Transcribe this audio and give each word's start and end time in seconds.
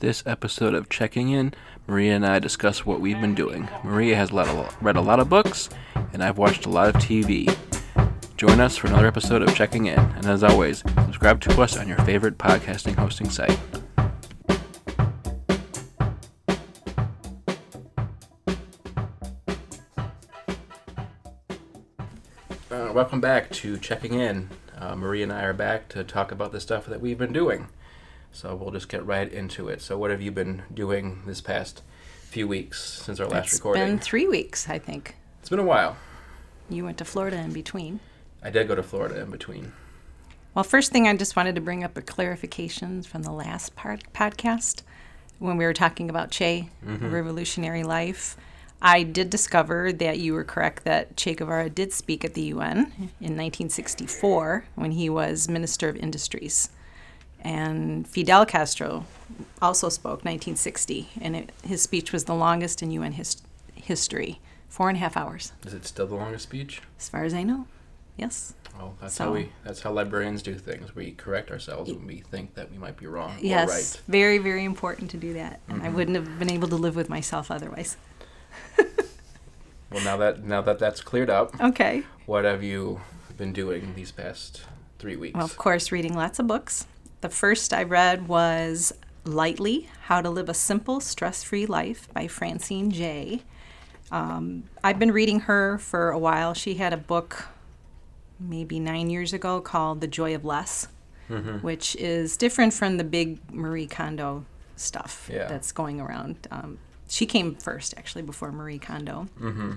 This 0.00 0.24
episode 0.26 0.74
of 0.74 0.88
Checking 0.88 1.30
In, 1.30 1.54
Maria 1.86 2.16
and 2.16 2.26
I 2.26 2.38
discuss 2.40 2.84
what 2.84 3.00
we've 3.00 3.20
been 3.20 3.34
doing. 3.34 3.68
Maria 3.84 4.16
has 4.16 4.32
read 4.32 4.96
a 4.96 5.00
lot 5.00 5.20
of 5.20 5.28
books, 5.28 5.70
and 6.12 6.22
I've 6.22 6.36
watched 6.36 6.66
a 6.66 6.68
lot 6.68 6.88
of 6.88 6.96
TV. 6.96 7.54
Join 8.36 8.60
us 8.60 8.76
for 8.76 8.88
another 8.88 9.06
episode 9.06 9.40
of 9.42 9.54
Checking 9.54 9.86
In, 9.86 9.98
and 9.98 10.26
as 10.26 10.42
always, 10.42 10.80
subscribe 10.80 11.40
to 11.42 11.62
us 11.62 11.76
on 11.76 11.86
your 11.86 11.98
favorite 11.98 12.38
podcasting 12.38 12.96
hosting 12.96 13.30
site. 13.30 13.58
Uh, 22.70 22.92
welcome 22.92 23.20
back 23.20 23.50
to 23.52 23.78
Checking 23.78 24.14
In. 24.14 24.50
Uh, 24.76 24.96
Maria 24.96 25.22
and 25.22 25.32
I 25.32 25.44
are 25.44 25.52
back 25.52 25.88
to 25.90 26.02
talk 26.02 26.32
about 26.32 26.50
the 26.50 26.60
stuff 26.60 26.84
that 26.86 27.00
we've 27.00 27.18
been 27.18 27.32
doing. 27.32 27.68
So 28.34 28.56
we'll 28.56 28.72
just 28.72 28.88
get 28.88 29.06
right 29.06 29.32
into 29.32 29.68
it. 29.68 29.80
So, 29.80 29.96
what 29.96 30.10
have 30.10 30.20
you 30.20 30.32
been 30.32 30.64
doing 30.74 31.22
this 31.24 31.40
past 31.40 31.82
few 32.24 32.48
weeks 32.48 32.82
since 32.82 33.20
our 33.20 33.28
last 33.28 33.46
It's 33.46 33.54
recording? 33.54 33.82
It's 33.84 33.90
been 33.90 33.98
three 34.00 34.26
weeks, 34.26 34.68
I 34.68 34.80
think. 34.80 35.14
It's 35.38 35.48
been 35.48 35.60
a 35.60 35.64
while. 35.64 35.96
You 36.68 36.84
went 36.84 36.98
to 36.98 37.04
Florida 37.04 37.36
in 37.36 37.52
between. 37.52 38.00
I 38.42 38.50
did 38.50 38.66
go 38.66 38.74
to 38.74 38.82
Florida 38.82 39.20
in 39.20 39.30
between. 39.30 39.72
Well, 40.52 40.64
first 40.64 40.90
thing 40.90 41.06
I 41.06 41.16
just 41.16 41.36
wanted 41.36 41.54
to 41.54 41.60
bring 41.60 41.84
up 41.84 41.96
a 41.96 42.02
clarification 42.02 43.04
from 43.04 43.22
the 43.22 43.30
last 43.30 43.76
part 43.76 44.02
podcast 44.12 44.82
when 45.38 45.56
we 45.56 45.64
were 45.64 45.72
talking 45.72 46.10
about 46.10 46.32
Che, 46.32 46.68
mm-hmm. 46.84 47.10
Revolutionary 47.10 47.84
Life. 47.84 48.36
I 48.82 49.04
did 49.04 49.30
discover 49.30 49.92
that 49.92 50.18
you 50.18 50.34
were 50.34 50.44
correct 50.44 50.82
that 50.84 51.16
Che 51.16 51.34
Guevara 51.34 51.70
did 51.70 51.92
speak 51.92 52.24
at 52.24 52.34
the 52.34 52.42
UN 52.42 52.78
in 53.20 53.36
1964 53.36 54.64
when 54.74 54.90
he 54.90 55.08
was 55.08 55.48
Minister 55.48 55.88
of 55.88 55.96
Industries. 55.96 56.70
And 57.44 58.08
Fidel 58.08 58.46
Castro 58.46 59.04
also 59.60 59.90
spoke 59.90 60.24
1960, 60.24 61.10
and 61.20 61.36
it, 61.36 61.52
his 61.62 61.82
speech 61.82 62.10
was 62.10 62.24
the 62.24 62.34
longest 62.34 62.82
in 62.82 62.90
UN 62.90 63.12
his, 63.12 63.36
history, 63.74 64.40
four 64.68 64.88
and 64.88 64.96
a 64.96 65.00
half 65.00 65.16
hours, 65.16 65.52
Is 65.66 65.74
it 65.74 65.84
still 65.84 66.06
the 66.06 66.14
longest 66.14 66.44
speech? 66.44 66.80
as 66.98 67.08
far 67.08 67.24
as 67.24 67.34
I 67.34 67.42
know. 67.42 67.66
Yes. 68.16 68.54
Well, 68.78 68.94
that's 69.00 69.14
So- 69.14 69.24
how 69.24 69.32
we. 69.32 69.52
That's 69.62 69.82
how 69.82 69.92
librarians 69.92 70.42
do 70.42 70.54
things. 70.54 70.94
We 70.96 71.12
correct 71.12 71.50
ourselves 71.50 71.92
when 71.92 72.06
we 72.06 72.20
think 72.20 72.54
that 72.54 72.70
we 72.72 72.78
might 72.78 72.96
be 72.96 73.06
wrong 73.06 73.36
Yes, 73.40 73.68
or 73.68 73.72
right. 73.72 74.02
very, 74.08 74.38
very 74.38 74.64
important 74.64 75.10
to 75.10 75.16
do 75.16 75.34
that. 75.34 75.60
And 75.68 75.82
I 75.82 75.86
mm-hmm. 75.86 75.96
wouldn't 75.96 76.16
have 76.16 76.38
been 76.38 76.50
able 76.50 76.68
to 76.68 76.76
live 76.76 76.96
with 76.96 77.08
myself 77.08 77.50
otherwise. 77.50 77.96
Well, 79.94 80.02
now 80.02 80.16
that 80.16 80.42
now 80.42 80.60
that 80.62 80.80
that's 80.80 81.00
cleared 81.00 81.30
up, 81.30 81.54
Okay. 81.60 82.02
what 82.26 82.44
have 82.44 82.64
you 82.64 83.00
been 83.36 83.52
doing 83.52 83.94
these 83.94 84.10
past 84.10 84.62
three 84.98 85.14
weeks? 85.14 85.36
Well, 85.36 85.44
of 85.44 85.56
course, 85.56 85.92
reading 85.92 86.14
lots 86.14 86.40
of 86.40 86.48
books. 86.48 86.88
The 87.24 87.30
first 87.30 87.72
I 87.72 87.84
read 87.84 88.28
was 88.28 88.92
Lightly 89.24 89.88
How 90.02 90.20
to 90.20 90.28
Live 90.28 90.50
a 90.50 90.52
Simple, 90.52 91.00
Stress 91.00 91.42
Free 91.42 91.64
Life 91.64 92.06
by 92.12 92.26
Francine 92.26 92.90
Jay. 92.90 93.40
Um, 94.12 94.64
I've 94.84 94.98
been 94.98 95.10
reading 95.10 95.40
her 95.40 95.78
for 95.78 96.10
a 96.10 96.18
while. 96.18 96.52
She 96.52 96.74
had 96.74 96.92
a 96.92 96.98
book 96.98 97.46
maybe 98.38 98.78
nine 98.78 99.08
years 99.08 99.32
ago 99.32 99.62
called 99.62 100.02
The 100.02 100.06
Joy 100.06 100.34
of 100.34 100.44
Less, 100.44 100.88
Mm-hmm. 101.30 101.60
which 101.66 101.96
is 101.96 102.36
different 102.36 102.74
from 102.74 102.98
the 102.98 103.04
big 103.04 103.38
Marie 103.50 103.86
Kondo 103.86 104.44
stuff 104.76 105.30
Yeah. 105.32 105.46
that's 105.46 105.72
going 105.72 106.02
around. 106.02 106.46
Um, 106.50 106.76
she 107.08 107.24
came 107.24 107.54
first, 107.54 107.94
actually, 107.96 108.20
before 108.20 108.52
Marie 108.52 108.78
Kondo. 108.78 109.28
mm-hmm. 109.40 109.72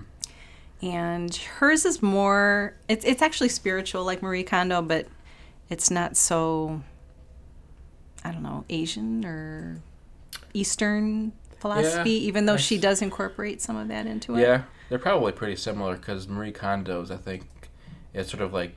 and 0.81 1.33
hers 1.33 1.85
is 1.85 2.01
more 2.03 2.75
it's 2.89 3.05
it's 3.05 3.21
actually 3.21 3.47
spiritual 3.47 4.03
like 4.03 4.21
Marie 4.21 4.43
Kondo 4.43 4.81
but 4.81 5.07
it's 5.69 5.89
not 5.89 6.17
so 6.17 6.81
know 8.57 8.65
Asian 8.69 9.25
or 9.25 9.81
Eastern 10.53 11.31
philosophy 11.59 12.11
even 12.11 12.45
though 12.45 12.53
I 12.53 12.57
she 12.57 12.77
does 12.77 13.01
incorporate 13.01 13.61
some 13.61 13.77
of 13.77 13.87
that 13.87 14.05
into 14.05 14.35
it 14.35 14.41
Yeah, 14.41 14.63
they're 14.89 14.99
probably 14.99 15.31
pretty 15.31 15.55
similar 15.55 15.95
because 15.95 16.27
Marie 16.27 16.51
Kondo's, 16.51 17.11
I 17.11 17.17
think, 17.17 17.45
it's 18.13 18.29
sort 18.29 18.41
of 18.41 18.53
like 18.53 18.75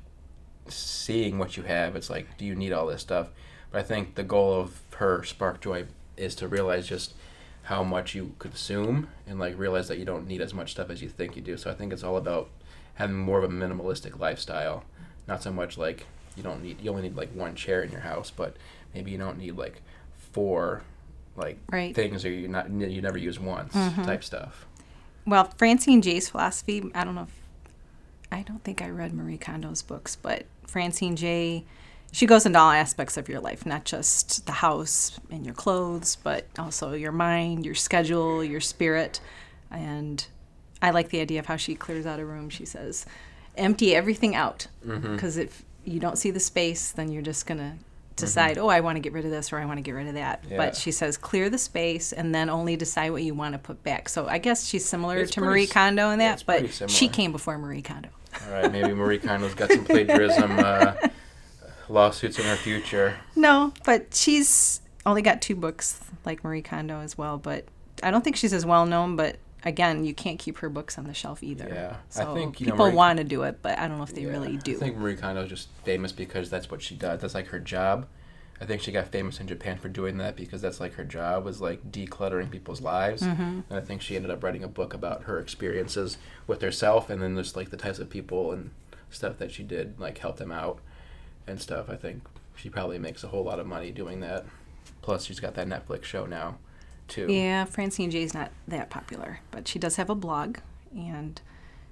seeing 0.69 1.39
what 1.39 1.57
you 1.57 1.63
have. 1.65 1.97
It's 1.97 2.11
like, 2.11 2.37
do 2.37 2.45
you 2.45 2.55
need 2.55 2.73
all 2.73 2.87
this 2.87 3.03
stuff? 3.03 3.29
But 3.71 3.81
I 3.81 3.83
think 3.83 4.15
the 4.15 4.23
goal 4.23 4.55
of 4.55 4.81
her 4.97 5.23
Spark 5.23 5.61
Joy 5.61 5.87
is 6.17 6.35
to 6.37 6.49
realize 6.49 6.87
just 6.87 7.15
how 7.65 7.85
much 7.85 8.15
you 8.15 8.35
consume 8.39 9.09
and 9.27 9.39
like 9.39 9.59
realize 9.59 9.89
that 9.89 9.99
you 9.99 10.05
don't 10.05 10.27
need 10.27 10.41
as 10.41 10.53
much 10.53 10.73
stuff 10.73 10.91
as 10.91 11.03
you 11.03 11.09
think 11.09 11.37
you 11.37 11.43
do. 11.43 11.57
So 11.57 11.71
I 11.71 11.75
think 11.75 11.93
it's 11.93 12.03
all 12.03 12.17
about 12.17 12.51
having 12.95 13.17
more 13.17 13.39
of 13.39 13.45
a 13.45 13.49
minimalistic 13.49 14.19
lifestyle, 14.19 14.85
not 15.29 15.43
so 15.43 15.53
much 15.53 15.79
like 15.79 16.07
you 16.37 16.43
don't 16.43 16.63
need 16.63 16.81
you 16.81 16.91
only 16.91 17.03
need 17.03 17.17
like 17.17 17.33
one 17.33 17.55
chair 17.55 17.83
in 17.83 17.91
your 17.91 18.01
house, 18.01 18.31
but 18.31 18.57
maybe 18.95 19.11
you 19.11 19.19
don't 19.19 19.39
need 19.39 19.57
like 19.57 19.83
four 20.33 20.83
like 21.37 21.59
Right. 21.71 21.95
things 21.95 22.25
or 22.25 22.31
you 22.31 22.49
not 22.49 22.71
you 22.71 23.01
never 23.01 23.19
use 23.19 23.39
once 23.39 23.75
mm-hmm. 23.75 24.03
type 24.03 24.25
stuff. 24.25 24.67
well 25.27 25.53
Francine 25.57 26.03
Jay's 26.03 26.29
philosophy 26.29 26.91
I 26.95 27.05
don't 27.05 27.15
know 27.15 27.23
if 27.23 27.37
I 28.33 28.43
don't 28.43 28.63
think 28.63 28.83
I 28.83 28.91
read 28.91 29.13
Marie 29.13 29.39
Kondo's 29.39 29.83
books 29.83 30.17
but 30.17 30.45
Francine 30.67 31.17
Jay 31.17 31.65
she 32.13 32.27
goes 32.27 32.45
into 32.45 32.59
all 32.59 32.71
aspects 32.71 33.17
of 33.17 33.29
your 33.29 33.41
life, 33.41 33.65
not 33.65 33.85
just 33.85 34.45
the 34.47 34.53
house 34.53 35.21
and 35.31 35.45
your 35.45 35.55
clothes, 35.55 36.17
but 36.17 36.47
also 36.59 36.93
your 36.93 37.13
mind, 37.13 37.65
your 37.65 37.75
schedule, 37.77 38.43
your 38.43 38.61
spirit. 38.61 39.21
And 39.71 40.27
I 40.83 40.91
like 40.91 41.11
the 41.11 41.21
idea 41.21 41.39
of 41.39 41.47
how 41.47 41.57
she 41.57 41.75
clears 41.75 42.07
out 42.07 42.19
a 42.19 42.25
room. 42.25 42.51
She 42.51 42.65
says, 42.65 43.07
empty 43.57 43.95
everything 43.95 44.35
out. 44.35 44.67
Mm-hmm. 44.85 45.15
Because 45.15 45.37
if 45.37 45.65
you 45.85 46.01
don't 46.01 46.19
see 46.19 46.31
the 46.31 46.41
space, 46.41 46.91
then 46.91 47.13
you're 47.13 47.23
just 47.23 47.47
going 47.47 47.59
to 47.59 47.73
decide, 48.21 48.59
oh, 48.59 48.69
I 48.69 48.81
want 48.81 48.97
to 48.97 49.01
get 49.01 49.13
rid 49.13 49.25
of 49.25 49.31
this 49.31 49.53
or 49.53 49.59
I 49.59 49.65
want 49.65 49.79
to 49.79 49.83
get 49.83 49.93
rid 49.93 50.09
of 50.09 50.15
that. 50.15 50.45
Yeah. 50.49 50.57
But 50.57 50.77
she 50.77 50.93
says, 50.93 51.17
clear 51.17 51.51
the 51.51 51.59
space 51.59 52.13
and 52.13 52.35
then 52.35 52.49
only 52.49 52.77
decide 52.77 53.11
what 53.11 53.23
you 53.23 53.35
want 53.35 53.55
to 53.55 53.59
put 53.59 53.83
back. 53.83 54.09
So 54.09 54.27
I 54.27 54.39
guess 54.39 54.67
she's 54.67 54.85
similar 54.85 55.19
It's 55.19 55.33
to 55.33 55.41
Marie 55.41 55.67
Kondo 55.67 56.11
in 56.11 56.19
that, 56.19 56.45
pretty 56.45 56.69
but 56.79 56.91
she 56.91 57.09
came 57.09 57.33
before 57.33 57.59
Marie 57.59 57.83
Kondo. 57.83 58.11
All 58.47 58.53
right, 58.53 58.71
maybe 58.71 58.95
Marie 58.95 59.19
Kondo's 59.19 59.55
got 59.55 59.71
some 59.71 59.85
plagiarism 59.85 60.59
uh, 60.59 60.95
lawsuits 61.89 62.39
in 62.39 62.45
her 62.45 62.57
future. 62.57 63.17
No, 63.35 63.73
but 63.85 64.15
she's 64.15 64.81
only 65.05 65.23
got 65.23 65.43
two 65.43 65.57
books 65.57 66.01
like 66.25 66.45
Marie 66.45 66.63
Kondo 66.63 67.01
as 67.01 67.19
well. 67.19 67.39
But 67.39 67.65
I 68.03 68.11
don't 68.11 68.23
think 68.23 68.37
she's 68.37 68.53
as 68.53 68.65
well 68.65 68.87
known. 68.87 69.17
But 69.17 69.37
again, 69.65 70.05
you 70.05 70.15
can't 70.15 70.39
keep 70.39 70.59
her 70.59 70.69
books 70.69 70.99
on 70.99 71.05
the 71.05 71.15
shelf 71.15 71.43
either. 71.43 71.69
Yeah, 71.73 71.97
I 72.17 72.25
so 72.25 72.35
think, 72.35 72.61
you 72.61 72.67
know, 72.67 72.73
people 72.73 72.87
Marie- 72.87 72.95
want 72.97 73.19
to 73.19 73.25
do 73.25 73.43
it, 73.43 73.59
but 73.63 73.79
I 73.79 73.89
don't 73.89 73.99
know 73.99 74.05
if 74.05 74.15
they 74.15 74.23
Yeah, 74.23 74.31
really 74.31 74.57
do. 74.57 74.77
I 74.77 74.79
think 74.79 74.97
Marie 74.97 75.17
Kondo's 75.17 75.49
just 75.49 75.69
famous 75.85 76.13
because 76.13 76.51
that's 76.51 76.71
what 76.71 76.83
she 76.83 76.95
does. 76.95 77.21
That's 77.21 77.35
like 77.35 77.49
her 77.49 77.61
job. 77.61 78.07
I 78.63 78.67
think 78.67 78.83
she 78.83 78.93
got 78.93 79.09
famous 79.09 79.41
in 79.41 79.47
Japan 79.47 79.79
for 79.79 79.89
doing 79.89 80.19
that 80.19 80.37
because 80.37 80.61
that's 80.61 80.81
like 80.81 80.95
her 80.95 81.05
job 81.05 81.45
was 81.47 81.63
like 81.63 81.91
decluttering 81.91 82.51
people's 82.51 82.83
lives. 82.83 83.23
Mm-hmm. 83.23 83.61
And 83.71 83.73
I 83.73 83.81
think 83.81 84.03
she 84.03 84.17
ended 84.17 84.31
up 84.31 84.45
writing 84.45 84.63
a 84.63 84.69
book 84.69 84.93
about 84.93 85.23
her 85.25 85.39
experiences 85.39 86.19
with 86.47 86.61
herself 86.61 87.09
and 87.09 87.23
then 87.23 87.37
just 87.37 87.57
like 87.57 87.71
the 87.71 87.79
types 87.79 87.99
of 87.99 88.11
people 88.11 88.53
and 88.53 88.71
stuff 89.09 89.39
that 89.39 89.51
she 89.51 89.63
did 89.63 89.99
like 89.99 90.19
help 90.19 90.37
them 90.37 90.53
out 90.53 90.79
and 91.47 91.59
stuff. 91.61 91.89
I 91.89 91.97
think 91.97 92.23
she 92.55 92.69
probably 92.69 92.99
makes 92.99 93.25
a 93.25 93.29
whole 93.29 93.45
lot 93.45 93.61
of 93.61 93.67
money 93.67 93.91
doing 93.93 94.21
that. 94.21 94.45
Plus, 95.01 95.25
she's 95.25 95.41
got 95.41 95.55
that 95.55 95.67
Netflix 95.67 96.05
show 96.05 96.27
now, 96.27 96.59
too. 97.11 97.27
Yeah, 97.31 97.65
Francine 97.67 98.11
Jay's 98.11 98.33
not 98.33 98.51
that 98.69 98.89
popular, 98.91 99.41
but 99.51 99.69
she 99.69 99.79
does 99.79 99.97
have 99.97 100.09
a 100.09 100.15
blog, 100.15 100.59
and 100.97 101.41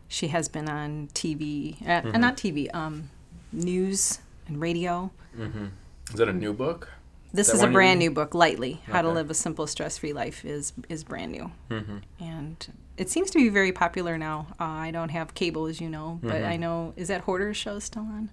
she 0.08 0.28
has 0.28 0.48
been 0.48 0.68
on 0.68 1.08
TV, 1.14 1.80
uh, 1.82 1.84
Mm-hmm. 2.02 2.14
uh, 2.14 2.18
not 2.18 2.36
TV, 2.36 2.74
um, 2.74 3.10
news 3.52 4.20
and 4.46 4.60
radio. 4.60 5.10
Is 5.38 6.14
that 6.14 6.28
a 6.28 6.32
new 6.32 6.52
book? 6.52 6.88
This 7.32 7.50
is 7.50 7.62
a 7.62 7.66
brand 7.68 7.98
new 7.98 8.10
book, 8.10 8.34
Lightly: 8.34 8.80
How 8.86 9.02
to 9.02 9.10
Live 9.10 9.30
a 9.30 9.34
Simple, 9.34 9.66
Stress-Free 9.66 10.14
Life 10.14 10.44
is 10.46 10.72
is 10.88 11.04
brand 11.04 11.32
new, 11.32 11.52
Mm-hmm. 11.70 11.98
and 12.20 12.72
it 12.96 13.10
seems 13.10 13.30
to 13.32 13.38
be 13.38 13.48
very 13.50 13.70
popular 13.70 14.16
now. 14.16 14.46
Uh, 14.58 14.64
I 14.64 14.90
don't 14.90 15.10
have 15.10 15.34
cable, 15.34 15.66
as 15.66 15.80
you 15.80 15.90
know, 15.90 16.18
but 16.22 16.32
Mm-hmm. 16.36 16.50
I 16.50 16.56
know 16.56 16.94
is 16.96 17.08
that 17.08 17.22
Hoarder's 17.26 17.56
show 17.58 17.78
still 17.80 18.02
on? 18.02 18.30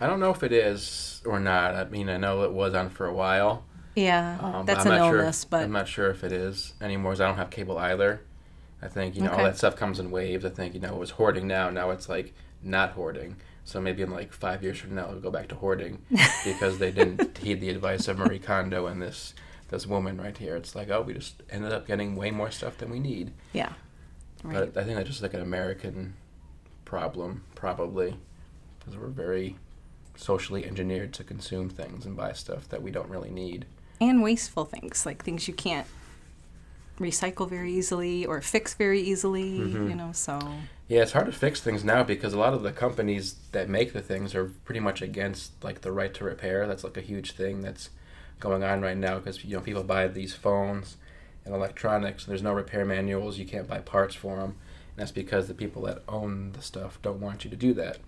I 0.00 0.06
don't 0.06 0.18
know 0.20 0.30
if 0.30 0.42
it 0.42 0.52
is 0.52 1.20
or 1.26 1.38
not. 1.40 1.74
I 1.74 1.84
mean, 1.84 2.08
I 2.08 2.16
know 2.16 2.42
it 2.44 2.52
was 2.52 2.72
on 2.74 2.88
for 2.88 3.06
a 3.06 3.12
while. 3.12 3.64
Yeah, 4.02 4.38
Um, 4.40 4.66
that's 4.66 4.84
an 4.84 4.92
illness, 4.92 5.42
sure, 5.42 5.48
but 5.50 5.62
I'm 5.64 5.72
not 5.72 5.88
sure 5.88 6.10
if 6.10 6.22
it 6.24 6.32
is 6.32 6.74
anymore. 6.80 7.12
'cause 7.12 7.20
I 7.20 7.26
don't 7.26 7.36
have 7.36 7.50
cable 7.50 7.78
either. 7.78 8.20
I 8.80 8.88
think 8.88 9.16
you 9.16 9.22
know 9.22 9.30
all 9.30 9.38
that 9.44 9.56
stuff 9.56 9.76
comes 9.76 9.98
in 9.98 10.10
waves. 10.10 10.44
I 10.44 10.50
think 10.50 10.74
you 10.74 10.80
know 10.80 10.94
it 10.94 10.98
was 10.98 11.10
hoarding 11.10 11.46
now. 11.46 11.68
Now 11.70 11.90
it's 11.90 12.08
like 12.08 12.32
not 12.62 12.90
hoarding. 12.92 13.36
So 13.64 13.80
maybe 13.80 14.02
in 14.02 14.10
like 14.10 14.32
five 14.32 14.62
years 14.62 14.78
from 14.78 14.94
now, 14.94 15.08
it'll 15.08 15.20
go 15.20 15.30
back 15.30 15.48
to 15.48 15.54
hoarding 15.56 16.02
because 16.44 16.78
they 16.78 16.90
didn't 16.90 17.36
heed 17.38 17.60
the 17.60 17.68
advice 17.70 18.08
of 18.08 18.18
Marie 18.18 18.38
Kondo 18.38 18.86
and 18.86 19.02
this 19.02 19.34
this 19.68 19.86
woman 19.86 20.16
right 20.20 20.36
here. 20.38 20.56
It's 20.56 20.74
like 20.74 20.90
oh, 20.90 21.02
we 21.02 21.12
just 21.14 21.42
ended 21.50 21.72
up 21.72 21.86
getting 21.86 22.14
way 22.16 22.30
more 22.30 22.50
stuff 22.50 22.78
than 22.78 22.88
we 22.90 23.00
need. 23.00 23.32
yeah, 23.52 23.72
right. 24.44 24.72
But 24.72 24.80
I 24.80 24.84
think 24.84 24.96
that's 24.96 25.08
just 25.08 25.22
like 25.22 25.34
an 25.34 25.42
American 25.42 26.14
problem, 26.84 27.42
probably, 27.54 28.16
because 28.78 28.96
we're 28.96 29.08
very 29.08 29.56
socially 30.16 30.64
engineered 30.64 31.12
to 31.14 31.24
consume 31.24 31.68
things 31.68 32.06
and 32.06 32.16
buy 32.16 32.32
stuff 32.32 32.68
that 32.70 32.82
we 32.82 32.90
don't 32.90 33.08
really 33.10 33.30
need. 33.30 33.66
And 34.00 34.22
wasteful 34.22 34.64
things 34.64 35.04
like 35.06 35.24
things 35.24 35.48
you 35.48 35.54
can't 35.54 35.86
recycle 36.98 37.48
very 37.48 37.72
easily 37.72 38.26
or 38.26 38.40
fix 38.40 38.74
very 38.74 39.00
easily 39.00 39.58
Mm-hmm. 39.60 39.90
you 39.90 39.94
know 39.94 40.10
so 40.12 40.38
Yeah, 40.88 41.02
it's 41.02 41.12
hard 41.12 41.26
to 41.26 41.32
fix 41.32 41.60
things 41.60 41.84
now 41.84 42.02
because 42.02 42.32
a 42.32 42.38
lot 42.38 42.54
of 42.54 42.62
the 42.62 42.72
companies 42.72 43.34
that 43.52 43.68
make 43.68 43.92
the 43.92 44.00
things 44.00 44.34
are 44.34 44.46
pretty 44.64 44.80
much 44.80 45.00
against 45.02 45.62
like 45.62 45.82
the 45.82 45.92
right 45.92 46.12
to 46.14 46.24
repair. 46.24 46.66
That's 46.66 46.82
like 46.82 46.96
a 46.96 47.02
huge 47.02 47.32
thing 47.32 47.60
that's 47.60 47.90
going 48.40 48.62
on 48.64 48.80
right 48.80 48.96
now 48.96 49.18
because 49.18 49.44
you 49.44 49.54
know 49.56 49.60
people 49.62 49.82
buy 49.84 50.08
these 50.08 50.34
phones 50.34 50.96
and 51.44 51.54
electronics. 51.54 52.24
And 52.24 52.30
there's 52.32 52.42
no 52.42 52.52
repair 52.54 52.84
manuals. 52.86 53.38
You 53.38 53.44
can't 53.46 53.68
buy 53.68 53.80
parts 53.80 54.14
for 54.14 54.36
them. 54.36 54.50
And 54.90 54.96
that's 54.96 55.12
because 55.12 55.46
the 55.46 55.54
people 55.54 55.82
that 55.82 56.02
own 56.08 56.52
the 56.52 56.62
stuff 56.62 56.98
don't 57.02 57.20
want 57.20 57.44
you 57.44 57.50
to 57.50 57.56
do 57.56 57.74
that 57.74 57.98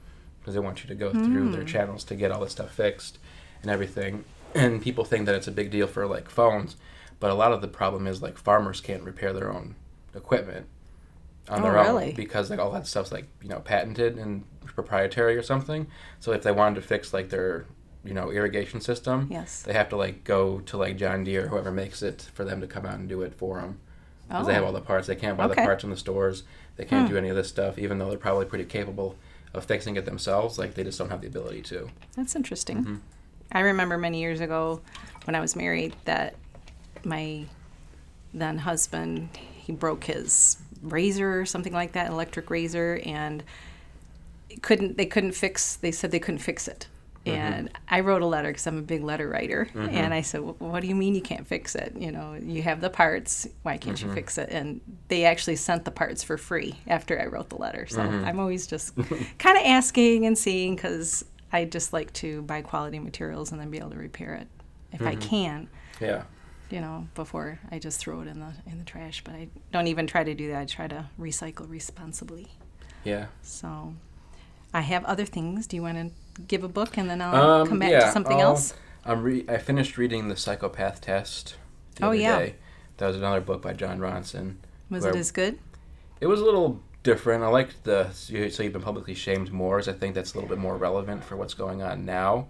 because 0.40 0.54
they 0.54 0.60
want 0.60 0.82
you 0.82 0.88
to 0.88 0.94
go 0.94 1.12
through 1.12 1.52
their 1.52 1.64
channels 1.64 2.02
to 2.04 2.14
get 2.16 2.30
all 2.32 2.40
this 2.40 2.52
stuff 2.52 2.72
fixed 2.72 3.18
and 3.62 3.70
everything. 3.70 4.24
And 4.54 4.82
people 4.82 5.04
think 5.04 5.26
that 5.26 5.34
it's 5.34 5.48
a 5.48 5.52
big 5.52 5.70
deal 5.70 5.86
for 5.86 6.06
like 6.06 6.28
phones, 6.28 6.76
but 7.18 7.30
a 7.30 7.34
lot 7.34 7.52
of 7.52 7.60
the 7.60 7.68
problem 7.68 8.06
is 8.06 8.22
like 8.22 8.38
farmers 8.38 8.80
can't 8.80 9.02
repair 9.02 9.32
their 9.32 9.52
own 9.52 9.76
equipment 10.14 10.66
on 11.48 11.60
Oh, 11.60 11.62
their 11.62 11.72
really? 11.72 12.08
own 12.10 12.14
because 12.14 12.50
like 12.50 12.58
all 12.58 12.70
that 12.72 12.86
stuff's 12.86 13.12
like 13.12 13.26
you 13.42 13.48
know 13.48 13.60
patented 13.60 14.16
and 14.16 14.44
proprietary 14.64 15.36
or 15.36 15.42
something. 15.42 15.86
So 16.20 16.32
if 16.32 16.42
they 16.42 16.52
wanted 16.52 16.76
to 16.76 16.82
fix 16.82 17.12
like 17.12 17.30
their 17.30 17.66
you 18.04 18.14
know 18.14 18.30
irrigation 18.30 18.80
system, 18.80 19.28
Yes. 19.30 19.62
they 19.62 19.72
have 19.72 19.88
to 19.90 19.96
like 19.96 20.24
go 20.24 20.60
to 20.60 20.76
like 20.76 20.96
John 20.96 21.24
Deere, 21.24 21.48
whoever 21.48 21.70
makes 21.70 22.02
it, 22.02 22.22
for 22.34 22.44
them 22.44 22.60
to 22.60 22.66
come 22.66 22.86
out 22.86 22.98
and 22.98 23.08
do 23.08 23.22
it 23.22 23.34
for 23.34 23.60
them. 23.60 23.78
Because 24.28 24.46
they 24.46 24.54
have 24.54 24.62
all 24.64 24.72
the 24.72 24.80
parts. 24.80 25.08
They 25.08 25.16
can't 25.16 25.36
buy 25.36 25.48
the 25.48 25.60
Oh. 25.60 25.64
Parts 25.64 25.82
in 25.82 25.90
the 25.90 25.96
stores. 25.96 26.44
They 26.76 26.84
can't 26.84 27.06
Hmm. 27.08 27.12
do 27.14 27.18
any 27.18 27.28
of 27.30 27.36
this 27.36 27.48
stuff, 27.48 27.78
even 27.78 27.98
though 27.98 28.08
they're 28.08 28.16
probably 28.18 28.44
pretty 28.46 28.64
capable 28.64 29.16
of 29.52 29.64
fixing 29.64 29.96
it 29.96 30.04
themselves. 30.04 30.56
Like 30.58 30.74
they 30.74 30.84
just 30.84 30.98
don't 30.98 31.10
have 31.10 31.20
the 31.20 31.26
ability 31.26 31.62
to. 31.62 31.90
That's 32.16 32.36
interesting. 32.36 32.78
Mm-hmm. 32.78 32.94
I 33.52 33.60
remember 33.60 33.98
many 33.98 34.20
years 34.20 34.40
ago 34.40 34.80
when 35.24 35.34
I 35.34 35.40
was 35.40 35.56
married 35.56 35.94
that 36.04 36.34
my 37.04 37.44
then 38.32 38.58
husband 38.58 39.28
he 39.36 39.72
broke 39.72 40.04
his 40.04 40.56
razor 40.82 41.40
or 41.40 41.46
something 41.46 41.72
like 41.72 41.92
that, 41.92 42.10
electric 42.10 42.48
razor, 42.50 43.00
and 43.04 43.42
couldn't 44.62 44.96
they 44.96 45.06
couldn't 45.06 45.32
fix. 45.32 45.76
They 45.76 45.92
said 45.92 46.10
they 46.10 46.18
couldn't 46.20 46.38
fix 46.38 46.68
it. 46.68 46.88
Mm-hmm. 47.26 47.36
And 47.36 47.70
I 47.86 48.00
wrote 48.00 48.22
a 48.22 48.26
letter 48.26 48.48
because 48.48 48.66
I'm 48.66 48.78
a 48.78 48.82
big 48.82 49.02
letter 49.02 49.28
writer, 49.28 49.68
and 49.74 50.14
I 50.14 50.22
said, 50.22 50.40
"Well, 50.40 50.54
"What 50.58 50.80
do 50.80 50.86
you 50.88 50.94
mean 50.94 51.14
you 51.14 51.20
can't 51.20 51.46
fix 51.46 51.74
it? 51.74 51.92
You 51.98 52.10
know, 52.12 52.34
you 52.40 52.62
have 52.62 52.80
the 52.80 52.88
parts. 52.88 53.46
Why 53.62 53.76
can't 53.76 53.96
Mm-hmm. 53.98 54.08
you 54.08 54.14
fix 54.14 54.38
it?" 54.38 54.48
And 54.50 54.80
they 55.08 55.24
actually 55.26 55.56
sent 55.56 55.84
the 55.84 55.90
parts 55.90 56.22
for 56.22 56.38
free 56.38 56.76
after 56.86 57.20
I 57.20 57.26
wrote 57.26 57.50
the 57.50 57.58
letter. 57.58 57.86
So 57.86 57.98
Mm-hmm. 58.00 58.24
I'm 58.24 58.40
always 58.40 58.66
just 58.66 58.94
kind 59.38 59.58
of 59.58 59.64
asking 59.66 60.24
and 60.24 60.36
seeing 60.38 60.76
because 60.76 61.22
I 61.52 61.64
just 61.64 61.92
like 61.92 62.12
to 62.14 62.42
buy 62.42 62.62
quality 62.62 62.98
materials 62.98 63.52
and 63.52 63.60
then 63.60 63.70
be 63.70 63.78
able 63.78 63.90
to 63.90 63.96
repair 63.98 64.34
it 64.34 64.48
if 64.92 65.02
I 65.02 65.14
can. 65.16 65.68
Yeah. 66.00 66.22
You 66.70 66.80
know, 66.80 67.08
before 67.16 67.58
I 67.70 67.78
just 67.80 67.98
throw 67.98 68.20
it 68.20 68.28
in 68.28 68.38
the 68.40 68.52
in 68.66 68.78
the 68.78 68.84
trash. 68.84 69.22
But 69.24 69.34
I 69.34 69.48
don't 69.72 69.88
even 69.88 70.06
try 70.06 70.22
to 70.22 70.34
do 70.34 70.48
that. 70.48 70.58
I 70.60 70.64
try 70.66 70.86
to 70.88 71.06
recycle 71.18 71.68
responsibly. 71.68 72.48
Yeah. 73.02 73.26
So 73.42 73.94
I 74.72 74.82
have 74.82 75.04
other 75.04 75.24
things. 75.24 75.66
Do 75.66 75.74
you 75.76 75.82
want 75.82 75.96
to 75.98 76.42
give 76.42 76.62
a 76.62 76.68
book 76.68 76.96
and 76.96 77.10
then 77.10 77.20
I'll 77.20 77.34
Um, 77.62 77.66
come 77.68 77.78
back 77.80 77.90
yeah, 77.90 78.00
to 78.06 78.12
something 78.12 78.36
I'll- 78.40 78.50
else? 78.50 78.74
I'm 79.04 79.22
re- 79.22 79.46
I 79.48 79.56
finished 79.58 79.96
reading 79.98 80.28
the 80.28 80.36
Psychopath 80.36 81.00
Test. 81.00 81.56
The 81.96 82.04
Oh, 82.04 82.08
other 82.08 82.16
yeah. 82.16 82.38
Day. 82.38 82.54
That 82.98 83.06
was 83.08 83.16
another 83.16 83.40
book 83.40 83.62
by 83.62 83.72
Jon 83.72 83.98
Ronson. 83.98 84.56
Was 84.90 85.04
it 85.06 85.16
as 85.16 85.30
good? 85.32 85.58
It 86.20 86.26
was 86.26 86.38
a 86.40 86.44
little 86.44 86.80
different. 87.02 87.42
I 87.42 87.48
like 87.48 87.82
the 87.84 88.10
so 88.12 88.32
you- 88.34 88.50
so 88.50 88.62
you've 88.62 88.72
been 88.72 88.82
publicly 88.82 89.14
shamed 89.14 89.52
more. 89.52 89.78
As 89.78 89.88
I 89.88 89.92
think 89.92 90.14
that's 90.14 90.32
a 90.32 90.36
little 90.36 90.48
bit 90.48 90.58
more 90.58 90.76
relevant 90.76 91.24
for 91.24 91.36
what's 91.36 91.54
going 91.54 91.82
on 91.82 92.04
now. 92.04 92.48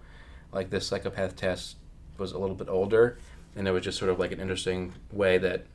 Like 0.51 0.69
this 0.69 0.87
psychopath 0.87 1.35
test 1.35 1.77
was 2.17 2.31
a 2.33 2.37
little 2.37 2.55
bit 2.55 2.67
older, 2.69 3.17
and 3.55 3.67
it 3.67 3.71
was 3.71 3.83
just 3.83 3.97
sort 3.97 4.11
of 4.11 4.19
like 4.19 4.31
an 4.31 4.39
interesting 4.41 4.93
way 5.11 5.37
that 5.37 5.65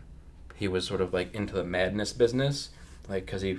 he 0.54 0.68
was 0.68 0.86
sort 0.86 1.00
of 1.00 1.12
like 1.14 1.34
into 1.34 1.54
the 1.54 1.64
madness 1.64 2.12
business, 2.12 2.70
like 3.08 3.24
because 3.26 3.42
he 3.42 3.58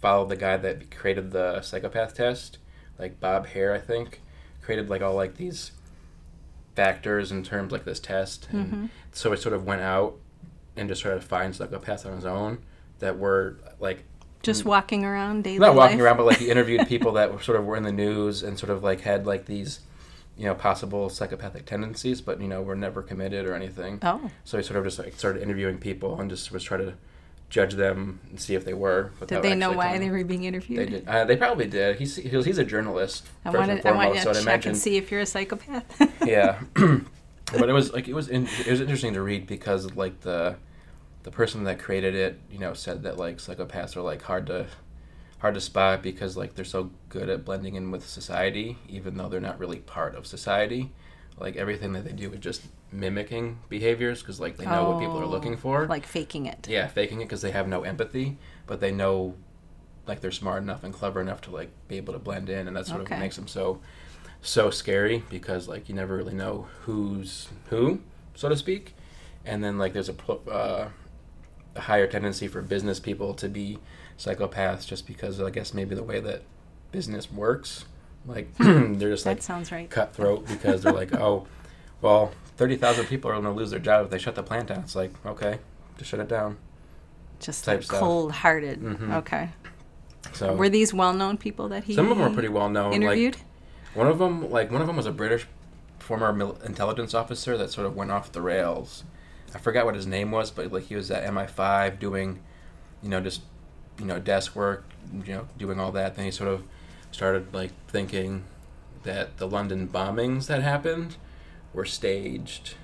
followed 0.00 0.28
the 0.28 0.36
guy 0.36 0.56
that 0.56 0.90
created 0.90 1.30
the 1.30 1.60
psychopath 1.62 2.14
test, 2.14 2.58
like 2.98 3.18
Bob 3.20 3.46
Hare, 3.46 3.72
I 3.74 3.78
think, 3.78 4.20
created 4.62 4.88
like 4.90 5.02
all 5.02 5.14
like 5.14 5.36
these 5.36 5.72
factors 6.74 7.32
in 7.32 7.42
terms 7.42 7.72
like 7.72 7.84
this 7.84 8.00
test, 8.00 8.48
and 8.52 8.66
Mm-hmm. 8.66 8.86
so 9.12 9.30
he 9.30 9.36
sort 9.36 9.54
of 9.54 9.64
went 9.64 9.82
out 9.82 10.16
and 10.76 10.88
just 10.88 11.02
tried 11.02 11.14
to 11.14 11.20
find 11.20 11.52
psychopaths 11.54 12.06
on 12.06 12.14
his 12.14 12.24
own 12.24 12.58
that 13.00 13.18
were 13.18 13.58
like 13.80 14.04
Just 14.42 14.64
walking 14.64 15.04
around 15.04 15.44
daily 15.44 15.58
Mm. 15.58 15.60
not 15.60 15.74
walking 15.74 15.98
life? 15.98 16.04
around, 16.04 16.16
but 16.18 16.26
like 16.26 16.38
he 16.38 16.50
interviewed 16.50 16.86
people 16.88 17.12
that 17.12 17.32
were 17.32 17.40
sort 17.42 17.58
of 17.58 17.66
were 17.66 17.76
in 17.76 17.82
the 17.82 17.92
news 17.92 18.42
and 18.42 18.58
sort 18.58 18.70
of 18.70 18.82
like 18.82 19.00
had 19.00 19.26
like 19.26 19.46
these, 19.46 19.80
you 20.36 20.44
know, 20.46 20.54
possible 20.54 21.08
psychopathic 21.08 21.66
tendencies, 21.66 22.20
but 22.20 22.40
you 22.40 22.48
know 22.48 22.62
were 22.62 22.76
never 22.76 23.02
committed 23.02 23.46
or 23.46 23.54
anything. 23.54 23.98
Oh, 24.02 24.30
So 24.44 24.56
he 24.56 24.62
sort 24.62 24.78
of 24.78 24.84
just 24.84 24.98
like 24.98 25.14
started 25.18 25.42
interviewing 25.42 25.78
people 25.78 26.20
and 26.20 26.30
just 26.30 26.52
was 26.52 26.62
trying 26.62 26.80
to 26.86 26.94
judge 27.50 27.74
them 27.74 28.20
and 28.28 28.38
see 28.38 28.54
if 28.54 28.64
they 28.64 28.74
were. 28.74 29.10
did 29.26 29.42
they 29.42 29.54
know 29.54 29.72
why 29.72 29.96
they 29.98 30.10
were 30.10 30.22
being 30.22 30.44
interviewed? 30.44 30.80
They 30.80 30.86
did. 30.86 31.08
Uh, 31.08 31.24
they 31.24 31.36
probably 31.36 31.66
did. 31.66 31.96
He's 31.98 32.16
he's 32.16 32.58
a 32.58 32.64
journalist 32.64 33.26
I 33.44 33.50
first 33.50 33.68
want 33.68 33.82
to. 33.82 33.88
I 33.88 33.92
want 33.92 34.14
you 34.14 34.20
so 34.20 34.24
to 34.24 34.30
I'd 34.30 34.34
check 34.34 34.42
imagine. 34.44 34.70
and 34.70 34.78
see 34.78 34.96
if 34.98 35.10
you're 35.10 35.22
a 35.22 35.26
psychopath. 35.26 35.84
yeah, 36.24 36.60
but 36.74 37.68
it 37.68 37.72
was 37.72 37.92
like 37.92 38.06
it 38.06 38.14
was 38.14 38.28
in, 38.28 38.46
it 38.66 38.70
was 38.70 38.80
interesting 38.80 39.14
to 39.14 39.22
read 39.22 39.46
because 39.46 39.94
like 39.96 40.20
the 40.20 40.56
the 41.22 41.30
person 41.30 41.64
that 41.64 41.78
created 41.78 42.14
it, 42.14 42.40
you 42.50 42.58
know, 42.58 42.74
said 42.74 43.02
that 43.02 43.16
like 43.18 43.38
psychopaths 43.38 43.96
are 43.96 44.02
like 44.02 44.22
hard 44.22 44.46
to 44.46 44.66
hard 45.40 45.54
to 45.54 45.60
spot 45.60 46.02
because 46.02 46.36
like 46.36 46.54
they're 46.54 46.64
so 46.64 46.90
good 47.08 47.28
at 47.28 47.44
blending 47.44 47.74
in 47.74 47.90
with 47.90 48.06
society, 48.06 48.78
even 48.88 49.16
though 49.16 49.28
they're 49.28 49.40
not 49.40 49.58
really 49.58 49.78
part 49.78 50.14
of 50.14 50.26
society. 50.26 50.90
Like 51.38 51.56
everything 51.56 51.92
that 51.92 52.04
they 52.04 52.12
do 52.12 52.32
is 52.32 52.40
just 52.40 52.62
mimicking 52.90 53.58
behaviors 53.68 54.20
because 54.22 54.40
like 54.40 54.56
they 54.56 54.64
know 54.66 54.88
what 54.88 54.98
people 54.98 55.20
are 55.20 55.24
Oh, 55.24 55.28
looking 55.28 55.56
for. 55.56 55.86
like 55.86 56.06
faking 56.06 56.46
it. 56.46 56.66
yeah, 56.68 56.86
faking 56.88 57.20
it 57.20 57.24
because 57.24 57.42
they 57.42 57.52
have 57.52 57.68
no 57.68 57.82
empathy, 57.82 58.38
but 58.66 58.80
they 58.80 58.90
know 58.90 59.34
like 60.06 60.20
they're 60.20 60.32
smart 60.32 60.62
enough 60.62 60.82
and 60.82 60.92
clever 60.94 61.20
enough 61.20 61.40
to 61.42 61.50
like 61.50 61.70
be 61.86 61.96
able 61.96 62.14
to 62.14 62.18
blend 62.18 62.48
in, 62.48 62.66
and 62.66 62.76
that's 62.76 62.88
sort 62.88 63.02
of 63.02 63.10
what 63.10 63.20
makes 63.20 63.36
them 63.36 63.46
so 63.46 63.80
so 64.40 64.70
scary 64.70 65.22
because 65.30 65.68
like 65.68 65.88
you 65.88 65.94
never 65.94 66.16
really 66.16 66.34
know 66.34 66.66
who's 66.82 67.48
who, 67.68 68.00
so 68.34 68.48
to 68.48 68.56
speak, 68.56 68.94
and 69.44 69.62
then 69.62 69.78
like 69.78 69.92
there's 69.92 70.08
a 70.08 70.32
uh, 70.50 70.88
a 71.76 71.82
higher 71.82 72.06
tendency 72.06 72.48
for 72.48 72.62
business 72.62 72.98
people 73.00 73.34
to 73.34 73.48
be 73.48 73.78
psychopaths 74.18 74.86
just 74.86 75.06
because 75.06 75.40
I 75.40 75.50
guess 75.50 75.72
maybe 75.74 75.94
the 75.94 76.02
way 76.02 76.20
that 76.20 76.42
business 76.92 77.30
works, 77.30 77.84
like 78.26 78.52
they're 78.58 79.10
just 79.10 79.24
That 79.24 79.30
like 79.36 79.42
sounds 79.42 79.70
right. 79.70 79.88
cutthroat 79.88 80.46
because 80.48 80.82
they're 80.82 80.92
like, 80.92 81.14
oh, 81.14 81.46
well, 82.00 82.32
thirty 82.56 82.76
thousand 82.76 83.06
people 83.06 83.30
are 83.30 83.34
going 83.34 83.44
to 83.44 83.50
lose 83.52 83.70
their 83.70 83.80
job 83.80 84.04
if 84.06 84.10
they 84.10 84.18
shut 84.18 84.34
the 84.34 84.42
plant 84.42 84.68
down. 84.68 84.80
It's 84.80 84.96
like, 84.96 85.12
okay, 85.26 85.58
just 85.98 86.10
shut 86.10 86.20
it 86.20 86.28
down. 86.28 86.56
Just 87.40 87.64
type 87.64 87.80
like 87.80 88.00
cold-hearted. 88.00 88.80
Mhm. 88.80 89.14
Okay. 89.18 89.50
So 90.32 90.54
Were 90.56 90.68
these 90.68 90.92
well-known 90.92 91.38
people 91.38 91.68
that 91.68 91.84
he 91.84 91.94
some 91.94 92.10
of 92.10 92.18
them 92.18 92.26
are 92.26 92.32
pretty 92.34 92.48
well 92.48 92.68
known. 92.68 92.92
interviewed? 92.92 93.36
Like 93.36 93.44
one 93.96 94.06
of 94.08 94.18
them, 94.18 94.50
like 94.50 94.70
one 94.72 94.80
of 94.80 94.86
them 94.88 94.96
was 94.96 95.06
a 95.06 95.12
British 95.12 95.46
former 96.00 96.32
mil- 96.32 96.58
intelligence 96.64 97.14
officer 97.14 97.56
that 97.56 97.70
sort 97.70 97.86
of 97.86 97.94
went 97.94 98.10
off 98.10 98.32
the 98.32 98.42
rails. 98.42 99.04
I 99.54 99.58
forgot 99.58 99.84
what 99.86 99.94
his 99.94 100.06
name 100.06 100.30
was, 100.30 100.50
but 100.50 100.72
like 100.72 100.84
he 100.84 100.94
was 100.96 101.10
at 101.10 101.24
MI5 101.32 101.98
doing, 101.98 102.40
you 103.02 103.08
know, 103.08 103.20
just 103.20 103.42
you 103.98 104.04
know 104.04 104.18
desk 104.18 104.54
work, 104.54 104.84
you 105.24 105.34
know, 105.34 105.48
doing 105.56 105.80
all 105.80 105.92
that. 105.92 106.14
Then 106.16 106.24
he 106.24 106.30
sort 106.30 106.50
of 106.50 106.64
started 107.10 107.52
like 107.54 107.70
thinking 107.88 108.44
that 109.04 109.38
the 109.38 109.46
London 109.48 109.88
bombings 109.88 110.46
that 110.46 110.62
happened 110.62 111.16
were 111.72 111.84
staged 111.84 112.74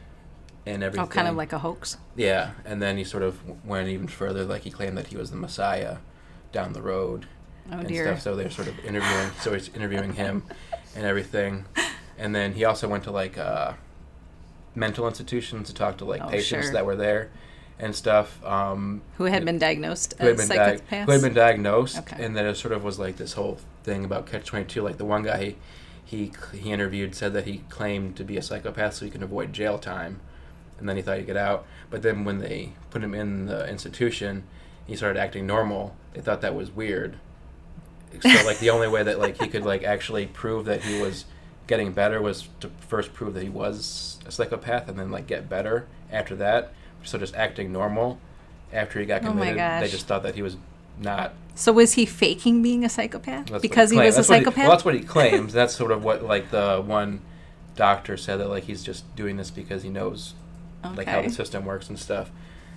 and 0.66 0.83
everything. 0.83 1.04
oh, 1.04 1.09
kind 1.09 1.28
of 1.28 1.37
like 1.37 1.52
a 1.52 1.59
hoax. 1.59 1.99
Yeah, 2.16 2.52
and 2.64 2.80
then 2.80 2.97
he 2.97 3.04
sort 3.04 3.23
of 3.23 3.66
went 3.66 3.88
even 3.88 4.09
further. 4.09 4.44
Like 4.44 4.62
he 4.62 4.71
claimed 4.71 4.97
that 4.97 5.09
he 5.09 5.16
was 5.16 5.30
the 5.30 5.37
Messiah 5.37 5.99
down 6.52 6.73
the 6.73 6.83
road 6.83 7.26
Oh 7.71 7.78
and 7.78 7.88
dear. 7.88 8.06
stuff. 8.06 8.23
So 8.23 8.37
they're 8.37 8.50
sort 8.50 8.68
of 8.68 8.78
interviewing. 8.85 9.30
so 9.40 9.52
he's 9.52 9.68
interviewing 9.75 10.14
him 10.14 10.44
and 10.97 11.04
everything. 11.04 11.66
And 12.16 12.35
then 12.35 12.52
he 12.52 12.64
also 12.64 12.87
went 12.88 13.04
to 13.04 13.11
like 13.11 13.37
uh, 13.37 13.73
mental 14.75 15.07
institutions 15.07 15.69
to 15.69 15.75
talk 15.75 15.99
to 15.99 16.04
like 16.04 16.23
Oh, 16.23 16.28
patients 16.28 16.66
sure. 16.66 16.73
that 16.75 16.87
were 16.87 16.97
there 16.97 17.31
and 17.78 17.95
stuff. 17.95 18.45
Um, 18.45 19.02
Who 19.19 19.25
had 19.25 19.45
been 19.45 19.59
diagnosed 19.59 20.14
who 20.19 20.26
had 20.26 20.38
as 20.40 20.49
been, 20.49 20.57
di- 20.57 20.78
who 21.04 21.11
had 21.12 21.23
been 21.23 21.35
diagnosed, 21.35 21.99
Okay. 21.99 22.25
and 22.25 22.37
then 22.37 22.47
it 22.47 22.57
sort 22.57 22.73
of 22.73 22.85
was 22.85 22.99
like 22.99 23.16
this 23.16 23.33
whole 23.35 23.59
thing 23.83 24.04
about 24.04 24.26
catch 24.26 24.47
twenty 24.47 24.66
two. 24.66 24.83
Like 24.83 24.97
the 24.99 25.04
one 25.04 25.23
guy 25.25 25.57
he, 26.04 26.31
he 26.52 26.57
he 26.59 26.73
interviewed 26.73 27.14
said 27.14 27.33
that 27.35 27.45
he 27.47 27.59
claimed 27.69 28.16
to 28.16 28.25
be 28.25 28.37
a 28.37 28.43
psychopath 28.43 28.95
so 28.95 29.04
he 29.04 29.11
can 29.11 29.23
avoid 29.23 29.52
jail 29.52 29.78
time, 29.78 30.21
and 30.78 30.88
then 30.88 30.97
he 30.97 31.02
thought 31.02 31.19
he'd 31.19 31.26
get 31.26 31.37
out. 31.37 31.66
But 31.90 32.02
then 32.02 32.25
when 32.25 32.38
they 32.38 32.73
put 32.90 33.02
him 33.02 33.14
in 33.14 33.47
the 33.47 33.69
institution, 33.69 34.45
he 34.87 34.95
started 34.97 35.19
acting 35.19 35.47
normal. 35.47 35.97
They 36.12 36.21
thought 36.21 36.40
that 36.43 36.54
was 36.54 36.71
weird. 36.71 37.16
So 38.21 38.28
like 38.47 38.61
the 38.61 38.71
only 38.71 38.87
way 38.87 39.02
that 39.02 39.19
like 39.19 39.40
he 39.43 39.49
could 39.49 39.64
like 39.64 39.83
actually 39.83 40.26
prove 40.26 40.66
that 40.66 40.83
he 40.83 41.00
was 41.02 41.25
getting 41.66 41.92
better 41.92 42.21
was 42.21 42.49
to 42.61 42.71
first 42.88 43.12
prove 43.14 43.35
that 43.35 43.42
he 43.42 43.49
was 43.49 44.18
a 44.26 44.30
psychopath 44.30 44.88
and 44.88 44.99
then 44.99 45.11
like 45.11 45.26
get 45.26 45.49
better 45.49 45.87
after 46.11 46.35
that. 46.37 46.73
So 47.02 47.18
just 47.18 47.35
acting 47.35 47.73
normal 47.73 48.18
after 48.73 48.99
he 49.00 49.06
got 49.06 49.23
Oh 49.23 49.28
committed, 49.28 49.59
they 49.59 49.88
just 49.88 50.06
thought 50.06 50.23
that 50.23 50.35
he 50.35 50.42
was 50.42 50.56
not. 50.99 51.35
So 51.54 51.73
was 51.73 51.94
he 51.94 52.06
faking 52.06 52.62
being 52.62 52.85
a 52.85 52.88
psychopath 52.88 53.47
That's 53.47 53.62
because 53.62 53.90
he 53.90 53.97
what 53.97 54.06
was 54.06 54.14
a. 54.14 54.18
That's 54.18 54.28
he- 54.28 54.35
psychopath? 54.35 54.59
well, 54.59 54.71
that's 54.71 54.85
what 54.85 54.94
he 54.94 55.00
claims. 55.00 55.52
that's 55.54 55.75
sort 55.75 55.92
of 55.92 56.02
what 56.02 56.25
like 56.25 56.50
the 56.50 56.83
one 56.85 57.21
doctor 57.76 58.16
said 58.16 58.38
that 58.40 58.49
like 58.49 58.64
he's 58.64 58.83
just 58.83 59.14
doing 59.16 59.37
this 59.37 59.50
because 59.50 59.83
he 59.83 59.90
knows 59.90 60.35
like 60.97 61.06
how 61.06 61.23
the 61.23 61.30
system 61.30 61.64
works 61.64 61.88
and 61.88 61.99
stuff. 61.99 62.30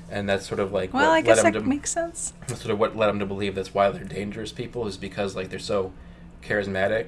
And 0.10 0.30
that's 0.30 0.48
sort 0.48 0.62
of 0.62 0.72
like 0.72 0.94
well, 0.94 1.10
what 1.10 1.16
I 1.16 1.22
guess 1.22 1.44
that 1.44 1.54
to 1.54 1.60
makes 1.62 1.92
sense. 1.92 2.34
that's 2.48 2.62
sort 2.62 2.72
of 2.72 2.80
what 2.80 2.96
led 2.96 3.10
him 3.10 3.20
to 3.20 3.26
believe 3.26 3.56
that's 3.56 3.74
why 3.74 3.90
they're 3.90 4.06
dangerous 4.06 4.54
people 4.54 4.88
is 4.88 4.96
because 4.96 5.36
like 5.36 5.50
they're 5.50 5.60
so 5.60 5.92
charismatic 6.42 7.08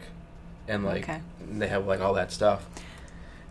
and 0.69 0.85
like 0.85 1.03
Okay. 1.03 1.19
they 1.51 1.67
have 1.67 1.85
like 1.87 1.99
all 1.99 2.13
that 2.13 2.31
stuff 2.31 2.65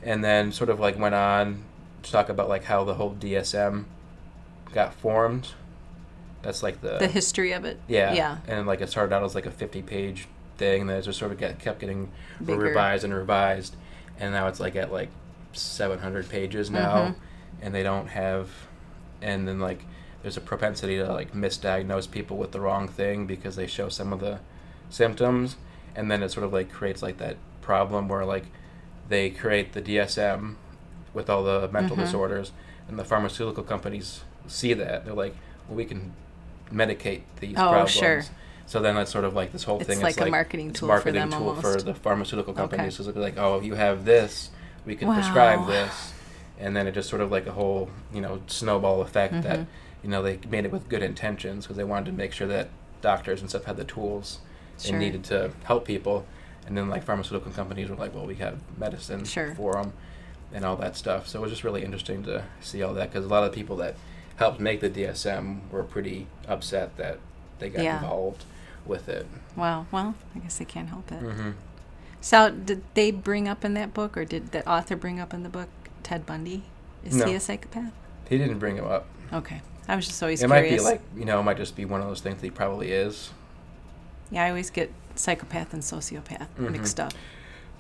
and 0.03 0.23
then 0.25 0.53
sort 0.53 0.71
of 0.71 0.79
like 0.81 0.99
went 0.99 1.15
on 1.15 1.65
to 2.05 2.13
talk 2.13 2.29
about 2.29 2.49
like 2.49 2.65
how 2.65 2.85
the 2.85 2.95
whole 2.95 3.15
DSM 3.15 3.85
got 4.73 4.95
formed. 4.95 5.49
That's 6.43 6.63
like 6.63 6.81
the 6.81 6.99
The 6.99 7.09
history 7.09 7.53
of 7.53 7.65
it. 7.65 7.81
yeah 7.89 8.13
Yeah. 8.15 8.39
and 8.47 8.67
like 8.67 8.81
it 8.81 8.89
started 8.89 9.13
out 9.15 9.25
as 9.25 9.35
like 9.35 9.47
a 9.47 9.51
fifty 9.51 9.83
page 9.83 10.29
thing, 10.57 10.87
that 10.87 11.03
just 11.05 11.19
sort 11.19 11.33
of 11.33 11.39
get, 11.39 11.59
kept 11.59 11.81
getting 11.81 12.11
Bigger. 12.45 12.59
revised 12.61 13.05
and 13.05 13.13
revised, 13.15 13.75
and 14.19 14.33
now 14.33 14.47
it's 14.49 14.61
like 14.61 14.77
at 14.77 14.93
like 14.93 15.09
seven 15.53 15.99
hundred 15.99 16.29
pages 16.29 16.71
now, 16.71 16.97
Mhm. 16.97 17.15
and 17.63 17.75
they 17.75 17.83
don't 17.83 18.07
have, 18.09 18.49
and 19.21 19.47
then 19.49 19.59
like 19.61 19.85
there's 20.23 20.37
a 20.37 20.41
propensity 20.41 20.97
to 20.99 21.13
like 21.13 21.33
misdiagnose 21.33 22.09
people 22.11 22.37
with 22.37 22.53
the 22.53 22.61
wrong 22.61 22.87
thing 22.89 23.27
because 23.27 23.57
they 23.57 23.67
show 23.67 23.89
some 23.89 24.13
of 24.13 24.21
the 24.21 24.39
symptoms, 24.91 25.57
and 25.99 26.09
then 26.09 26.23
it 26.23 26.31
sort 26.31 26.45
of 26.47 26.53
like 26.53 26.71
creates 26.71 27.03
like 27.03 27.19
that 27.19 27.37
problem 27.61 28.09
where 28.09 28.25
like 28.25 28.45
they 29.09 29.29
create 29.31 29.73
the 29.73 29.83
DSM 29.83 30.55
with 31.13 31.29
all 31.29 31.43
the 31.43 31.69
mental 31.73 31.97
Mhm. 31.97 32.01
disorders, 32.01 32.53
and 32.87 32.97
the 32.99 33.05
pharmaceutical 33.05 33.65
companies 33.65 34.23
see 34.47 34.73
that 34.75 35.05
they're 35.05 35.13
like, 35.15 35.35
well, 35.67 35.77
we 35.77 35.85
can 35.85 36.13
medicate 36.73 37.23
these 37.41 37.57
Oh, 37.59 37.69
problems. 37.69 37.91
sure. 37.91 38.23
So 38.67 38.81
then 38.81 38.97
it's 38.97 39.11
sort 39.11 39.25
of 39.25 39.35
like 39.35 39.51
this 39.53 39.65
whole 39.65 39.79
It's 39.81 39.89
thing. 39.89 40.01
like 40.01 40.13
it's 40.19 40.21
a 40.27 40.31
marketing 40.31 40.69
it's 40.71 40.81
tool 40.81 40.89
a 40.91 40.93
for 40.93 40.95
marketing 41.11 41.21
them 41.31 41.31
tool 41.33 41.55
for 41.57 41.81
the 41.83 41.95
pharmaceutical 41.95 42.53
companies. 42.55 42.95
Okay. 43.01 43.05
So 43.05 43.11
it'll 43.11 43.23
like, 43.23 43.37
oh, 43.39 43.59
if 43.59 43.65
you 43.65 43.75
have 43.75 44.05
this, 44.05 44.51
we 44.87 44.95
can 44.95 45.13
prescribe 45.13 45.61
Wow. 45.61 45.67
this, 45.67 46.13
and 46.61 46.77
then 46.77 46.87
it 46.87 46.93
just 46.93 47.09
sort 47.09 47.23
of 47.23 47.33
like 47.33 47.47
a 47.47 47.53
whole 47.53 47.91
you 48.15 48.21
know 48.21 48.41
snowball 48.47 49.01
effect 49.03 49.43
that 49.43 49.61
Mhm. 49.61 49.67
you 50.05 50.11
know 50.11 50.23
they 50.23 50.39
made 50.49 50.65
it 50.65 50.71
with 50.71 50.89
good 50.89 51.03
intentions 51.03 51.65
because 51.65 51.77
they 51.77 51.85
wanted 51.85 52.07
to 52.07 52.13
make 52.13 52.33
sure 52.33 52.47
that 52.47 52.69
doctors 53.01 53.41
and 53.41 53.49
stuff 53.51 53.65
had 53.65 53.77
the 53.77 53.85
tools 53.85 54.39
Sure. 54.79 54.93
they 54.93 54.99
needed 55.05 55.25
to 55.25 55.51
help 55.65 55.85
people, 55.85 56.25
and 56.67 56.77
then 56.77 56.89
like 56.89 57.03
pharmaceutical 57.05 57.51
companies 57.53 57.89
were 57.89 57.97
like, 57.97 58.15
well, 58.15 58.27
we 58.27 58.37
have 58.37 58.59
medicine 58.79 59.25
Sure. 59.25 59.55
for 59.55 59.73
them, 59.75 59.93
and 60.53 60.65
all 60.65 60.77
that 60.77 60.97
stuff. 60.97 61.27
So 61.29 61.39
it 61.41 61.43
was 61.43 61.51
just 61.51 61.65
really 61.65 61.85
interesting 61.85 62.23
to 62.25 62.45
see 62.61 62.83
all 62.83 62.95
that 62.95 63.11
because 63.13 63.25
a 63.25 63.29
lot 63.29 63.45
of 63.45 63.51
the 63.53 63.57
people 63.57 63.77
that 63.77 63.95
helped 64.37 64.61
make 64.61 64.81
the 64.81 64.89
DSM 64.91 65.69
were 65.71 65.83
pretty 65.83 66.27
upset 66.47 66.97
that 66.97 67.19
they 67.59 67.69
got 67.71 67.83
Yeah. 67.83 67.97
involved 67.99 68.45
with 68.87 69.09
it. 69.09 69.27
Wow. 69.57 69.87
Well, 69.91 70.15
I 70.35 70.39
guess 70.39 70.59
they 70.59 70.65
can't 70.65 70.89
help 70.89 71.11
it. 71.13 71.23
Mm-hmm. 71.23 71.51
So, 72.21 72.51
did 72.51 72.83
they 72.95 73.11
bring 73.11 73.47
up 73.49 73.65
in 73.65 73.75
that 73.75 73.95
book, 73.95 74.17
or 74.17 74.25
did 74.25 74.51
the 74.53 74.69
author 74.69 74.97
bring 74.97 75.21
up 75.21 75.33
in 75.35 75.43
the 75.45 75.49
book 75.49 75.69
Ted 76.03 76.27
Bundy? 76.27 76.65
Is 77.05 77.15
No. 77.17 77.27
he 77.27 77.35
a 77.35 77.41
psychopath? 77.41 77.93
He 78.29 78.39
didn't 78.39 78.59
bring 78.59 78.77
him 78.77 78.87
up. 78.87 79.07
Okay. 79.33 79.61
I 79.87 79.97
was 79.97 80.07
just 80.07 80.23
always 80.23 80.43
it 80.43 80.49
might 80.49 80.69
be 80.69 80.81
like 80.81 81.01
you 81.17 81.25
know, 81.25 81.41
it 81.41 81.45
might 81.45 81.57
just 81.57 81.75
be 81.77 81.85
one 81.85 82.01
of 82.01 82.09
those 82.09 82.21
things 82.21 82.37
that 82.41 82.47
he 82.47 82.51
probably 82.51 82.91
is. 82.93 83.31
Yeah, 84.31 84.45
I 84.45 84.49
always 84.51 84.71
get 84.71 84.93
psychopath 85.15 85.73
and 85.73 85.83
sociopath 85.83 86.47
Mhm. 86.59 86.71
mixed 86.73 87.01
up. 87.01 87.13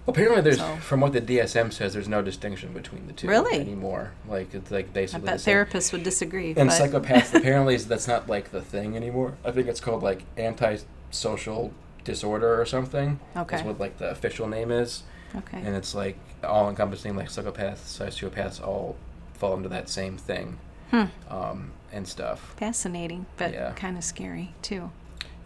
Apparently, 0.07 0.40
there's 0.40 0.57
So- 0.59 0.76
from 0.76 1.00
what 1.00 1.12
the 1.12 1.21
DSM 1.21 1.71
says, 1.71 1.93
there's 1.93 2.09
no 2.09 2.23
distinction 2.23 2.73
between 2.73 3.07
the 3.07 3.12
two 3.12 3.28
Really? 3.28 3.61
anymore. 3.61 4.12
Like 4.26 4.55
it's 4.55 4.71
like 4.71 4.87
I 4.87 4.93
basically 4.93 5.26
bet 5.26 5.40
the 5.40 5.50
therapists 5.50 5.93
would 5.93 6.02
disagree. 6.02 6.55
And 6.57 6.71
psychopaths 6.71 7.35
apparently 7.35 7.76
that's 7.76 8.09
not 8.09 8.26
like 8.28 8.50
the 8.50 8.62
thing 8.62 8.97
anymore. 8.97 9.35
I 9.45 9.50
think 9.50 9.69
it's 9.69 9.81
called 9.81 10.02
like 10.02 10.23
antisocial 10.38 11.73
disorder 12.05 12.59
or 12.61 12.64
something. 12.64 13.21
Okay. 13.37 13.57
That's 13.57 13.67
what 13.67 13.78
like 13.78 13.99
the 13.99 14.11
official 14.11 14.49
name 14.49 14.71
is, 14.71 15.02
okay. 15.37 15.59
and 15.62 15.76
it's 15.76 15.95
like 15.95 16.17
all 16.43 16.69
encompassing. 16.71 17.14
Like 17.17 17.28
psychopaths, 17.28 17.78
sociopaths, 17.78 18.67
all 18.67 18.97
fall 19.35 19.55
into 19.57 19.69
that 19.69 19.88
same 19.90 20.17
thing, 20.17 20.59
Hmm. 20.90 21.05
um, 21.31 21.73
and 21.93 22.09
stuff. 22.09 22.55
Fascinating, 22.57 23.26
but 23.37 23.52
Yeah. 23.52 23.73
kind 23.76 23.97
of 23.99 24.05
scary 24.05 24.55
too. 24.62 24.90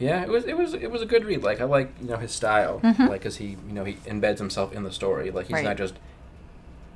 Yeah, 0.03 0.23
it 0.23 0.29
was 0.29 0.45
it 0.45 0.57
was 0.57 0.75
it 0.75 0.91
was 0.91 1.01
a 1.03 1.07
good 1.07 1.25
read. 1.25 1.43
Like 1.45 1.61
I 1.61 1.65
like 1.65 1.93
you 2.01 2.09
know 2.09 2.17
his 2.17 2.33
style, 2.33 2.81
Mhm. 2.81 3.09
like 3.09 3.21
because 3.21 3.37
he 3.37 3.51
you 3.69 3.73
know 3.73 3.85
he 3.85 3.95
embeds 4.07 4.39
himself 4.39 4.73
in 4.73 4.83
the 4.83 4.91
story. 4.91 5.31
Like 5.31 5.47
he's 5.47 5.55
Right. 5.55 5.65
not 5.65 5.77
just 5.77 5.95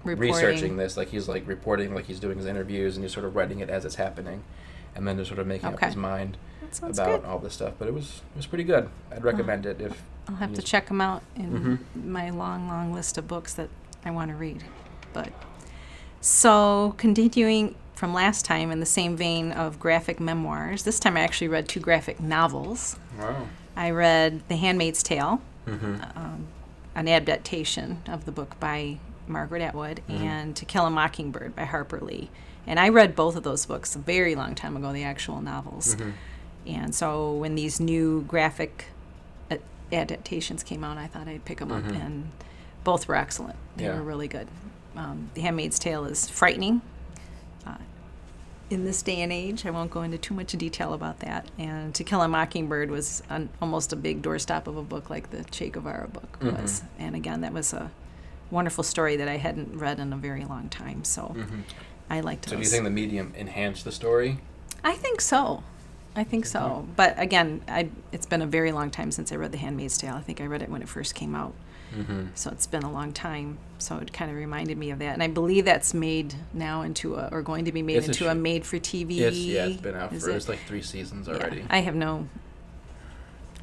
Reporting. 0.04 0.32
researching 0.34 0.76
this. 0.76 0.96
Like 0.96 1.08
he's 1.08 1.28
like 1.28 1.46
reporting, 1.46 1.94
like 1.94 2.06
he's 2.06 2.18
doing 2.20 2.36
his 2.38 2.46
interviews, 2.46 2.96
and 2.96 3.04
he's 3.04 3.12
sort 3.12 3.24
of 3.26 3.36
writing 3.36 3.60
it 3.60 3.70
as 3.70 3.84
it's 3.84 3.94
happening, 3.94 4.42
and 4.96 5.06
then 5.06 5.16
just 5.18 5.28
sort 5.28 5.38
of 5.38 5.46
making 5.46 5.72
up 5.72 5.80
his 5.80 5.94
mind 5.96 6.36
about 6.82 7.22
good. 7.22 7.24
all 7.28 7.38
this 7.38 7.54
stuff. 7.54 7.74
But 7.78 7.86
it 7.88 7.94
was 7.94 8.22
it 8.34 8.36
was 8.38 8.46
pretty 8.46 8.64
good. 8.64 8.88
I'd 9.12 9.22
recommend 9.24 9.66
it 9.66 9.80
if 9.80 10.02
I'll 10.28 10.36
have 10.36 10.50
to 10.54 10.60
Yes. 10.60 10.64
check 10.68 10.88
them 10.88 11.00
out 11.00 11.22
in 11.36 11.78
Mhm. 11.94 12.04
my 12.04 12.30
long, 12.30 12.66
long 12.66 12.92
list 12.92 13.16
of 13.18 13.28
books 13.28 13.54
that 13.54 13.68
I 14.04 14.10
want 14.10 14.30
to 14.32 14.36
read. 14.36 14.64
But 15.12 15.28
so 16.20 16.94
continuing 16.96 17.76
from 17.96 18.12
last 18.14 18.44
time 18.44 18.70
in 18.70 18.78
the 18.78 18.86
same 18.86 19.16
vein 19.16 19.50
of 19.52 19.80
graphic 19.80 20.20
memoirs, 20.20 20.84
this 20.84 21.00
time 21.00 21.16
I 21.16 21.20
actually 21.20 21.48
read 21.48 21.68
two 21.68 21.80
graphic 21.80 22.20
novels. 22.20 22.96
wow. 23.18 23.46
I 23.74 23.90
read 23.90 24.42
The 24.48 24.56
Handmaid's 24.56 25.02
Tale, 25.02 25.40
Mm-hmm. 25.66 25.96
um, 26.16 26.46
an 26.94 27.08
adaptation 27.08 28.00
of 28.08 28.24
the 28.24 28.32
book 28.32 28.58
by 28.60 28.98
Margaret 29.26 29.60
Atwood, 29.62 30.00
Mhm. 30.08 30.20
and 30.20 30.56
To 30.56 30.64
Kill 30.64 30.86
a 30.86 30.90
Mockingbird 30.90 31.56
by 31.56 31.64
Harper 31.64 31.98
Lee. 32.00 32.30
And 32.66 32.78
I 32.78 32.88
read 32.90 33.16
both 33.16 33.34
of 33.36 33.42
those 33.42 33.66
books 33.66 33.96
a 33.96 33.98
very 33.98 34.34
long 34.34 34.54
time 34.54 34.76
ago, 34.76 34.92
the 34.92 35.02
actual 35.04 35.40
novels. 35.42 35.94
Mm-hmm. 35.96 36.10
And 36.68 36.94
so 36.94 37.32
when 37.32 37.54
these 37.54 37.80
new 37.80 38.22
graphic 38.22 38.86
a- 39.50 39.58
adaptations 39.92 40.62
came 40.62 40.84
out, 40.84 40.96
I 40.98 41.06
thought 41.06 41.28
I'd 41.28 41.44
pick 41.44 41.58
them 41.58 41.72
up, 41.72 41.84
and 41.86 42.30
both 42.84 43.08
were 43.08 43.16
excellent. 43.16 43.56
They 43.76 43.84
Yeah. 43.84 43.96
were 43.96 44.02
really 44.02 44.28
good. 44.28 44.48
Um, 44.96 45.30
the 45.34 45.42
Handmaid's 45.42 45.78
Tale 45.78 46.04
is 46.06 46.28
frightening. 46.28 46.80
In 48.68 48.84
this 48.84 49.00
day 49.02 49.20
and 49.20 49.32
age, 49.32 49.64
I 49.64 49.70
won't 49.70 49.92
go 49.92 50.02
into 50.02 50.18
too 50.18 50.34
much 50.34 50.50
detail 50.52 50.92
about 50.92 51.20
that. 51.20 51.46
And 51.56 51.94
To 51.94 52.02
Kill 52.02 52.20
a 52.22 52.26
Mockingbird 52.28 52.90
was 52.90 53.22
an, 53.30 53.48
almost 53.62 53.92
a 53.92 53.96
big 53.96 54.22
doorstop 54.22 54.66
of 54.66 54.76
a 54.76 54.82
book 54.82 55.08
like 55.08 55.30
the 55.30 55.44
Che 55.44 55.68
Guevara 55.70 56.08
book 56.08 56.38
Mhm. 56.40 56.60
was. 56.60 56.82
And 56.98 57.14
again, 57.14 57.42
that 57.42 57.52
was 57.52 57.72
a 57.72 57.92
wonderful 58.50 58.82
story 58.82 59.16
that 59.16 59.28
I 59.28 59.36
hadn't 59.36 59.78
read 59.78 60.00
in 60.00 60.12
a 60.12 60.16
very 60.16 60.44
long 60.44 60.68
time. 60.68 61.04
So 61.04 61.32
Mm-hmm. 61.36 61.60
I 62.10 62.20
liked 62.20 62.48
So 62.48 62.56
do 62.56 62.62
you 62.62 62.68
think 62.68 62.82
the 62.84 62.90
medium 62.90 63.32
enhanced 63.36 63.84
the 63.84 63.92
story? 63.92 64.38
I 64.82 64.94
think 64.94 65.20
so. 65.20 65.62
I 66.16 66.24
think 66.24 66.46
so. 66.46 66.86
But 66.96 67.14
again, 67.18 67.60
I, 67.68 67.90
it's 68.10 68.26
been 68.26 68.40
a 68.42 68.46
very 68.46 68.72
long 68.72 68.90
time 68.90 69.10
since 69.10 69.30
I 69.32 69.36
read 69.36 69.52
The 69.52 69.58
Handmaid's 69.58 69.98
Tale. 69.98 70.14
I 70.14 70.22
think 70.22 70.40
I 70.40 70.46
read 70.46 70.62
it 70.62 70.68
when 70.70 70.80
it 70.82 70.88
first 70.88 71.14
came 71.14 71.34
out. 71.34 71.52
Mm-hmm. 71.94 72.28
So 72.34 72.50
it's 72.50 72.66
been 72.66 72.82
a 72.82 72.90
long 72.90 73.12
time. 73.12 73.58
So 73.78 73.98
it 73.98 74.12
kind 74.12 74.30
of 74.30 74.36
reminded 74.36 74.76
me 74.78 74.90
of 74.90 74.98
that. 75.00 75.12
And 75.12 75.22
I 75.22 75.28
believe 75.28 75.66
that's 75.66 75.92
made 75.94 76.34
now 76.54 76.82
into 76.82 77.14
a, 77.16 77.28
or 77.30 77.42
going 77.42 77.66
to 77.66 77.72
be 77.72 77.82
made 77.82 77.98
It's 77.98 78.08
into 78.08 78.28
a, 78.28 78.34
sh- 78.34 78.38
made 78.38 78.64
for 78.66 78.78
TV. 78.78 79.18
It's 79.20 79.36
yeah, 79.36 79.66
it's 79.66 79.80
been 79.80 79.94
out 79.94 80.12
Is 80.12 80.24
for 80.24 80.30
it? 80.30 80.36
it's 80.36 80.48
like 80.48 80.58
three 80.66 80.82
seasons 80.82 81.28
Yeah. 81.28 81.34
already. 81.34 81.64
I 81.70 81.78
have 81.80 81.94
no 81.94 82.28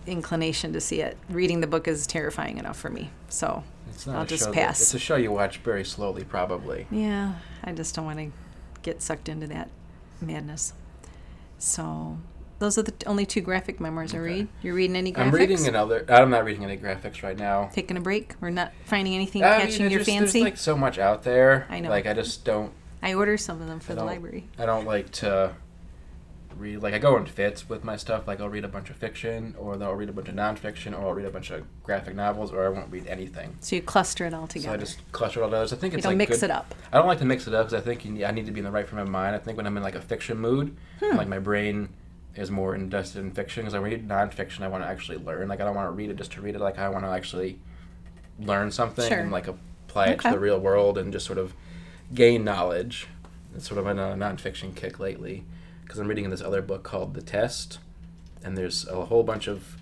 inclination 0.06 0.74
to 0.74 0.82
see 0.82 1.02
it. 1.02 1.18
Reading 1.30 1.62
the 1.62 1.68
book 1.68 1.88
is 1.88 2.06
terrifying 2.08 2.58
enough 2.58 2.78
for 2.78 2.90
me. 2.90 3.10
So 3.30 3.64
It's 3.90 4.06
not 4.06 4.16
I'll 4.18 4.26
just 4.26 4.44
show 4.46 4.52
that- 4.52 4.68
pass. 4.68 4.82
it's 4.82 4.94
a 4.94 5.00
show 5.00 5.16
you 5.16 5.32
watch 5.32 5.58
very 5.60 5.86
slowly, 5.86 6.24
probably. 6.24 6.88
Yeah, 6.92 7.34
I 7.64 7.72
just 7.72 7.96
don't 7.96 8.06
want 8.06 8.20
to 8.20 8.32
get 8.82 9.02
sucked 9.02 9.30
into 9.30 9.48
that 9.48 9.70
madness. 10.22 10.74
So, 11.58 12.18
those 12.64 12.78
are 12.78 12.84
the 12.84 12.92
t- 12.92 13.06
only 13.06 13.26
two 13.26 13.42
graphic 13.42 13.80
memoirs 13.82 14.14
I 14.14 14.18
Okay. 14.18 14.26
read. 14.26 14.48
You're 14.62 14.74
reading 14.74 14.96
any 14.96 15.12
graphics? 15.12 15.20
I'm 15.20 15.32
reading 15.32 15.68
another. 15.68 16.06
I'm 16.08 16.30
not 16.30 16.46
reading 16.46 16.64
any 16.64 16.78
graphics 16.78 17.22
right 17.22 17.38
now. 17.38 17.70
Taking 17.74 17.98
a 17.98 18.02
break? 18.02 18.36
We're 18.40 18.50
not 18.52 18.72
finding 18.86 19.14
anything 19.14 19.44
I 19.44 19.60
catching 19.60 19.86
it 19.88 19.92
your 19.92 20.00
just- 20.00 20.10
fancy? 20.10 20.40
There's 20.40 20.52
like 20.52 20.58
so 20.58 20.78
much 20.78 20.98
out 20.98 21.24
there. 21.24 21.68
I 21.70 21.80
know. 21.82 21.90
Like 21.90 22.06
I 22.08 22.14
just 22.14 22.46
don't. 22.46 22.72
I 23.02 23.14
order 23.16 23.38
some 23.38 23.62
of 23.62 23.68
them 23.68 23.80
for 23.82 23.94
the 23.94 24.04
library. 24.06 24.48
I 24.58 24.66
don't 24.66 24.86
like 24.86 25.12
to 25.24 25.52
read. 26.58 26.78
Like 26.78 26.94
I 26.94 27.00
go 27.00 27.18
in 27.18 27.26
fits 27.26 27.68
with 27.68 27.84
my 27.84 27.98
stuff. 27.98 28.28
Like 28.28 28.40
I'll 28.40 28.48
read 28.48 28.64
a 28.64 28.70
bunch 28.70 28.90
of 28.90 28.96
fiction, 28.96 29.56
or 29.60 29.76
then 29.76 29.88
I'll 29.88 29.96
read 29.96 30.08
a 30.08 30.14
bunch 30.14 30.30
of 30.30 30.36
nonfiction, 30.36 30.94
or 30.98 31.08
I'll 31.08 31.14
read 31.14 31.26
a 31.26 31.30
bunch 31.32 31.52
of 31.52 31.64
graphic 31.84 32.16
novels, 32.16 32.54
or 32.54 32.66
I 32.66 32.70
won't 32.70 32.90
read 32.92 33.08
anything. 33.08 33.58
So 33.60 33.76
you 33.76 33.82
cluster 33.82 34.26
it 34.26 34.34
all 34.34 34.48
together. 34.48 34.70
So 34.70 34.74
I 34.74 34.78
just 34.78 35.12
cluster 35.12 35.44
all 35.44 35.50
those. 35.50 35.74
I 35.74 35.76
think 35.76 35.94
it's 35.96 36.00
you 36.06 36.12
don't 36.12 36.12
like 36.18 36.30
mix 36.30 36.40
good- 36.40 36.46
it 36.46 36.52
up. 36.52 36.74
I 36.94 36.98
don't 36.98 37.08
like 37.08 37.20
to 37.20 37.26
mix 37.26 37.46
it 37.46 37.54
up 37.54 37.66
because 37.68 37.82
I 37.82 37.84
think 37.84 38.06
you 38.06 38.12
need, 38.12 38.24
I 38.24 38.32
need 38.32 38.46
to 38.46 38.52
be 38.54 38.60
in 38.62 38.66
the 38.66 38.72
right 38.72 38.88
frame 38.88 39.02
of 39.02 39.10
mind. 39.10 39.36
I 39.36 39.40
think 39.40 39.58
when 39.58 39.68
I'm 39.68 39.76
in 39.76 39.84
like 39.84 39.96
a 39.96 40.02
fiction 40.02 40.38
mood, 40.38 40.78
Hmm. 41.02 41.18
like 41.18 41.28
my 41.28 41.40
brain 41.40 41.90
is 42.36 42.50
more 42.52 42.76
invested 42.76 43.20
in 43.20 43.32
fiction. 43.32 43.64
Because 43.64 43.76
I 43.76 43.80
read 43.80 44.08
nonfiction, 44.08 44.62
I 44.62 44.68
want 44.68 44.84
to 44.84 44.88
actually 44.88 45.18
learn. 45.18 45.48
Like 45.48 45.62
I 45.62 45.66
don't 45.66 45.76
want 45.76 45.88
to 45.88 45.92
read 45.92 46.10
it 46.10 46.16
just 46.18 46.32
to 46.34 46.42
read 46.42 46.56
it. 46.56 46.62
Like 46.62 46.80
I 46.80 46.90
want 46.90 47.04
to 47.06 47.10
actually 47.10 47.60
learn 48.40 48.72
something 48.72 49.08
Sure. 49.08 49.20
and 49.20 49.32
like 49.32 49.48
apply 49.48 50.08
it 50.08 50.20
to 50.22 50.32
the 50.32 50.40
real 50.40 50.60
world 50.60 50.98
and 50.98 51.12
just 51.14 51.26
sort 51.26 51.38
of 51.38 51.54
gain 52.14 52.44
knowledge. 52.44 53.08
It's 53.56 53.68
sort 53.68 53.80
of 53.80 53.86
on 53.88 54.00
a 54.00 54.16
nonfiction 54.16 54.76
kick 54.76 55.00
lately 55.00 55.44
because 55.84 56.00
I'm 56.00 56.08
reading 56.08 56.30
this 56.32 56.42
other 56.42 56.62
book 56.64 56.82
called 56.84 57.14
The 57.14 57.22
Test, 57.22 57.78
and 58.44 58.58
there's 58.58 58.88
a 58.88 59.06
whole 59.06 59.22
bunch 59.24 59.48
of 59.48 59.78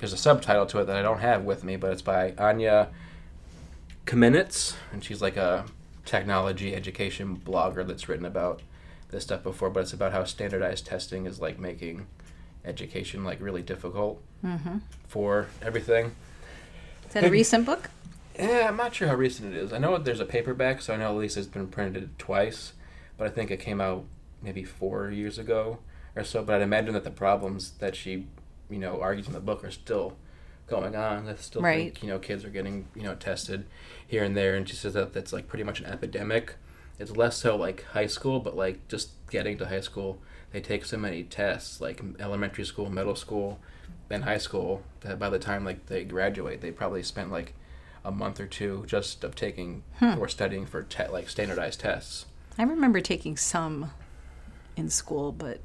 there's 0.00 0.12
a 0.12 0.16
subtitle 0.16 0.66
to 0.66 0.80
it 0.80 0.86
that 0.86 0.96
I 0.96 1.02
don't 1.02 1.20
have 1.20 1.44
with 1.44 1.62
me, 1.62 1.76
but 1.76 1.92
it's 1.92 2.02
by 2.02 2.32
Anya 2.38 2.88
Kamenetz, 4.06 4.74
and 4.92 5.04
she's 5.04 5.20
like 5.22 5.36
a 5.36 5.66
technology 6.04 6.74
education 6.74 7.36
blogger 7.44 7.86
that's 7.86 8.08
written 8.08 8.24
about 8.24 8.62
this 9.10 9.24
stuff 9.24 9.42
before, 9.42 9.70
but 9.70 9.80
it's 9.80 9.92
about 9.92 10.12
how 10.12 10.24
standardized 10.24 10.86
testing 10.86 11.26
is 11.26 11.40
like 11.40 11.58
making 11.58 12.06
education 12.64 13.24
like 13.24 13.40
really 13.40 13.62
difficult 13.62 14.22
Mm-hmm. 14.44 14.78
for 15.06 15.48
everything. 15.60 16.12
Is 17.08 17.12
that 17.12 17.24
a 17.24 17.30
recent 17.30 17.66
book? 17.66 17.90
Yeah, 18.38 18.68
I'm 18.68 18.76
not 18.78 18.94
sure 18.94 19.06
how 19.08 19.14
recent 19.14 19.52
it 19.54 19.58
is. 19.58 19.70
I 19.70 19.76
know 19.76 19.98
there's 19.98 20.18
a 20.20 20.24
paperback, 20.24 20.80
so 20.80 20.94
I 20.94 20.96
know 20.96 21.10
at 21.10 21.16
least 21.18 21.36
it's 21.36 21.46
been 21.46 21.66
printed 21.68 22.18
twice, 22.18 22.72
but 23.18 23.26
I 23.26 23.30
think 23.30 23.50
it 23.50 23.58
came 23.60 23.82
out 23.82 24.04
maybe 24.40 24.64
four 24.64 25.10
years 25.10 25.38
ago 25.38 25.78
or 26.16 26.24
so. 26.24 26.42
But 26.42 26.54
I'd 26.56 26.62
imagine 26.62 26.94
that 26.94 27.04
the 27.04 27.10
problems 27.10 27.72
that 27.80 27.94
she, 27.94 28.28
you 28.70 28.78
know, 28.78 28.98
argues 29.02 29.26
in 29.26 29.34
the 29.34 29.40
book 29.40 29.62
are 29.62 29.70
still 29.70 30.16
going 30.66 30.96
on. 30.96 31.28
I 31.28 31.34
still 31.34 31.60
Right. 31.60 31.92
think 31.92 32.02
you 32.02 32.08
know 32.08 32.18
kids 32.18 32.42
are 32.46 32.48
getting 32.50 32.86
you 32.94 33.02
know 33.02 33.16
tested 33.16 33.66
here 34.06 34.24
and 34.24 34.34
there, 34.34 34.54
and 34.54 34.66
she 34.66 34.74
says 34.74 34.94
that 34.94 35.12
that's 35.12 35.34
like 35.34 35.48
pretty 35.48 35.64
much 35.64 35.80
an 35.80 35.86
epidemic 35.86 36.54
it's 37.00 37.16
less 37.16 37.38
so 37.38 37.56
like 37.56 37.82
high 37.86 38.06
school, 38.06 38.38
but 38.38 38.54
like 38.54 38.86
just 38.86 39.10
getting 39.30 39.56
to 39.58 39.66
high 39.66 39.80
school, 39.80 40.18
they 40.52 40.60
take 40.60 40.84
so 40.84 40.98
many 40.98 41.24
tests, 41.24 41.80
like 41.80 42.00
elementary 42.20 42.64
school, 42.64 42.90
middle 42.90 43.16
school, 43.16 43.58
then 44.08 44.22
high 44.22 44.38
school, 44.38 44.82
that 45.00 45.18
by 45.18 45.30
the 45.30 45.38
time 45.38 45.64
like 45.64 45.86
they 45.86 46.04
graduate, 46.04 46.60
they 46.60 46.70
probably 46.70 47.02
spent 47.02 47.32
like 47.32 47.54
a 48.04 48.10
month 48.10 48.38
or 48.38 48.46
two 48.46 48.84
just 48.86 49.24
of 49.24 49.34
taking 49.34 49.82
hmm. 49.98 50.18
or 50.18 50.28
studying 50.28 50.66
for 50.66 50.82
te- 50.82 51.08
like 51.08 51.30
standardized 51.30 51.80
tests. 51.80 52.26
I 52.58 52.64
remember 52.64 53.00
taking 53.00 53.38
some 53.38 53.92
in 54.76 54.90
school, 54.90 55.32
but 55.32 55.60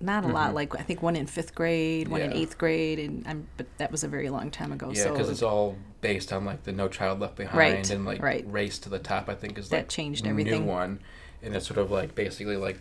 not 0.00 0.24
a 0.24 0.28
lot. 0.28 0.54
Like 0.54 0.74
I 0.78 0.82
think 0.82 1.02
one 1.02 1.16
in 1.16 1.26
fifth 1.26 1.54
grade, 1.54 2.08
one 2.08 2.20
in 2.20 2.30
Mm-hmm. 2.30 2.38
Eighth 2.38 2.58
grade, 2.58 2.98
and 2.98 3.26
I'm, 3.26 3.48
but 3.56 3.66
that 3.78 3.90
was 3.90 4.04
a 4.04 4.08
very 4.08 4.30
long 4.30 4.50
time 4.50 4.72
ago. 4.72 4.90
Yeah, 4.92 5.04
so 5.04 5.12
because 5.12 5.28
it's 5.30 5.42
all 5.42 5.76
based 6.00 6.32
on 6.32 6.44
like 6.44 6.64
the 6.64 6.72
No 6.72 6.88
Child 6.88 7.20
Left 7.20 7.36
Behind 7.36 7.58
Right, 7.58 7.90
and 7.90 8.04
like 8.04 8.22
right. 8.22 8.44
Race 8.46 8.78
to 8.80 8.88
the 8.88 8.98
Top. 8.98 9.28
I 9.28 9.34
think 9.34 9.58
is 9.58 9.68
That 9.70 9.76
like 9.76 9.88
changed 9.88 10.24
new 10.24 10.62
one, 10.62 11.00
and 11.42 11.54
it's 11.56 11.66
sort 11.66 11.78
of 11.78 11.90
like 11.90 12.14
basically 12.14 12.56
like 12.56 12.80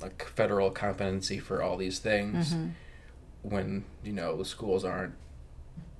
like 0.00 0.24
federal 0.24 0.70
competency 0.70 1.38
for 1.38 1.62
all 1.62 1.76
these 1.76 1.98
things 2.00 2.52
Mm-hmm. 2.54 2.68
when 3.42 3.84
you 4.04 4.12
know 4.12 4.36
the 4.36 4.44
schools 4.44 4.84
aren't 4.84 5.14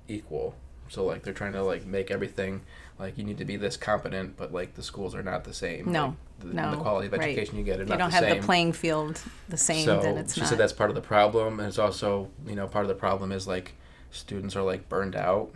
equal. 0.07 0.55
So 0.89 1.05
like 1.05 1.23
they're 1.23 1.33
trying 1.33 1.53
to 1.53 1.63
like 1.63 1.85
make 1.85 2.11
everything 2.11 2.61
like 2.99 3.17
you 3.17 3.23
need 3.23 3.37
to 3.39 3.45
be 3.45 3.55
this 3.57 3.75
competent, 3.77 4.37
but 4.37 4.53
like 4.53 4.75
the 4.75 4.83
schools 4.83 5.15
are 5.15 5.23
not 5.23 5.43
the 5.43 5.53
same. 5.53 5.91
No, 5.91 6.05
Like, 6.05 6.15
the, 6.49 6.53
no, 6.53 6.71
the 6.71 6.77
quality 6.77 7.07
of 7.07 7.13
right. 7.13 7.29
education 7.29 7.57
you 7.57 7.63
get 7.63 7.79
are 7.79 7.83
you 7.83 7.89
not 7.89 7.97
don't 7.99 8.09
the 8.09 8.15
have 8.15 8.23
same. 8.25 8.39
the 8.41 8.45
playing 8.45 8.73
field 8.73 9.21
the 9.49 9.57
same. 9.57 9.85
So 9.85 10.01
then 10.01 10.17
it's 10.17 10.33
she 10.35 10.41
not. 10.41 10.49
said 10.49 10.57
that's 10.57 10.73
part 10.73 10.89
of 10.89 10.95
the 10.95 11.01
problem, 11.01 11.59
and 11.59 11.67
it's 11.67 11.79
also 11.79 12.29
you 12.45 12.55
know 12.55 12.67
part 12.67 12.85
of 12.85 12.89
the 12.89 12.95
problem 12.95 13.31
is 13.31 13.47
like 13.47 13.73
students 14.11 14.55
are 14.55 14.61
like 14.63 14.87
burned 14.89 15.15
out 15.15 15.51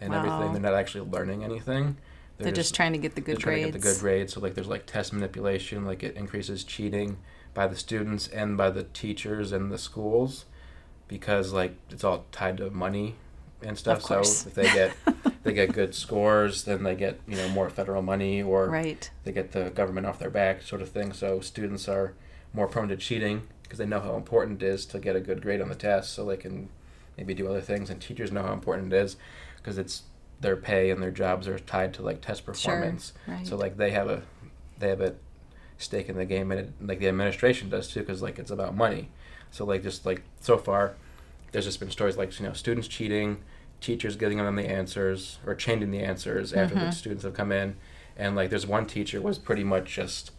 and 0.00 0.12
Wow. 0.12 0.18
everything. 0.18 0.52
They're 0.52 0.70
not 0.70 0.78
actually 0.78 1.08
learning 1.10 1.44
anything. 1.44 1.96
They're 2.38 2.52
just 2.52 2.74
trying 2.74 2.92
to 2.92 2.98
get 2.98 3.14
the 3.16 3.20
they're 3.20 3.34
good 3.34 3.40
trying 3.42 3.56
grades. 3.62 3.66
to 3.66 3.72
get 3.78 3.82
the 3.82 3.94
good 3.94 4.00
grades. 4.00 4.32
So 4.32 4.40
like 4.40 4.54
there's 4.54 4.66
like 4.66 4.86
test 4.86 5.12
manipulation, 5.12 5.84
like 5.84 6.02
it 6.02 6.16
increases 6.16 6.64
cheating 6.64 7.18
by 7.52 7.66
the 7.66 7.76
students 7.76 8.28
and 8.28 8.56
by 8.56 8.70
the 8.70 8.84
teachers 8.84 9.52
and 9.52 9.70
the 9.70 9.76
schools 9.76 10.46
because 11.08 11.52
like 11.52 11.74
it's 11.90 12.04
all 12.04 12.24
tied 12.32 12.56
to 12.58 12.70
money 12.70 13.16
and 13.62 13.76
stuff. 13.76 14.02
So 14.02 14.20
if 14.20 14.54
they 14.54 14.64
get 14.64 14.92
they 15.42 15.52
get 15.52 15.72
good 15.72 15.94
scores, 15.94 16.64
then 16.64 16.82
they 16.82 16.94
get 16.94 17.20
you 17.26 17.36
know 17.36 17.48
more 17.50 17.70
federal 17.70 18.02
money 18.02 18.42
or 18.42 18.68
right. 18.68 19.10
they 19.24 19.32
get 19.32 19.52
the 19.52 19.70
government 19.70 20.06
off 20.06 20.18
their 20.18 20.30
back, 20.30 20.62
sort 20.62 20.82
of 20.82 20.88
thing. 20.90 21.12
So 21.12 21.40
students 21.40 21.88
are 21.88 22.14
more 22.52 22.66
prone 22.66 22.88
to 22.88 22.96
cheating 22.96 23.42
because 23.62 23.78
they 23.78 23.86
know 23.86 24.00
how 24.00 24.16
important 24.16 24.62
it 24.62 24.66
is 24.66 24.84
to 24.86 24.98
get 24.98 25.16
a 25.16 25.20
good 25.20 25.42
grade 25.42 25.60
on 25.60 25.68
the 25.68 25.74
test, 25.74 26.12
so 26.12 26.24
they 26.24 26.36
can 26.36 26.68
maybe 27.16 27.34
do 27.34 27.48
other 27.48 27.60
things. 27.60 27.90
And 27.90 28.00
teachers 28.00 28.32
know 28.32 28.42
how 28.42 28.52
important 28.52 28.92
it 28.92 28.96
is 28.96 29.16
because 29.56 29.78
it's 29.78 30.02
their 30.40 30.56
pay 30.56 30.90
and 30.90 31.02
their 31.02 31.10
jobs 31.10 31.46
are 31.46 31.58
tied 31.58 31.92
to 31.94 32.02
like 32.02 32.20
test 32.20 32.46
performance. 32.46 33.12
Sure. 33.24 33.34
right. 33.34 33.46
So 33.46 33.56
like 33.56 33.76
they 33.76 33.90
have 33.90 34.08
a 34.08 34.22
they 34.78 34.88
have 34.88 35.00
a 35.00 35.14
stake 35.78 36.08
in 36.08 36.16
the 36.16 36.24
game, 36.24 36.50
and 36.50 36.60
it, 36.60 36.72
like 36.80 36.98
the 36.98 37.08
administration 37.08 37.68
does 37.68 37.88
too, 37.88 38.00
because 38.00 38.22
like 38.22 38.38
it's 38.38 38.50
about 38.50 38.76
money. 38.76 39.08
So 39.50 39.64
like 39.64 39.82
just 39.82 40.06
like 40.06 40.22
so 40.40 40.56
far, 40.56 40.94
there's 41.52 41.64
just 41.64 41.80
been 41.80 41.90
stories 41.90 42.16
like 42.16 42.38
you 42.38 42.46
know 42.46 42.52
students 42.52 42.88
cheating, 42.88 43.42
teachers 43.80 44.16
giving 44.16 44.38
them 44.38 44.56
the 44.56 44.68
answers 44.68 45.38
or 45.46 45.54
changing 45.54 45.90
the 45.90 46.00
answers 46.00 46.52
after 46.52 46.74
Mm-hmm. 46.74 46.84
the 46.86 46.92
students 46.92 47.24
have 47.24 47.34
come 47.34 47.52
in, 47.52 47.76
and 48.16 48.36
like 48.36 48.50
there's 48.50 48.66
one 48.66 48.86
teacher 48.86 49.20
was 49.20 49.38
pretty 49.38 49.64
much 49.64 49.94
just 49.94 50.32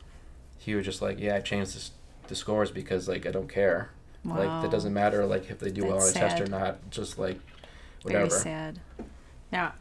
he 0.58 0.76
was 0.76 0.86
just 0.86 1.02
like 1.02 1.20
yeah 1.20 1.36
I 1.36 1.40
changed 1.40 1.76
this, 1.76 1.92
the 2.28 2.36
scores 2.36 2.72
because 2.72 3.08
like 3.08 3.26
I 3.26 3.32
don't 3.32 3.50
care. 3.50 3.90
Like 4.24 4.48
Wow. 4.48 4.62
that 4.62 4.70
doesn't 4.72 4.94
matter 4.94 5.26
like 5.26 5.50
if 5.50 5.60
they 5.60 5.72
do 5.72 5.86
well 5.86 6.00
on 6.02 6.08
a 6.08 6.12
test 6.12 6.40
or 6.40 6.46
not. 6.48 6.90
Just 6.92 7.18
like 7.18 7.40
whatever. 8.04 8.28
Very 8.30 8.42
sad. 8.42 8.80
Now, 9.52 9.74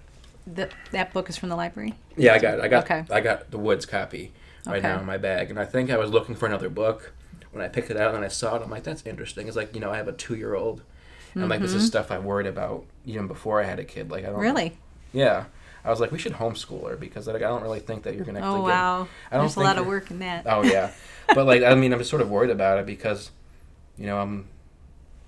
the, 0.46 0.68
that 0.92 1.12
book 1.12 1.28
is 1.28 1.36
from 1.36 1.48
the 1.50 1.56
library. 1.56 1.94
Yeah, 2.16 2.32
I 2.34 2.38
got 2.38 2.54
it. 2.54 2.60
I 2.60 2.68
got 2.68 2.84
Okay. 2.90 3.04
I 3.10 3.20
got 3.20 3.50
the 3.50 3.58
Woods 3.58 3.84
copy 3.86 4.32
right 4.66 4.78
Okay. 4.78 4.88
now 4.88 4.98
in 5.00 5.06
my 5.06 5.18
bag, 5.18 5.50
and 5.50 5.58
I 5.60 5.64
think 5.66 5.90
I 5.90 5.96
was 5.98 6.10
looking 6.10 6.34
for 6.34 6.46
another 6.46 6.68
book 6.70 7.12
when 7.52 7.62
I 7.62 7.68
picked 7.68 7.90
it 7.90 7.96
out 7.98 8.14
and 8.14 8.24
I 8.24 8.28
saw 8.28 8.56
it. 8.56 8.62
I'm 8.62 8.70
like, 8.70 8.82
that's 8.84 9.04
interesting. 9.06 9.46
It's 9.46 9.56
like 9.56 9.74
you 9.74 9.80
know 9.80 9.90
I 9.90 9.98
have 9.98 10.08
a 10.08 10.12
two 10.12 10.34
year 10.34 10.54
old, 10.54 10.82
and 11.34 11.48
like 11.48 11.60
this 11.60 11.72
is 11.74 11.86
stuff 11.86 12.10
I 12.10 12.18
worried 12.18 12.46
about 12.46 12.84
even 13.06 13.26
before 13.26 13.60
I 13.60 13.64
had 13.64 13.78
a 13.78 13.84
kid. 13.84 14.10
Like 14.10 14.24
I 14.24 14.26
don't 14.26 14.34
Mm-hmm. 14.36 14.42
Really? 14.42 14.78
Yeah, 15.12 15.44
I 15.84 15.90
was 15.90 16.00
like, 16.00 16.12
we 16.12 16.18
should 16.18 16.34
homeschool 16.34 16.88
her 16.88 16.96
because 16.96 17.26
like, 17.26 17.36
I 17.36 17.48
don't 17.48 17.62
really 17.62 17.80
think 17.80 18.04
that 18.04 18.14
you're 18.14 18.24
gonna. 18.24 18.40
Oh 18.40 18.44
actually 18.54 18.60
wow. 18.62 19.08
I 19.30 19.36
don't 19.36 19.44
There's 19.44 19.56
a 19.56 19.60
lot 19.60 19.78
of 19.78 19.86
work 19.86 20.10
in 20.10 20.18
that. 20.20 20.44
Oh 20.46 20.62
yeah, 20.62 20.92
but 21.34 21.46
like 21.46 21.62
I 21.62 21.74
mean 21.74 21.92
I'm 21.92 21.98
just 21.98 22.10
sort 22.10 22.22
of 22.22 22.30
worried 22.30 22.50
about 22.50 22.78
it 22.78 22.86
because, 22.86 23.30
you 23.98 24.06
know 24.06 24.18
I'm, 24.18 24.46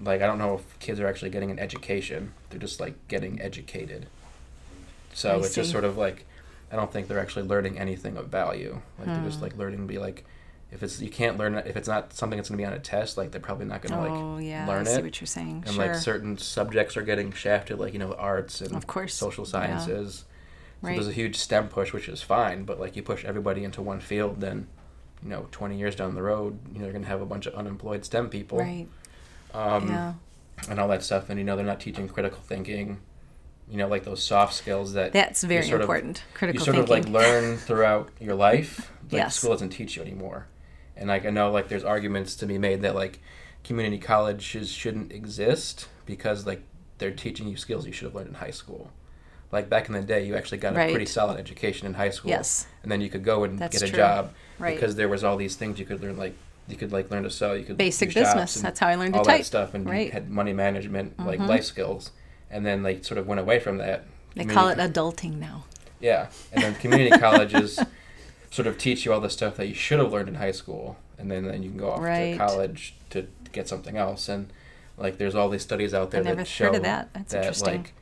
like 0.01 0.23
I 0.23 0.27
don't 0.27 0.39
know 0.39 0.55
if 0.57 0.79
kids 0.79 1.01
are 1.01 1.07
actually 1.07 1.31
getting 1.31 1.51
an 1.51 1.59
education. 1.59 2.33
They're 2.51 2.61
just 2.61 2.81
like 2.81 2.95
getting 3.09 3.41
educated. 3.41 4.07
So 5.15 5.31
I 5.31 5.37
it's 5.39 5.55
just 5.55 5.71
sort 5.71 5.85
of 5.85 5.97
like, 5.99 6.25
I 6.73 6.77
don't 6.77 6.91
think 6.93 7.09
they're 7.09 7.21
actually 7.21 7.47
learning 7.47 7.79
anything 7.79 8.17
of 8.17 8.29
value. 8.29 8.81
Like 8.99 9.09
they're 9.09 9.17
Hmm. 9.17 9.27
just 9.29 9.43
like 9.43 9.57
learning 9.57 9.81
to 9.81 9.87
be 9.87 9.99
like, 9.99 10.25
if 10.73 10.83
it's 10.83 11.01
you 11.01 11.11
can't 11.11 11.37
learn 11.39 11.55
it 11.55 11.67
if 11.67 11.77
it's 11.77 11.87
not 11.89 12.13
something 12.15 12.37
that's 12.39 12.49
gonna 12.49 12.57
be 12.59 12.65
on 12.65 12.73
a 12.73 12.79
test. 12.79 13.17
Like 13.17 13.31
they're 13.31 13.41
probably 13.41 13.67
not 13.67 13.83
gonna 13.83 14.01
oh 14.09 14.35
like 14.37 14.45
yeah. 14.45 14.67
learn 14.67 14.87
I 14.87 14.91
see 14.91 14.99
it. 15.01 15.05
what 15.05 15.21
you're 15.21 15.27
saying. 15.27 15.65
And 15.67 15.75
sure. 15.75 15.87
like 15.87 15.95
certain 15.97 16.39
subjects 16.39 16.97
are 16.97 17.03
getting 17.03 17.31
shafted, 17.33 17.79
like 17.79 17.93
you 17.93 17.99
know 17.99 18.13
arts 18.15 18.61
and 18.61 18.75
Of 18.75 18.87
course, 18.87 19.15
social 19.15 19.45
yeah. 19.45 19.51
sciences. 19.51 20.15
So 20.19 20.25
Right. 20.89 20.95
there's 20.97 21.07
a 21.07 21.13
huge 21.13 21.37
STEM 21.37 21.69
push, 21.69 21.93
which 21.93 22.09
is 22.09 22.23
fine. 22.23 22.65
But 22.65 22.81
like 22.81 22.97
you 22.97 23.03
push 23.05 23.25
everybody 23.25 23.63
into 23.63 23.81
one 23.83 24.01
field, 24.01 24.41
then 24.41 24.67
you 25.23 25.29
know 25.29 25.47
20 25.53 25.79
years 25.79 25.95
down 25.95 26.15
the 26.17 26.23
road, 26.23 26.59
you 26.73 26.79
know 26.81 26.87
you're 26.87 26.93
gonna 26.93 27.07
have 27.07 27.21
a 27.23 27.27
bunch 27.27 27.47
of 27.47 27.55
unemployed 27.55 28.05
STEM 28.05 28.29
people. 28.31 28.59
right. 28.59 28.89
Um, 29.55 29.89
yeah. 29.89 30.15
and 30.71 30.81
all 30.81 30.89
that 30.89 31.03
stuff. 31.03 31.29
And 31.31 31.39
you 31.39 31.45
know 31.45 31.55
they're 31.57 31.65
not 31.67 31.81
teaching 31.81 32.09
critical 32.09 32.41
thinking. 32.43 32.99
You 33.69 33.79
know, 33.79 33.87
like 33.89 34.05
those 34.05 34.23
soft 34.23 34.55
skills 34.55 34.95
that 34.95 35.13
That's 35.13 35.45
very 35.45 35.63
sort 35.63 35.77
of- 35.77 35.83
important. 35.83 36.19
you 36.33 36.37
Critical 36.37 36.65
sort 36.65 36.77
thinking. 36.77 36.95
of 36.97 37.05
like 37.07 37.13
learn 37.13 37.57
throughout 37.59 38.09
your 38.21 38.35
life. 38.35 38.91
Like 39.13 39.19
Yes. 39.19 39.37
school 39.37 39.51
doesn't 39.51 39.69
teach 39.71 39.97
you 39.97 40.03
anymore. 40.03 40.47
And 41.03 41.09
like 41.09 41.27
I 41.27 41.31
know 41.31 41.51
like 41.51 41.67
there's 41.69 41.83
arguments 41.83 42.37
to 42.37 42.47
be 42.47 42.59
made 42.59 42.83
that 42.83 42.95
like 42.95 43.19
community 43.65 43.99
colleges 43.99 44.71
shouldn't 44.71 45.11
exist 45.11 45.89
because 46.07 46.47
like 46.47 46.63
they're 46.99 47.11
teaching 47.11 47.49
you 47.49 47.57
skills 47.57 47.85
you 47.87 47.93
should 47.93 48.05
have 48.07 48.15
learned 48.15 48.29
in 48.29 48.35
high 48.35 48.53
school. 48.53 48.89
Like 49.51 49.69
back 49.69 49.89
in 49.89 49.95
the 49.95 50.01
day, 50.01 50.25
you 50.25 50.37
actually 50.37 50.59
got 50.59 50.75
a 50.75 50.77
pretty 50.77 51.05
solid 51.07 51.39
education 51.41 51.89
in 51.89 51.95
high 51.95 52.11
school. 52.11 52.31
Yes. 52.31 52.69
And 52.85 52.91
then 52.93 53.01
you 53.01 53.11
could 53.11 53.25
go 53.25 53.43
and 53.43 53.59
That's 53.59 53.77
get 53.81 53.89
a 53.89 53.91
true. 53.91 53.97
job 53.99 54.33
Right. 54.61 54.77
because 54.77 54.95
there 54.95 55.09
was 55.09 55.25
all 55.25 55.37
these 55.37 55.57
things 55.57 55.81
you 55.81 55.85
could 55.85 56.01
learn 56.01 56.17
like 56.17 56.35
you 56.69 56.77
could 56.77 56.93
like 56.93 57.11
learn 57.11 57.25
to 57.25 57.31
sew, 57.31 57.55
you 57.55 57.65
could 57.65 57.77
Basic 57.77 58.15
business. 58.15 58.55
That's 58.55 58.79
how 58.79 58.87
I 58.87 58.95
learned 58.95 59.15
to 59.15 59.19
all 59.19 59.25
type. 59.25 59.39
that 59.41 59.45
stuff 59.47 59.75
and 59.75 59.85
Right. 59.85 60.13
had 60.13 60.31
money 60.31 60.53
management, 60.53 61.19
like 61.19 61.41
Mhm. 61.41 61.49
life 61.49 61.65
skills. 61.65 62.13
And 62.49 62.65
then 62.65 62.85
they 62.85 63.03
sort 63.03 63.19
of 63.19 63.27
went 63.27 63.41
away 63.41 63.59
from 63.59 63.79
that. 63.79 64.05
They 64.37 64.45
Community 64.45 64.55
call 64.55 64.69
it 64.69 64.79
adulting 64.79 65.39
now. 65.41 65.65
yeah, 66.01 66.29
and 66.53 66.63
then 66.63 66.77
community 66.77 67.19
colleges 67.19 67.81
sort 68.53 68.67
of 68.69 68.77
teach 68.79 69.05
you 69.05 69.13
all 69.13 69.21
the 69.21 69.31
stuff 69.31 69.57
that 69.57 69.67
you 69.67 69.75
should 69.75 69.99
have 69.99 70.13
learned 70.13 70.29
in 70.29 70.35
high 70.37 70.53
school, 70.53 70.97
and 71.19 71.31
then, 71.31 71.45
then 71.47 71.63
you 71.65 71.71
can 71.71 71.79
go 71.79 71.91
off 71.91 72.01
Right. 72.01 72.33
to 72.33 72.39
college 72.39 72.95
to 73.11 73.27
get 73.51 73.67
something 73.67 73.97
else. 73.97 74.29
And 74.29 74.53
like, 74.99 75.17
there's 75.19 75.35
all 75.35 75.49
these 75.49 75.63
studies 75.63 75.93
out 75.95 76.11
there 76.11 76.23
that 76.23 76.47
show 76.47 76.71
that. 76.79 77.13
That's 77.15 77.33
interesting. 77.35 77.73
like 77.83 77.93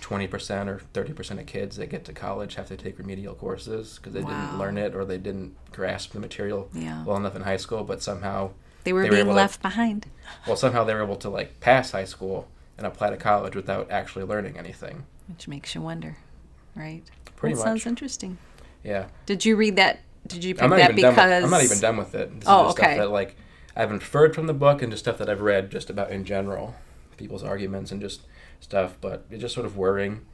twenty 0.00 0.26
percent 0.26 0.68
or 0.68 0.80
thirty 0.92 1.14
percent 1.14 1.40
of 1.40 1.46
kids 1.46 1.76
that 1.78 1.86
get 1.88 2.04
to 2.04 2.12
college 2.12 2.56
have 2.56 2.66
to 2.68 2.76
take 2.76 2.98
remedial 2.98 3.34
courses 3.34 3.96
because 3.98 4.12
they 4.12 4.20
Wow. 4.20 4.28
didn't 4.28 4.58
learn 4.58 4.76
it 4.76 4.94
or 4.94 5.02
they 5.06 5.16
didn't 5.16 5.56
grasp 5.72 6.12
the 6.12 6.20
material 6.20 6.68
Yeah. 6.74 7.02
well 7.04 7.16
enough 7.16 7.34
in 7.34 7.42
high 7.42 7.56
school, 7.56 7.84
but 7.84 8.02
somehow 8.02 8.50
They 8.84 8.92
were 8.92 9.00
they 9.02 9.08
were 9.08 9.12
being 9.12 9.20
able 9.26 9.32
to- 9.32 9.36
left 9.36 9.62
behind. 9.62 10.06
well 10.46 10.56
somehow 10.56 10.84
they 10.84 10.92
were 10.92 11.02
able 11.02 11.16
to 11.16 11.30
like 11.30 11.58
pass 11.60 11.92
high 11.92 12.04
school 12.04 12.48
and 12.76 12.86
apply 12.86 13.08
to 13.10 13.16
college 13.16 13.56
without 13.56 13.90
actually 13.90 14.26
learning 14.26 14.58
anything. 14.58 15.06
Which 15.26 15.48
makes 15.48 15.74
you 15.74 15.80
wonder, 15.80 16.18
right? 16.76 17.02
Pretty 17.36 17.54
that 17.54 17.60
much. 17.60 17.66
sounds 17.68 17.86
interesting. 17.86 18.36
Yeah. 18.84 19.06
Did 19.26 19.44
you 19.44 19.56
read 19.56 19.76
that? 19.76 20.00
Did 20.26 20.44
you 20.44 20.54
pick 20.54 20.70
that 20.70 20.94
because 20.94 21.16
With, 21.16 21.44
I'm 21.44 21.50
not 21.50 21.62
even 21.64 21.80
done 21.80 21.96
with 21.96 22.14
it. 22.14 22.40
This 22.40 22.44
Oh, 22.48 22.68
is 22.68 22.74
just 22.74 22.78
okay. 22.78 22.94
stuff 22.94 23.04
that 23.06 23.10
like 23.10 23.36
I've 23.76 23.90
inferred 23.90 24.34
from 24.34 24.46
the 24.46 24.54
book 24.54 24.80
and 24.82 24.92
just 24.92 25.04
stuff 25.04 25.18
that 25.18 25.28
I've 25.28 25.40
read 25.40 25.70
just 25.70 25.90
about 25.90 26.10
in 26.10 26.24
general, 26.24 26.74
people's 27.16 27.42
arguments 27.42 27.90
and 27.90 28.00
just 28.00 28.22
stuff. 28.60 28.96
But 29.00 29.26
it's 29.30 29.40
just 29.40 29.54
sort 29.54 29.66
of 29.66 29.76
worrying. 29.76 30.24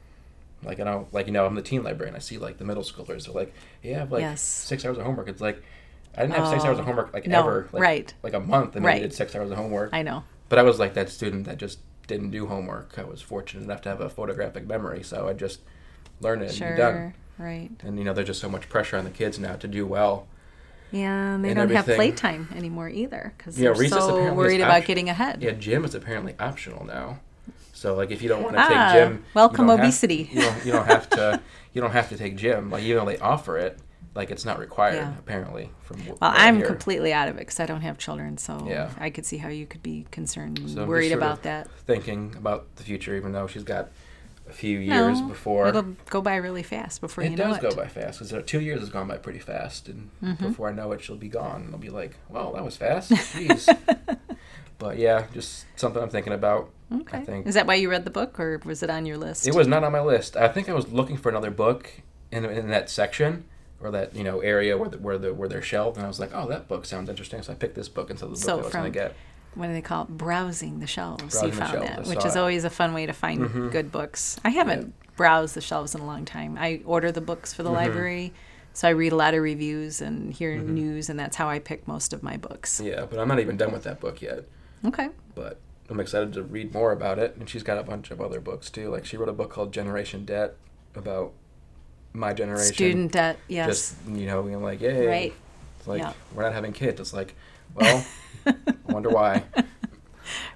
Like 0.63 0.79
I 0.79 0.83
don't 0.83 1.11
like 1.13 1.25
you 1.27 1.33
know 1.33 1.45
I'm 1.45 1.55
the 1.55 1.61
teen 1.61 1.83
librarian. 1.83 2.15
I 2.15 2.19
see 2.19 2.37
like 2.37 2.57
the 2.57 2.65
middle 2.65 2.83
schoolers. 2.83 3.25
They're 3.25 3.33
like, 3.33 3.53
yeah, 3.81 3.95
I 3.95 3.99
have 3.99 4.11
like 4.11 4.21
Yes. 4.21 4.41
six 4.41 4.85
hours 4.85 4.97
of 4.97 5.05
homework. 5.05 5.27
It's 5.27 5.41
like 5.41 5.61
I 6.15 6.21
didn't 6.21 6.35
have 6.35 6.47
six 6.49 6.63
Oh, 6.63 6.67
hours 6.67 6.77
of 6.79 6.83
oh. 6.85 6.87
homework 6.87 7.13
like 7.13 7.25
no, 7.27 7.39
ever. 7.39 7.67
Like, 7.73 7.81
right. 7.81 8.13
Like 8.21 8.33
a 8.33 8.39
month 8.39 8.75
and 8.75 8.85
I 8.85 8.89
Right. 8.89 8.95
needed 9.01 9.13
six 9.13 9.35
hours 9.35 9.49
of 9.49 9.57
homework. 9.57 9.89
I 9.93 10.03
know. 10.03 10.23
But 10.49 10.59
I 10.59 10.63
was 10.63 10.77
like 10.79 10.93
that 10.93 11.09
student 11.09 11.45
that 11.45 11.57
just 11.57 11.79
didn't 12.07 12.31
do 12.31 12.47
homework. 12.47 12.97
I 12.97 13.03
was 13.03 13.21
fortunate 13.21 13.63
enough 13.63 13.81
to 13.81 13.89
have 13.89 14.01
a 14.01 14.09
photographic 14.09 14.67
memory, 14.67 15.01
so 15.03 15.27
I 15.29 15.33
just 15.33 15.61
learned 16.19 16.43
it 16.43 16.59
and 16.61 16.77
done. 16.77 17.13
Right. 17.41 17.71
And 17.83 17.97
you 17.97 18.03
know, 18.05 18.13
there's 18.13 18.27
just 18.27 18.39
so 18.41 18.49
much 18.49 18.69
pressure 18.69 18.97
on 18.97 19.03
the 19.03 19.09
kids 19.11 19.39
now 19.39 19.55
to 19.55 19.67
do 19.67 19.85
well. 19.87 20.27
Yeah, 20.91 21.35
and 21.35 21.43
they 21.45 21.53
don't 21.53 21.71
have 21.71 21.85
playtime 21.85 22.49
anymore 22.55 22.89
either 22.89 23.33
because 23.37 23.57
Yeah, 23.57 23.71
they're 23.73 23.87
so 23.87 23.97
apparently 24.09 24.31
worried 24.37 24.61
about 24.61 24.71
option- 24.77 24.87
getting 24.87 25.09
ahead. 25.09 25.41
Yeah, 25.41 25.51
gym 25.51 25.85
is 25.85 25.95
apparently 25.95 26.35
optional 26.39 26.85
now. 26.85 27.19
So 27.73 27.95
like 27.95 28.11
if 28.11 28.21
you 28.21 28.29
don't 28.29 28.43
want 28.43 28.55
to 28.57 28.61
Ah, 28.61 28.67
take 28.93 29.01
gym, 29.01 29.23
welcome 29.33 29.69
have- 29.69 29.79
obesity. 29.79 30.29
you 30.31 30.41
don't 30.41 30.65
you 30.65 30.71
don't 30.71 30.85
have 30.85 31.09
to 31.11 31.41
you 31.73 31.81
don't 31.81 31.91
have 31.91 32.09
to 32.09 32.17
take 32.17 32.35
gym. 32.35 32.69
Like 32.69 32.83
even 32.83 32.97
though 33.05 33.09
they 33.11 33.17
offer 33.19 33.57
it, 33.57 33.79
like 34.13 34.29
it's 34.29 34.43
not 34.43 34.59
required 34.59 34.95
Yeah. 34.95 35.13
apparently. 35.17 35.71
From 35.81 36.05
Well, 36.05 36.17
I 36.21 36.47
I'm 36.49 36.57
hear. 36.57 36.65
completely 36.67 37.13
out 37.13 37.29
of 37.29 37.35
it 37.37 37.39
because 37.39 37.59
I 37.61 37.65
don't 37.65 37.81
have 37.81 37.97
children, 37.97 38.37
so 38.37 38.67
Yeah. 38.67 38.89
I 38.99 39.09
could 39.09 39.25
see 39.25 39.37
how 39.37 39.47
you 39.47 39.65
could 39.65 39.81
be 39.81 40.05
concerned 40.11 40.59
and 40.59 40.69
So 40.69 40.85
worried 40.85 41.13
about 41.13 41.43
that. 41.43 41.69
Thinking 41.87 42.35
about 42.37 42.75
the 42.75 42.83
future, 42.83 43.15
even 43.15 43.31
though 43.31 43.47
she's 43.47 43.63
got 43.63 43.89
a 44.51 44.53
few 44.53 44.77
years 44.79 45.21
No, 45.21 45.27
before. 45.27 45.67
It'll 45.69 45.95
go 46.09 46.21
by 46.21 46.35
really 46.35 46.63
fast 46.63 47.01
before 47.01 47.23
it 47.23 47.31
you 47.31 47.37
know 47.37 47.47
does 47.47 47.57
it. 47.57 47.61
go 47.61 47.73
by 47.75 47.87
fast 47.87 48.19
because 48.19 48.43
two 48.45 48.59
years 48.61 48.81
has 48.81 48.89
gone 48.89 49.07
by 49.07 49.17
pretty 49.17 49.39
fast, 49.39 49.87
and 49.89 50.09
Mm-hmm. 50.23 50.47
before 50.49 50.69
I 50.69 50.73
know 50.73 50.91
it, 50.91 51.01
she'll 51.01 51.15
be 51.15 51.29
gone, 51.29 51.61
and 51.63 51.73
I'll 51.73 51.79
be 51.79 51.89
like, 51.89 52.17
"Well, 52.29 52.53
that 52.53 52.63
was 52.63 52.75
fast." 52.77 53.11
Jeez. 53.11 53.65
but 54.77 54.97
yeah, 54.97 55.25
just 55.33 55.65
something 55.75 56.01
I'm 56.01 56.09
thinking 56.09 56.33
about. 56.33 56.69
Okay. 56.93 57.19
I 57.19 57.23
think 57.23 57.47
Is 57.47 57.55
that 57.55 57.65
why 57.67 57.75
you 57.75 57.89
read 57.89 58.03
the 58.03 58.11
book, 58.11 58.39
or 58.39 58.59
was 58.65 58.83
it 58.83 58.89
on 58.89 59.05
your 59.05 59.17
list? 59.17 59.47
it 59.47 59.55
was 59.55 59.67
not 59.67 59.83
on 59.83 59.91
my 59.91 60.01
list. 60.01 60.35
I 60.35 60.47
think 60.49 60.67
I 60.69 60.73
was 60.73 60.91
looking 60.91 61.17
for 61.17 61.29
another 61.29 61.51
book 61.51 61.89
in 62.31 62.43
in 62.45 62.69
that 62.69 62.89
section 62.89 63.45
or 63.79 63.89
that 63.91 64.15
you 64.15 64.23
know 64.23 64.39
area 64.41 64.77
where 64.77 64.89
the, 64.89 64.97
where 64.97 65.17
the 65.17 65.33
where 65.33 65.47
they're 65.47 65.61
shelved, 65.61 65.97
and 65.97 66.05
I 66.05 66.09
was 66.09 66.19
like, 66.19 66.31
"Oh, 66.33 66.47
that 66.49 66.67
book 66.67 66.85
sounds 66.85 67.09
interesting," 67.09 67.41
so 67.41 67.53
I 67.53 67.55
picked 67.55 67.75
this 67.75 67.89
book 67.89 68.09
instead 68.09 68.25
of 68.29 68.31
the 68.31 68.45
book 68.45 68.45
So 68.45 68.59
I 68.59 68.63
was 68.63 68.73
going 68.73 68.91
to 68.91 68.99
get. 68.99 69.15
What 69.55 69.67
do 69.67 69.73
they 69.73 69.81
call 69.81 70.03
it? 70.03 70.09
Browsing 70.09 70.79
the 70.79 70.87
shelves. 70.87 71.23
Browsing 71.23 71.49
you 71.49 71.53
found 71.55 71.71
shelves, 71.71 71.87
that, 71.87 72.15
which 72.15 72.25
is 72.25 72.35
it. 72.35 72.39
always 72.39 72.63
a 72.63 72.69
fun 72.69 72.93
way 72.93 73.05
to 73.05 73.13
find 73.13 73.41
Mhm. 73.41 73.71
good 73.71 73.91
books. 73.91 74.39
I 74.45 74.49
haven't 74.49 74.93
browsed 75.17 75.55
the 75.55 75.61
shelves 75.61 75.93
in 75.93 76.01
a 76.01 76.05
long 76.05 76.25
time. 76.25 76.57
I 76.59 76.81
order 76.85 77.11
the 77.11 77.21
books 77.21 77.53
for 77.53 77.63
the 77.63 77.69
Mhm. 77.69 77.73
library, 77.75 78.33
so 78.73 78.87
I 78.87 78.91
read 78.91 79.11
a 79.11 79.15
lot 79.15 79.33
of 79.33 79.41
reviews 79.43 80.01
and 80.01 80.33
hear 80.33 80.55
Mhm. 80.55 80.67
news, 80.69 81.09
and 81.09 81.19
that's 81.19 81.35
how 81.35 81.49
I 81.49 81.59
pick 81.59 81.87
most 81.87 82.13
of 82.13 82.23
my 82.23 82.37
books. 82.37 82.79
Yeah, 82.83 83.05
but 83.09 83.19
I'm 83.19 83.27
not 83.27 83.39
even 83.39 83.57
done 83.57 83.71
with 83.71 83.83
that 83.83 83.99
book 83.99 84.21
yet. 84.21 84.45
Okay. 84.85 85.09
but 85.35 85.59
I'm 85.89 85.99
excited 85.99 86.33
to 86.33 86.43
read 86.43 86.73
more 86.73 86.91
about 86.91 87.19
it. 87.19 87.35
And 87.37 87.47
she's 87.49 87.63
got 87.63 87.77
a 87.77 87.83
bunch 87.83 88.11
of 88.11 88.19
other 88.19 88.39
books 88.41 88.69
too. 88.69 88.89
Like 88.89 89.05
she 89.05 89.15
wrote 89.17 89.29
a 89.29 89.33
book 89.33 89.49
called 89.51 89.71
Generation 89.73 90.25
Debt 90.25 90.55
about 90.95 91.33
my 92.13 92.33
generation. 92.33 92.73
Student 92.73 93.11
debt. 93.13 93.37
Yes. 93.47 93.67
Just 93.67 93.95
you 94.07 94.25
know, 94.25 94.41
being 94.43 94.61
like, 94.63 94.81
yay. 94.81 95.05
Right. 95.07 95.33
It's 95.79 95.87
like 95.87 95.99
Yeah. 96.01 96.13
we're 96.33 96.43
not 96.43 96.53
having 96.53 96.73
kids. 96.73 96.99
It's 96.99 97.13
like, 97.13 97.35
well, 97.75 98.05
I 98.45 98.53
wonder 98.85 99.09
why. 99.09 99.43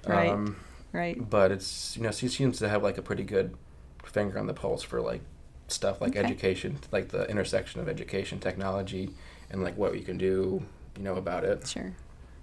Right. 0.06 0.30
Um, 0.30 0.56
right. 0.92 1.18
but 1.28 1.50
it's 1.50 1.96
you 1.96 2.02
know 2.04 2.12
she 2.12 2.28
seems 2.28 2.58
to 2.60 2.68
have 2.68 2.82
like 2.82 2.96
a 2.96 3.02
pretty 3.02 3.24
good 3.24 3.56
finger 4.04 4.38
on 4.38 4.46
the 4.46 4.54
pulse 4.54 4.82
for 4.84 5.00
like 5.02 5.20
stuff 5.68 6.00
like 6.00 6.10
Okay. 6.12 6.20
education, 6.20 6.78
like 6.92 7.08
the 7.08 7.28
intersection 7.28 7.80
of 7.80 7.88
education, 7.88 8.38
technology, 8.38 9.10
and 9.50 9.62
like 9.62 9.76
what 9.76 9.90
we 9.92 10.00
can 10.00 10.16
do, 10.16 10.62
you 10.96 11.02
know, 11.02 11.16
about 11.16 11.44
it. 11.44 11.66
Sure. 11.66 11.92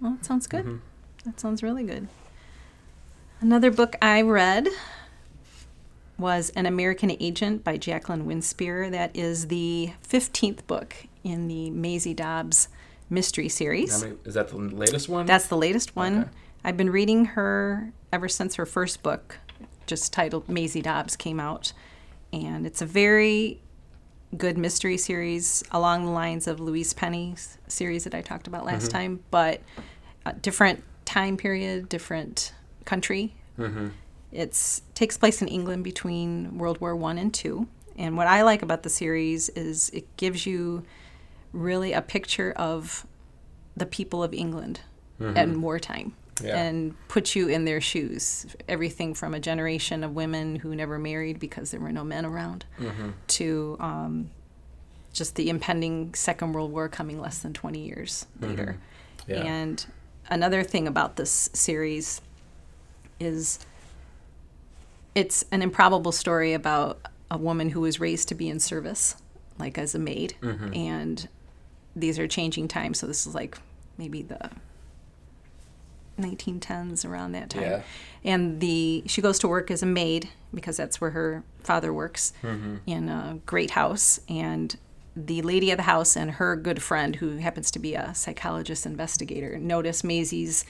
Well, 0.00 0.12
that 0.12 0.24
sounds 0.26 0.46
good. 0.46 0.64
Mhm. 0.66 0.80
That 1.24 1.40
sounds 1.40 1.62
really 1.62 1.84
good. 1.84 2.06
Another 3.40 3.70
book 3.70 3.96
I 4.02 4.20
read 4.22 4.68
was 6.18 6.50
An 6.50 6.66
American 6.66 7.10
Agent 7.18 7.64
by 7.64 7.78
Jacqueline 7.78 8.26
Winspear. 8.26 8.90
That 8.90 9.16
is 9.16 9.48
the 9.48 9.92
15th 10.06 10.66
book 10.66 10.94
in 11.24 11.48
the 11.48 11.70
Maisie 11.70 12.14
Dobbs 12.14 12.68
mystery 13.14 13.48
series. 13.48 14.02
Many, 14.02 14.16
is 14.24 14.34
that 14.34 14.48
the 14.48 14.56
latest 14.56 15.08
one? 15.08 15.26
That's 15.26 15.46
the 15.46 15.56
latest 15.56 15.96
one. 15.96 16.20
Okay. 16.20 16.30
I've 16.64 16.76
been 16.76 16.90
reading 16.90 17.26
her 17.26 17.92
ever 18.12 18.28
since 18.28 18.56
her 18.56 18.66
first 18.66 19.02
book, 19.02 19.38
just 19.86 20.12
titled 20.12 20.48
Maisie 20.48 20.82
Dobbs, 20.82 21.16
came 21.16 21.40
out. 21.40 21.72
And 22.32 22.66
it's 22.66 22.82
a 22.82 22.86
very 22.86 23.60
good 24.36 24.58
mystery 24.58 24.96
series 24.96 25.62
along 25.70 26.04
the 26.04 26.10
lines 26.10 26.46
of 26.46 26.58
Louise 26.58 26.92
Penny's 26.92 27.58
series 27.68 28.04
that 28.04 28.14
I 28.14 28.20
talked 28.20 28.48
about 28.48 28.64
last 28.64 28.90
time, 28.90 29.22
but 29.30 29.60
a 30.26 30.32
different 30.32 30.82
time 31.04 31.36
period, 31.36 31.88
different 31.88 32.52
country. 32.84 33.34
mm-hmm. 33.58 33.88
It's 34.32 34.82
takes 34.94 35.16
place 35.16 35.40
in 35.42 35.46
England 35.48 35.84
between 35.84 36.58
World 36.58 36.80
War 36.80 36.96
One 36.96 37.18
and 37.18 37.32
Two. 37.32 37.68
And 37.96 38.16
what 38.16 38.26
I 38.26 38.42
like 38.42 38.62
about 38.62 38.82
the 38.82 38.90
series 38.90 39.48
is 39.50 39.90
it 39.90 40.16
gives 40.16 40.44
you 40.44 40.82
really 41.54 41.92
a 41.92 42.02
picture 42.02 42.52
of 42.56 43.06
the 43.76 43.86
people 43.86 44.22
of 44.22 44.34
England 44.34 44.80
in 45.20 45.62
wartime 45.62 46.14
Yeah. 46.42 46.58
and 46.58 46.94
puts 47.08 47.34
you 47.36 47.48
in 47.48 47.64
their 47.64 47.80
shoes. 47.80 48.46
Everything 48.68 49.14
from 49.14 49.32
a 49.34 49.40
generation 49.40 50.04
of 50.04 50.14
women 50.14 50.56
who 50.56 50.74
never 50.74 50.98
married 50.98 51.38
because 51.38 51.70
there 51.70 51.80
were 51.80 51.92
no 51.92 52.04
men 52.04 52.26
around 52.26 52.64
Mm-hmm. 52.78 53.10
to 53.28 53.76
um, 53.80 54.30
just 55.12 55.36
the 55.36 55.48
impending 55.48 56.12
Second 56.14 56.52
World 56.52 56.72
War 56.72 56.88
coming 56.88 57.20
less 57.20 57.38
than 57.38 57.52
20 57.52 57.78
years 57.78 58.26
later. 58.40 58.76
Yeah. 59.28 59.44
And 59.44 59.86
another 60.28 60.62
thing 60.64 60.86
about 60.88 61.16
this 61.16 61.48
series 61.54 62.20
is 63.20 63.60
it's 65.14 65.44
an 65.52 65.62
improbable 65.62 66.12
story 66.12 66.52
about 66.52 67.00
a 67.30 67.38
woman 67.38 67.70
who 67.70 67.80
was 67.80 68.00
raised 68.00 68.28
to 68.28 68.34
be 68.34 68.48
in 68.48 68.58
service, 68.60 69.16
like 69.58 69.78
as 69.78 69.94
a 69.94 69.98
maid. 69.98 70.34
Mm-hmm. 70.42 70.74
And 70.74 71.28
these 71.96 72.18
are 72.18 72.26
changing 72.28 72.68
times. 72.68 72.98
So 72.98 73.06
this 73.06 73.26
is 73.26 73.34
like 73.34 73.58
maybe 73.98 74.22
the 74.22 74.50
1910s 76.18 77.04
around 77.08 77.32
that 77.32 77.50
time. 77.50 77.62
Yeah. 77.62 77.82
And 78.24 78.60
the 78.60 79.02
she 79.06 79.20
goes 79.20 79.38
to 79.40 79.48
work 79.48 79.70
as 79.70 79.82
a 79.82 79.86
maid 79.86 80.28
because 80.52 80.76
that's 80.76 81.00
where 81.00 81.10
her 81.10 81.42
father 81.60 81.92
works 81.92 82.32
Mm-hmm. 82.42 82.76
in 82.86 83.08
a 83.08 83.38
great 83.46 83.70
house 83.72 84.20
and 84.28 84.76
the 85.16 85.42
lady 85.42 85.70
of 85.70 85.76
the 85.76 85.84
house 85.84 86.16
and 86.16 86.32
her 86.32 86.56
good 86.56 86.82
friend 86.82 87.16
who 87.16 87.36
happens 87.36 87.70
to 87.72 87.78
be 87.78 87.94
a 87.94 88.14
psychologist 88.14 88.84
investigator 88.86 89.58
notice 89.58 90.02
Maisie's 90.04 90.64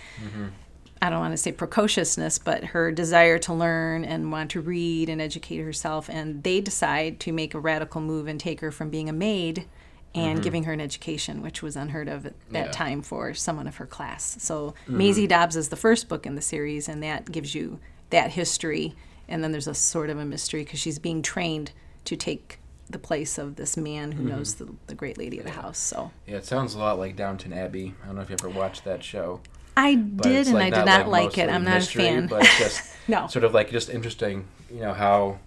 I 1.03 1.11
don't 1.11 1.21
want 1.21 1.33
to 1.35 1.37
say 1.39 1.53
precociousness, 1.53 2.39
but 2.39 2.65
her 2.65 2.91
desire 2.91 3.39
to 3.41 3.53
learn 3.53 4.07
and 4.07 4.33
want 4.33 4.53
to 4.53 4.63
read 4.63 5.11
and 5.11 5.21
educate 5.21 5.59
herself. 5.59 6.09
And 6.09 6.43
they 6.43 6.63
decide 6.63 7.21
to 7.21 7.33
make 7.33 7.53
a 7.53 7.61
radical 7.61 8.01
move 8.01 8.27
and 8.27 8.41
take 8.41 8.61
her 8.61 8.71
from 8.71 8.89
being 8.89 9.11
a 9.11 9.13
maid 9.13 9.67
and 10.15 10.37
mm-hmm. 10.37 10.43
giving 10.43 10.65
her 10.65 10.73
an 10.73 10.81
education, 10.81 11.43
which 11.43 11.63
was 11.63 11.77
unheard 11.77 12.09
of 12.09 12.27
at 12.27 12.35
that 12.51 12.67
Yeah. 12.67 12.73
time 12.73 13.03
for 13.03 13.35
someone 13.35 13.67
of 13.67 13.77
her 13.77 13.87
class. 13.87 14.37
So 14.41 14.75
mm-hmm. 14.85 14.99
Maisie 14.99 15.27
Dobbs 15.27 15.57
is 15.57 15.69
the 15.71 15.77
first 15.77 16.09
book 16.09 16.27
in 16.27 16.35
the 16.35 16.43
series, 16.43 16.89
and 16.89 17.03
that 17.03 17.31
gives 17.33 17.55
you 17.55 17.81
that 18.11 18.31
history. 18.33 18.95
And 19.29 19.43
then 19.43 19.53
there's 19.53 19.67
a 19.67 19.75
sort 19.75 20.11
of 20.11 20.19
a 20.19 20.25
mystery 20.25 20.65
because 20.65 20.79
she's 20.79 20.99
being 20.99 21.23
trained 21.23 21.73
to 22.05 22.17
take 22.17 22.59
the 22.89 22.99
place 22.99 23.39
of 23.39 23.57
this 23.57 23.77
man 23.77 24.13
who 24.13 24.25
knows 24.25 24.55
mm-hmm. 24.55 24.67
the, 24.67 24.73
the 24.89 24.95
great 24.95 25.17
lady 25.19 25.39
of 25.39 25.45
the 25.45 25.51
house. 25.51 25.79
So 25.79 26.11
Yeah, 26.27 26.37
it 26.37 26.45
sounds 26.45 26.75
a 26.75 26.79
lot 26.79 26.99
like 26.99 27.17
Downton 27.17 27.53
Abbey. 27.53 27.95
I 28.03 28.07
don't 28.07 28.17
know 28.17 28.23
if 28.23 28.31
you 28.31 28.37
ever 28.39 28.51
watched 28.51 28.85
that 28.85 29.03
show. 29.03 29.41
I 29.77 29.95
did, 29.95 30.47
and 30.47 30.55
like 30.55 30.73
I 30.73 30.79
did 30.79 30.87
not 30.87 31.09
like 31.09 31.25
mostly 31.25 31.43
it. 31.43 31.51
I'm 31.51 31.65
not 31.65 31.75
mystery, 31.75 32.05
a 32.05 32.07
fan. 32.07 32.27
But 32.29 32.43
it's 32.45 32.59
just 32.59 32.91
No. 33.09 33.27
sort 33.27 33.45
of 33.45 33.53
like 33.53 33.71
just 33.71 33.91
interesting, 33.91 34.47
you 34.71 34.81
know, 34.81 34.93
how, 34.93 35.39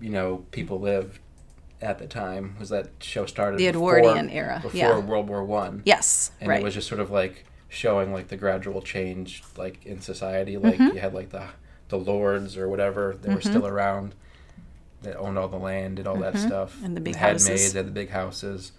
you 0.00 0.10
know, 0.10 0.44
people 0.50 0.80
lived 0.80 1.20
at 1.86 1.98
the 1.98 2.06
time. 2.06 2.56
was 2.58 2.68
that 2.70 2.88
show 3.00 3.24
started 3.26 3.58
The 3.58 3.70
before- 3.70 3.98
Edwardian 3.98 4.28
era, 4.30 4.58
Before 4.62 4.76
yeah. 4.78 4.98
World 4.98 5.28
War 5.28 5.44
One. 5.44 5.82
yes, 5.84 6.32
And 6.40 6.48
right. 6.50 6.60
it 6.60 6.64
was 6.64 6.74
just 6.74 6.88
sort 6.88 7.00
of 7.00 7.10
like 7.10 7.44
showing 7.68 8.12
like 8.12 8.28
the 8.28 8.36
gradual 8.36 8.82
change 8.82 9.42
like 9.56 9.84
in 9.86 10.00
society. 10.00 10.56
Like 10.56 10.74
Mm-hmm. 10.74 10.94
you 10.96 11.00
had 11.00 11.14
like 11.14 11.30
the 11.30 11.44
the 11.88 11.98
lords 11.98 12.56
or 12.56 12.68
whatever, 12.68 13.16
they 13.20 13.32
were 13.32 13.40
still 13.40 13.66
around 13.66 14.14
that 15.02 15.16
owned 15.16 15.38
all 15.38 15.46
the 15.48 15.56
land, 15.58 15.98
and 15.98 16.08
all 16.08 16.16
that 16.18 16.36
stuff. 16.36 16.74
Mm-hmm. 16.76 16.84
And 16.84 16.96
the 16.96 17.00
big 17.00 17.14
had 17.16 17.32
houses. 17.32 17.48
maids, 17.48 17.72
had 17.74 17.86
the 17.86 17.90
big 17.92 18.10
houses. 18.10 18.72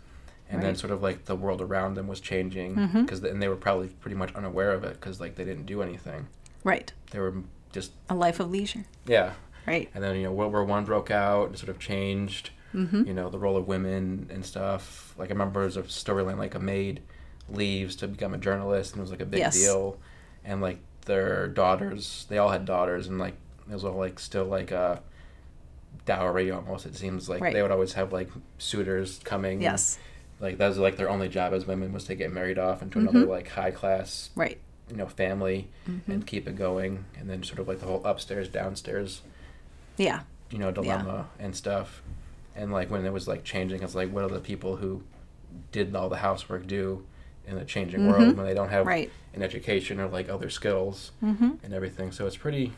And 0.50 0.64
then 0.64 0.76
sort 0.76 0.92
of 0.92 1.02
like 1.02 1.26
the 1.26 1.36
world 1.36 1.62
around 1.62 1.96
them 1.96 2.08
was 2.08 2.20
changing 2.22 2.76
Mm-hmm. 2.76 3.02
because 3.04 3.24
and 3.24 3.42
they 3.42 3.48
were 3.48 3.56
probably 3.58 3.88
pretty 3.90 4.16
much 4.16 4.34
unaware 4.34 4.72
of 4.72 4.84
it 4.84 4.94
because 5.00 5.20
like 5.20 5.36
they 5.36 5.44
didn't 5.46 5.66
do 5.66 5.82
anything. 5.82 6.28
right. 6.64 6.92
They 7.12 7.20
were 7.20 7.36
just 7.72 7.92
A 8.10 8.16
life 8.16 8.40
of 8.40 8.50
leisure. 8.52 8.86
yeah. 9.06 9.34
Right. 9.66 9.90
And 9.94 10.02
then 10.04 10.16
you 10.16 10.24
know 10.24 10.32
World 10.32 10.54
War 10.54 10.64
One 10.64 10.86
broke 10.86 11.12
out 11.12 11.50
and 11.50 11.58
sort 11.58 11.68
of 11.70 11.78
changed 11.80 12.52
Mm-hmm. 12.76 13.06
you 13.06 13.14
know 13.14 13.30
the 13.30 13.40
role 13.40 13.56
of 13.58 13.68
women 13.68 14.30
and 14.32 14.46
stuff. 14.46 15.14
Like 15.18 15.30
I 15.30 15.34
remember 15.34 15.62
there's 15.62 15.78
a 15.78 15.84
storyline 15.84 16.38
like 16.38 16.54
a 16.56 16.60
maid 16.60 17.02
leaves 17.50 17.96
to 17.98 18.08
become 18.08 18.34
a 18.34 18.38
journalist 18.38 18.92
and 18.94 19.00
it 19.00 19.04
was 19.04 19.12
like 19.12 19.22
a 19.22 19.26
big 19.26 19.40
Yes. 19.40 19.56
deal, 19.58 19.98
and 20.44 20.62
like 20.62 20.80
their 21.06 21.48
daughters, 21.48 22.26
they 22.30 22.38
all 22.38 22.50
had 22.50 22.66
daughters 22.66 23.08
and 23.08 23.18
like 23.20 23.36
it 23.70 23.74
was 23.74 23.86
all 23.86 23.96
like 23.98 24.20
still 24.20 24.46
like 24.46 24.72
a 24.72 25.02
dowry 26.06 26.52
almost. 26.52 26.86
It 26.86 26.96
seems 26.96 27.28
like 27.30 27.42
Right. 27.42 27.54
they 27.54 27.62
would 27.62 27.72
always 27.72 27.94
have 27.94 28.12
like 28.14 28.30
suitors 28.58 29.20
coming. 29.24 29.62
Yes. 29.62 29.98
Like 30.40 30.58
that 30.58 30.68
was 30.68 30.78
like 30.78 30.98
their 30.98 31.10
only 31.10 31.30
job 31.30 31.54
as 31.54 31.66
women 31.66 31.94
was 31.94 32.04
to 32.06 32.16
get 32.16 32.32
married 32.32 32.60
off 32.60 32.82
into 32.82 33.00
another 33.00 33.20
Mm-hmm. 33.22 33.30
like 33.30 33.48
high 33.50 33.72
class 33.72 34.30
Right. 34.36 34.60
you 34.90 34.96
know 34.98 35.08
family 35.08 35.68
Mm-hmm. 35.90 36.12
and 36.12 36.28
keep 36.28 36.48
it 36.48 36.56
going 36.58 37.06
and 37.18 37.30
then 37.30 37.44
sort 37.44 37.60
of 37.60 37.68
like 37.68 37.80
the 37.80 37.86
whole 37.88 38.06
upstairs 38.06 38.48
downstairs 38.50 39.22
Yeah. 39.98 40.22
you 40.52 40.60
know 40.60 40.72
dilemma 40.72 41.28
and 41.40 41.56
stuff 41.56 42.04
and 42.58 42.72
like 42.74 42.90
when 42.92 43.06
it 43.06 43.14
was 43.14 43.28
like 43.28 43.44
changing 43.46 43.82
it's 43.84 43.96
like 43.96 44.10
what 44.12 44.28
do 44.28 44.34
the 44.34 44.42
people 44.42 44.76
who 44.78 45.02
did 45.72 45.96
all 45.96 46.10
the 46.10 46.18
housework 46.18 46.68
do 46.68 47.06
in 47.48 47.58
a 47.58 47.64
changing 47.64 48.06
world 48.08 48.36
when 48.36 48.46
they 48.46 48.54
don't 48.54 48.70
have 48.70 48.82
Mm-hmm. 48.82 48.90
Right. 48.90 49.12
an 49.34 49.42
education 49.44 50.00
or 50.02 50.08
like 50.08 50.28
other 50.28 50.50
skills 50.50 51.12
Mm-hmm. 51.24 51.52
and 51.64 51.74
everything 51.74 52.12
so 52.12 52.26
it's 52.28 52.36
pretty 52.38 52.74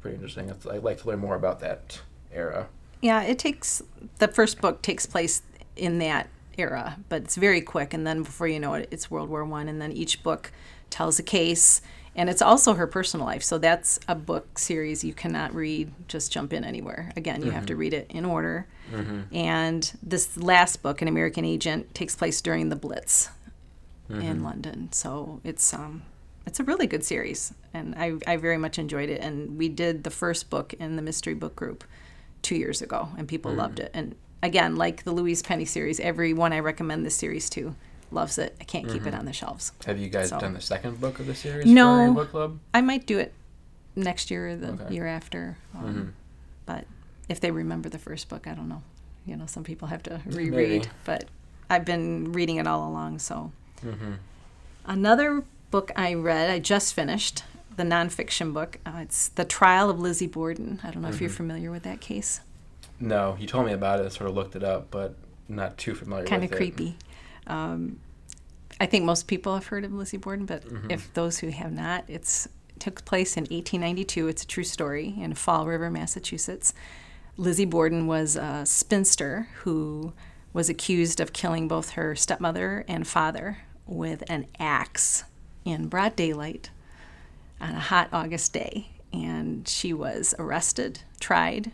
pretty 0.00 0.14
interesting 0.16 0.48
It's- 0.48 0.66
i'd 0.66 0.82
like 0.82 0.98
to 1.02 1.08
learn 1.08 1.18
more 1.18 1.34
about 1.34 1.60
that 1.60 2.00
era 2.32 2.68
Yeah, 3.02 3.22
it 3.22 3.38
takes 3.38 3.82
the 4.18 4.28
first 4.28 4.60
book 4.60 4.80
takes 4.80 5.04
place 5.06 5.42
in 5.76 5.98
that 5.98 6.28
era, 6.58 6.98
but 7.08 7.22
it's 7.22 7.36
very 7.36 7.60
quick, 7.62 7.92
and 7.94 8.06
then 8.06 8.22
before 8.22 8.46
you 8.46 8.60
know 8.60 8.74
it, 8.74 8.86
it's 8.90 9.10
World 9.10 9.28
War 9.30 9.42
One, 9.44 9.68
and 9.68 9.80
then 9.82 9.90
each 9.90 10.22
book 10.22 10.52
tells 10.90 11.18
a 11.18 11.22
case, 11.22 11.80
and 12.14 12.28
it's 12.28 12.42
also 12.42 12.74
her 12.74 12.86
personal 12.86 13.26
life. 13.26 13.42
So 13.42 13.58
that's 13.58 13.98
a 14.06 14.14
book 14.14 14.58
series 14.58 15.02
you 15.02 15.14
cannot 15.14 15.54
read 15.54 15.90
just 16.08 16.30
jump 16.30 16.52
in 16.52 16.64
anywhere. 16.64 17.12
Again, 17.16 17.42
you 17.42 17.50
have 17.50 17.66
to 17.66 17.72
mm-hmm. 17.72 17.80
read 17.80 17.94
it 17.94 18.06
in 18.10 18.24
order. 18.24 18.66
Mm-hmm. 18.92 19.34
And 19.34 19.92
this 20.02 20.36
last 20.36 20.82
book, 20.82 21.00
An 21.00 21.08
American 21.08 21.44
Agent, 21.44 21.94
takes 21.94 22.14
place 22.14 22.40
during 22.42 22.68
the 22.68 22.76
Blitz 22.76 23.30
in 24.10 24.16
mm-hmm. 24.16 24.44
London. 24.44 24.92
So 24.92 25.40
it's 25.42 25.72
um, 25.72 26.02
it's 26.46 26.60
a 26.60 26.64
really 26.64 26.86
good 26.86 27.04
series, 27.04 27.54
and 27.72 27.94
I 27.96 28.14
I 28.26 28.36
very 28.36 28.58
much 28.58 28.78
enjoyed 28.78 29.08
it. 29.08 29.22
And 29.22 29.56
we 29.56 29.68
did 29.68 30.04
the 30.04 30.10
first 30.10 30.50
book 30.50 30.74
in 30.74 30.96
the 30.96 31.02
mystery 31.02 31.34
book 31.34 31.56
group 31.56 31.84
two 32.42 32.56
years 32.56 32.82
ago, 32.82 33.08
and 33.16 33.26
people 33.26 33.52
loved 33.52 33.80
it. 33.80 33.90
And 33.94 34.16
again, 34.42 34.76
like 34.76 35.04
the 35.04 35.12
Louise 35.12 35.40
Penny 35.40 35.64
series, 35.64 36.00
everyone 36.00 36.52
I 36.52 36.58
recommend 36.58 37.06
this 37.06 37.14
series 37.14 37.48
to 37.50 37.74
loves 38.12 38.38
it. 38.38 38.56
I 38.60 38.64
can't 38.64 38.88
keep 38.88 39.06
it 39.06 39.14
on 39.14 39.24
the 39.24 39.32
shelves. 39.32 39.72
Have 39.86 39.98
you 39.98 40.08
guys 40.08 40.28
So- 40.30 40.38
done 40.40 40.54
the 40.54 40.60
second 40.60 41.00
book 41.00 41.18
of 41.20 41.26
the 41.26 41.34
series 41.34 41.66
No. 41.66 42.12
book 42.14 42.30
club? 42.30 42.58
I 42.74 42.80
might 42.80 43.06
do 43.06 43.18
it 43.18 43.32
next 43.96 44.30
year 44.30 44.48
or 44.50 44.56
the 44.56 44.72
Okay. 44.72 44.94
year 44.94 45.06
after. 45.06 45.58
Um, 45.74 46.14
But 46.66 46.86
if 47.28 47.40
they 47.40 47.50
remember 47.50 47.88
the 47.88 47.98
first 47.98 48.28
book, 48.28 48.46
I 48.46 48.54
don't 48.54 48.68
know. 48.68 48.82
You 49.26 49.36
know, 49.36 49.46
some 49.46 49.64
people 49.64 49.88
have 49.88 50.02
to 50.04 50.20
reread. 50.26 50.52
maybe. 50.82 50.84
But 51.04 51.24
I've 51.68 51.84
been 51.84 52.32
reading 52.32 52.56
it 52.56 52.66
all 52.66 52.88
along. 52.88 53.18
So 53.18 53.52
Mm-hmm. 53.84 54.12
another 54.86 55.42
book 55.70 55.90
I 55.96 56.14
read, 56.14 56.50
I 56.50 56.58
just 56.58 56.94
finished 56.94 57.44
the 57.76 57.82
nonfiction 57.82 58.52
book. 58.52 58.78
Uh, 58.84 58.98
it's 59.02 59.28
The 59.28 59.44
Trial 59.44 59.88
of 59.90 59.98
Lizzie 59.98 60.26
Borden. 60.26 60.80
I 60.84 60.90
don't 60.90 61.02
know 61.02 61.08
if 61.08 61.20
you're 61.20 61.30
familiar 61.30 61.70
with 61.70 61.82
that 61.84 62.00
case. 62.00 62.40
No, 63.00 63.36
you 63.40 63.46
told 63.46 63.66
me 63.66 63.72
about 63.72 63.98
it. 64.00 64.06
I 64.06 64.08
sort 64.10 64.28
of 64.30 64.36
looked 64.36 64.54
it 64.54 64.62
up, 64.62 64.90
but 64.90 65.16
not 65.48 65.78
too 65.78 65.94
familiar 65.94 66.26
Kind 66.26 66.44
of 66.44 66.52
it. 66.52 66.56
Um, 67.46 68.00
I 68.80 68.86
think 68.86 69.04
most 69.04 69.26
people 69.28 69.54
have 69.54 69.66
heard 69.66 69.84
of 69.84 69.92
Lizzie 69.92 70.16
Borden, 70.16 70.46
but 70.46 70.64
Mm-hmm. 70.64 70.90
if 70.90 71.12
those 71.14 71.38
who 71.38 71.48
have 71.50 71.72
not, 71.72 72.04
it's 72.08 72.46
it 72.68 72.80
took 72.80 73.04
place 73.04 73.36
in 73.36 73.42
1892. 73.42 74.28
It's 74.28 74.42
a 74.42 74.46
true 74.46 74.64
story 74.64 75.14
in 75.18 75.34
Fall 75.34 75.66
River, 75.66 75.90
Massachusetts. 75.90 76.72
Lizzie 77.36 77.64
Borden 77.64 78.06
was 78.06 78.34
a 78.36 78.64
spinster 78.66 79.48
who 79.62 80.12
was 80.52 80.68
accused 80.68 81.20
of 81.20 81.32
killing 81.32 81.68
both 81.68 81.90
her 81.90 82.14
stepmother 82.16 82.84
and 82.88 83.06
father 83.06 83.58
with 83.86 84.22
an 84.28 84.46
axe 84.58 85.24
in 85.64 85.86
broad 85.88 86.14
daylight 86.16 86.70
on 87.60 87.70
a 87.74 87.80
hot 87.80 88.08
August 88.12 88.52
day. 88.52 88.88
And 89.12 89.66
she 89.68 89.92
was 89.92 90.34
arrested, 90.38 91.00
tried, 91.20 91.72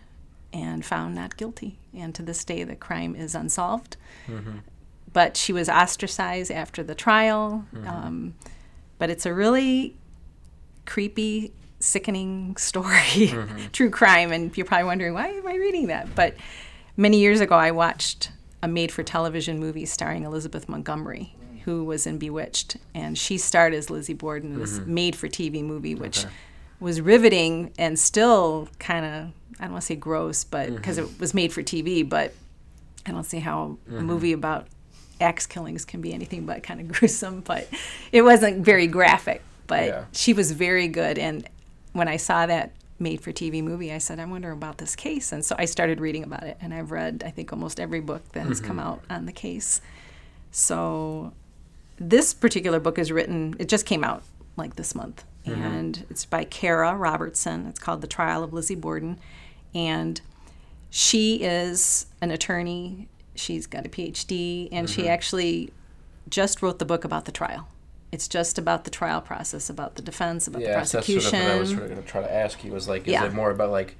and 0.52 0.84
found 0.84 1.14
not 1.14 1.36
guilty. 1.36 1.78
And 1.94 2.14
to 2.16 2.22
this 2.22 2.44
day, 2.44 2.64
the 2.64 2.76
crime 2.76 3.14
is 3.16 3.34
unsolved. 3.34 3.96
But 5.12 5.36
she 5.36 5.52
was 5.52 5.68
ostracized 5.68 6.50
after 6.50 6.82
the 6.82 6.94
trial. 6.94 7.64
Mm-hmm. 7.74 7.88
Um, 7.88 8.34
but 8.98 9.10
it's 9.10 9.26
a 9.26 9.32
really 9.32 9.96
creepy, 10.86 11.52
sickening 11.80 12.56
story, 12.58 13.28
mm-hmm. 13.28 13.66
true 13.72 13.90
crime. 13.90 14.32
And 14.32 14.56
you're 14.56 14.66
probably 14.66 14.84
wondering, 14.84 15.14
why 15.14 15.28
am 15.28 15.46
I 15.46 15.54
reading 15.54 15.86
that? 15.88 16.14
But 16.14 16.34
many 16.96 17.18
years 17.20 17.40
ago, 17.40 17.56
I 17.56 17.70
watched 17.70 18.32
a 18.62 18.68
made 18.68 18.90
for 18.90 19.02
television 19.02 19.58
movie 19.60 19.86
starring 19.86 20.24
Elizabeth 20.24 20.68
Montgomery, 20.68 21.34
who 21.64 21.84
was 21.84 22.06
in 22.06 22.18
Bewitched. 22.18 22.76
And 22.94 23.16
she 23.16 23.38
starred 23.38 23.72
as 23.72 23.88
Lizzie 23.88 24.14
Borden 24.14 24.54
in 24.54 24.58
this 24.58 24.78
mm-hmm. 24.78 24.94
made 24.94 25.16
for 25.16 25.28
TV 25.28 25.62
movie, 25.62 25.94
which 25.94 26.24
Okay. 26.24 26.34
was 26.80 27.00
riveting 27.00 27.72
and 27.78 27.98
still 27.98 28.68
kind 28.78 29.04
of, 29.06 29.32
I 29.60 29.64
don't 29.64 29.72
want 29.72 29.82
to 29.82 29.86
say 29.86 29.96
gross, 29.96 30.44
but 30.44 30.74
because 30.74 30.98
it 30.98 31.20
was 31.20 31.34
made 31.34 31.52
for 31.52 31.62
TV, 31.62 32.08
but 32.08 32.34
I 33.06 33.12
don't 33.12 33.24
see 33.24 33.38
how 33.38 33.78
a 33.90 34.00
movie 34.02 34.32
about 34.32 34.66
axe 35.20 35.46
killings 35.46 35.84
can 35.84 36.00
be 36.00 36.12
anything 36.12 36.46
but 36.46 36.62
kind 36.62 36.80
of 36.80 36.88
gruesome. 36.92 37.40
But 37.40 37.68
it 38.12 38.22
wasn't 38.22 38.64
very 38.64 38.86
graphic. 38.86 39.42
But 39.66 39.86
Yeah. 39.86 40.04
she 40.12 40.32
was 40.32 40.52
very 40.52 40.88
good. 40.88 41.18
And 41.18 41.48
when 41.92 42.08
I 42.08 42.16
saw 42.16 42.46
that 42.46 42.72
made 42.98 43.20
for 43.20 43.32
TV 43.32 43.62
movie, 43.62 43.92
I 43.92 43.98
said, 43.98 44.18
I 44.18 44.24
wonder 44.24 44.50
about 44.50 44.78
this 44.78 44.96
case. 44.96 45.30
And 45.32 45.44
so 45.44 45.54
I 45.58 45.66
started 45.66 46.00
reading 46.00 46.24
about 46.24 46.42
it. 46.42 46.56
And 46.60 46.74
I've 46.74 46.90
read, 46.90 47.22
I 47.24 47.30
think, 47.30 47.52
almost 47.52 47.78
every 47.78 48.00
book 48.00 48.22
that 48.32 48.46
has 48.46 48.60
come 48.60 48.78
mm-hmm. 48.78 48.88
out 48.88 49.02
on 49.08 49.26
the 49.26 49.32
case. 49.32 49.80
So 50.50 51.32
this 51.98 52.34
particular 52.34 52.80
book 52.80 52.98
is 52.98 53.12
written, 53.12 53.54
it 53.58 53.68
just 53.68 53.86
came 53.86 54.02
out 54.02 54.22
like 54.56 54.76
this 54.76 54.94
month. 54.94 55.24
Mm-hmm. 55.46 55.62
And 55.62 56.06
it's 56.10 56.24
by 56.24 56.44
Cara 56.44 56.96
Robertson. 56.96 57.66
It's 57.66 57.78
called 57.78 58.00
The 58.00 58.06
Trial 58.06 58.42
of 58.42 58.52
Lizzie 58.52 58.74
Borden. 58.74 59.18
And 59.74 60.20
she 60.90 61.36
is 61.36 62.06
an 62.20 62.30
attorney. 62.30 63.08
She's 63.38 63.66
got 63.66 63.86
a 63.86 63.88
PhD, 63.88 64.68
and 64.72 64.88
she 64.88 65.02
mm-hmm. 65.02 65.10
actually 65.10 65.72
just 66.28 66.62
wrote 66.62 66.78
the 66.78 66.84
book 66.84 67.04
about 67.04 67.24
the 67.24 67.32
trial. 67.32 67.68
It's 68.10 68.28
just 68.28 68.58
about 68.58 68.84
the 68.84 68.90
trial 68.90 69.20
process, 69.20 69.68
about 69.68 69.96
the 69.96 70.02
defense, 70.02 70.46
about 70.46 70.62
Yeah, 70.62 70.80
the 70.80 70.84
so 70.86 70.98
that's 70.98 71.06
prosecution. 71.06 71.30
sort 71.30 71.42
of 71.42 71.48
what 71.48 71.56
I 71.56 71.60
was 71.60 71.70
sort 71.70 71.82
of 71.82 71.88
going 71.90 72.02
to 72.02 72.08
try 72.08 72.22
to 72.22 72.34
ask 72.34 72.64
you. 72.64 72.72
Was 72.72 72.88
like, 72.88 73.06
is 73.06 73.12
Yeah. 73.12 73.26
it 73.26 73.34
more 73.34 73.50
about 73.50 73.70
like 73.70 73.96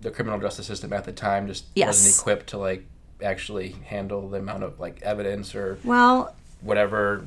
the 0.00 0.10
criminal 0.10 0.38
justice 0.38 0.66
system 0.66 0.92
at 0.92 1.04
the 1.04 1.12
time 1.12 1.46
just 1.46 1.64
Yes. 1.74 1.88
wasn't 1.88 2.20
equipped 2.20 2.48
to 2.50 2.58
like 2.58 2.86
actually 3.22 3.70
handle 3.86 4.28
the 4.28 4.38
amount 4.38 4.62
of 4.62 4.78
like 4.80 5.00
evidence 5.02 5.54
or 5.54 5.78
well, 5.84 6.34
whatever 6.60 7.24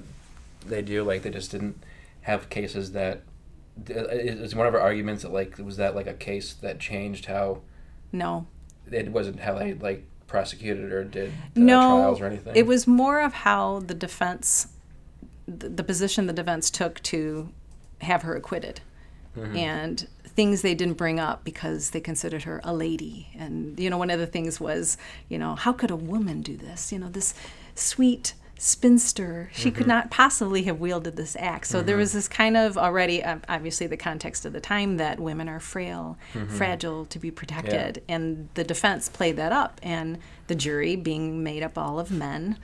they 0.65 0.81
do? 0.81 1.03
Like 1.03 1.23
they 1.23 1.29
just 1.29 1.51
didn't 1.51 1.81
have 2.21 2.49
cases 2.49 2.91
that. 2.93 3.21
Is 3.89 4.39
is 4.39 4.55
one 4.55 4.67
of 4.67 4.73
our 4.73 4.79
arguments 4.79 5.23
that 5.23 5.33
like 5.33 5.57
was 5.57 5.75
that 5.75 5.93
like 5.93 6.07
a 6.07 6.13
case 6.13 6.53
that 6.53 6.79
changed 6.79 7.25
how 7.25 7.59
no, 8.13 8.47
it 8.89 9.09
wasn't 9.11 9.41
how 9.41 9.55
they 9.55 9.73
like 9.73 10.05
prosecuted 10.35 10.91
or 10.91 11.03
did 11.03 11.29
uh, 11.29 11.33
no. 11.55 11.79
trials 11.79 12.21
or 12.21 12.25
anything? 12.25 12.55
It 12.55 12.65
was 12.67 12.87
more 12.87 13.21
of 13.21 13.33
how 13.33 13.79
the 13.79 13.93
defense, 13.93 14.67
the, 15.47 15.69
the 15.69 15.83
position 15.83 16.27
the 16.27 16.33
defense 16.33 16.69
took 16.69 17.01
to 17.03 17.49
have 18.01 18.23
her 18.23 18.35
acquitted, 18.35 18.81
Mm-hmm. 19.37 19.57
and 19.57 20.07
things 20.23 20.61
they 20.61 20.73
didn't 20.73 20.93
bring 20.93 21.19
up 21.19 21.43
because 21.43 21.89
they 21.89 21.99
considered 21.99 22.43
her 22.43 22.61
a 22.63 22.73
lady. 22.73 23.27
And 23.37 23.77
you 23.77 23.89
know, 23.89 23.97
one 23.97 24.09
of 24.09 24.17
the 24.17 24.27
things 24.27 24.61
was, 24.61 24.97
you 25.27 25.37
know, 25.37 25.55
how 25.55 25.73
could 25.73 25.91
a 25.91 25.95
woman 25.97 26.41
do 26.41 26.55
this? 26.55 26.93
You 26.93 26.99
know, 26.99 27.09
this 27.09 27.33
sweet 27.75 28.33
spinster, 28.57 29.49
she 29.53 29.69
Mm-hmm. 29.69 29.77
could 29.77 29.87
not 29.87 30.11
possibly 30.11 30.63
have 30.63 30.79
wielded 30.79 31.15
this 31.15 31.35
axe. 31.39 31.69
So 31.69 31.81
there 31.81 31.97
was 31.97 32.13
this 32.13 32.27
kind 32.27 32.55
of 32.57 32.77
already, 32.77 33.23
um, 33.23 33.41
obviously, 33.49 33.87
the 33.87 33.97
context 33.97 34.45
of 34.45 34.53
the 34.53 34.61
time 34.61 34.97
that 34.97 35.19
women 35.19 35.49
are 35.49 35.59
frail, 35.59 36.17
Mm-hmm. 36.33 36.55
fragile, 36.55 37.05
to 37.05 37.19
be 37.19 37.31
protected, 37.31 38.03
and 38.07 38.49
the 38.53 38.63
defense 38.63 39.09
played 39.09 39.35
that 39.37 39.51
up, 39.51 39.79
and 39.83 40.17
the 40.47 40.55
jury 40.55 40.95
being 40.95 41.43
made 41.43 41.63
up 41.63 41.77
all 41.77 41.99
of 41.99 42.11
men. 42.11 42.57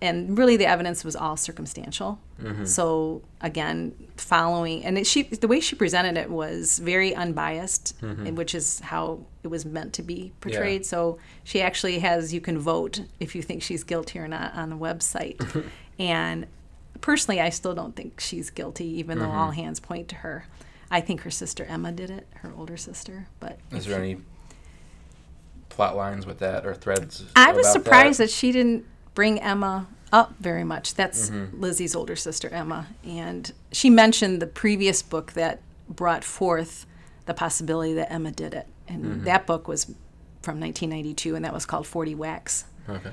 And 0.00 0.38
really, 0.38 0.56
the 0.56 0.66
evidence 0.66 1.04
was 1.04 1.16
all 1.16 1.36
circumstantial. 1.36 2.20
Mm-hmm. 2.40 2.66
So 2.66 3.22
again, 3.40 3.94
following 4.16 4.84
and 4.84 4.96
it, 4.96 5.06
she, 5.06 5.24
the 5.24 5.48
way 5.48 5.58
she 5.58 5.74
presented 5.74 6.16
it 6.16 6.30
was 6.30 6.78
very 6.78 7.14
unbiased, 7.14 8.00
mm-hmm. 8.00 8.26
and 8.26 8.38
which 8.38 8.54
is 8.54 8.78
how 8.80 9.26
it 9.42 9.48
was 9.48 9.64
meant 9.64 9.94
to 9.94 10.02
be 10.02 10.32
portrayed. 10.40 10.86
So 10.86 11.18
she 11.42 11.60
actually 11.60 11.98
has 11.98 12.32
you 12.32 12.40
can 12.40 12.58
vote 12.58 13.02
if 13.18 13.34
you 13.34 13.42
think 13.42 13.62
she's 13.62 13.82
guilty 13.82 14.20
or 14.20 14.28
not 14.28 14.54
on 14.54 14.70
the 14.70 14.76
website. 14.76 15.66
and 15.98 16.46
personally, 17.00 17.40
I 17.40 17.50
still 17.50 17.74
don't 17.74 17.96
think 17.96 18.20
she's 18.20 18.50
guilty, 18.50 18.86
even 18.98 19.18
though 19.18 19.26
mm-hmm. 19.26 19.38
all 19.38 19.50
hands 19.50 19.80
point 19.80 20.08
to 20.08 20.16
her. 20.16 20.46
I 20.90 21.00
think 21.00 21.22
her 21.22 21.30
sister 21.30 21.64
Emma 21.64 21.92
did 21.92 22.10
it, 22.10 22.26
her 22.36 22.52
older 22.56 22.76
sister. 22.76 23.28
But 23.40 23.58
Is 23.72 23.86
there 23.86 24.04
you- 24.04 24.12
any 24.12 24.22
plot 25.68 25.96
lines 25.96 26.26
with 26.26 26.38
that 26.38 26.66
or 26.66 26.74
threads? 26.74 27.24
I 27.36 27.52
was 27.52 27.70
surprised 27.70 28.20
that? 28.20 28.24
that. 28.24 28.30
she 28.30 28.52
didn't 28.52 28.86
bring 29.14 29.40
Emma 29.40 29.86
up 30.12 30.34
very 30.40 30.64
much. 30.64 30.94
That's 30.94 31.30
Mm-hmm. 31.30 31.60
Lizzie's 31.60 31.94
older 31.94 32.16
sister, 32.16 32.48
Emma. 32.48 32.86
And 33.04 33.52
she 33.72 33.90
mentioned 33.90 34.40
the 34.40 34.46
previous 34.46 35.02
book 35.02 35.32
that 35.32 35.60
brought 35.88 36.24
forth 36.24 36.86
the 37.26 37.34
possibility 37.34 37.92
that 37.94 38.10
Emma 38.12 38.30
did 38.30 38.54
it. 38.54 38.66
And 38.86 39.04
Mm-hmm. 39.04 39.24
that 39.24 39.46
book 39.46 39.68
was 39.68 39.84
from 40.40 40.60
1992, 40.60 41.34
and 41.34 41.44
that 41.44 41.52
was 41.52 41.66
called 41.66 41.86
40 41.86 42.14
Whacks. 42.14 42.64
Okay. 42.88 43.10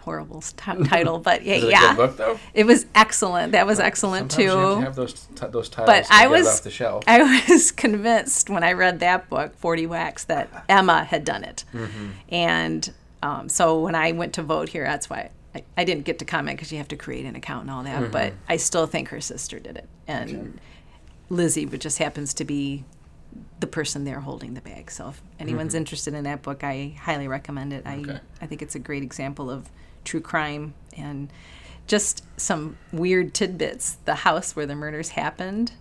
Horrible 0.00 0.40
t- 0.40 0.54
title, 0.84 1.18
but 1.28 1.44
yeah, 1.44 1.54
Is 1.56 1.64
it 1.64 1.66
a 1.66 1.70
yeah. 1.70 1.88
good 1.94 1.96
book 1.96 2.16
though? 2.16 2.38
It 2.54 2.64
was 2.64 2.86
excellent. 2.94 3.52
That 3.52 3.66
was 3.66 3.78
excellent 3.78 4.32
Sometimes 4.32 4.52
too. 4.52 4.58
You 4.58 4.66
have 4.66 4.78
to 4.78 4.84
have 4.86 4.96
those 4.96 5.12
t- 5.12 5.46
those 5.48 5.68
titles 5.68 5.86
But 5.94 6.04
to 6.06 6.14
I 6.14 6.22
get 6.22 6.30
was 6.30 6.46
off 6.48 6.62
the 6.62 6.70
shelf. 6.70 7.04
I 7.06 7.44
was 7.48 7.70
convinced 7.70 8.48
when 8.48 8.64
I 8.64 8.72
read 8.72 9.00
that 9.00 9.28
book, 9.28 9.54
Forty 9.56 9.86
Whacks, 9.86 10.24
that 10.24 10.64
Emma 10.68 11.04
had 11.04 11.24
done 11.24 11.44
it, 11.44 11.64
Mm-hmm. 11.74 12.08
and 12.30 12.92
um, 13.22 13.48
so 13.48 13.80
when 13.80 13.94
I 13.94 14.12
went 14.12 14.34
to 14.34 14.42
vote 14.42 14.68
here, 14.68 14.84
that's 14.84 15.10
why 15.10 15.30
I, 15.54 15.64
I 15.76 15.84
didn't 15.84 16.04
get 16.04 16.18
to 16.20 16.24
comment 16.24 16.58
because 16.58 16.70
you 16.72 16.78
have 16.78 16.88
to 16.88 16.96
create 16.96 17.24
an 17.24 17.36
account 17.36 17.62
and 17.62 17.70
all 17.70 17.82
that. 17.82 18.02
Mm-hmm. 18.02 18.12
But 18.12 18.34
I 18.48 18.56
still 18.56 18.86
think 18.86 19.08
her 19.08 19.20
sister 19.20 19.58
did 19.58 19.76
it, 19.76 19.88
and 20.06 20.60
Lizzie, 21.28 21.64
but 21.64 21.80
just 21.80 21.98
happens 21.98 22.34
to 22.34 22.44
be 22.44 22.84
the 23.60 23.66
person 23.66 24.04
there 24.04 24.20
holding 24.20 24.54
the 24.54 24.60
bag. 24.60 24.90
So 24.90 25.08
if 25.08 25.22
anyone's 25.38 25.74
interested 25.74 26.14
in 26.14 26.24
that 26.24 26.42
book, 26.42 26.62
I 26.64 26.96
highly 27.00 27.28
recommend 27.28 27.72
it. 27.72 27.84
I 27.86 27.98
Mm-hmm. 27.98 28.10
Okay. 28.10 28.20
I 28.40 28.46
think 28.46 28.62
it's 28.62 28.74
a 28.74 28.78
great 28.78 29.02
example 29.02 29.50
of 29.50 29.68
true 30.04 30.20
crime 30.20 30.74
and 30.96 31.30
just 31.86 32.24
some 32.36 32.76
weird 32.92 33.34
tidbits. 33.34 33.98
The 34.04 34.14
house 34.16 34.54
where 34.54 34.66
the 34.66 34.76
murders 34.76 35.10
happened 35.10 35.72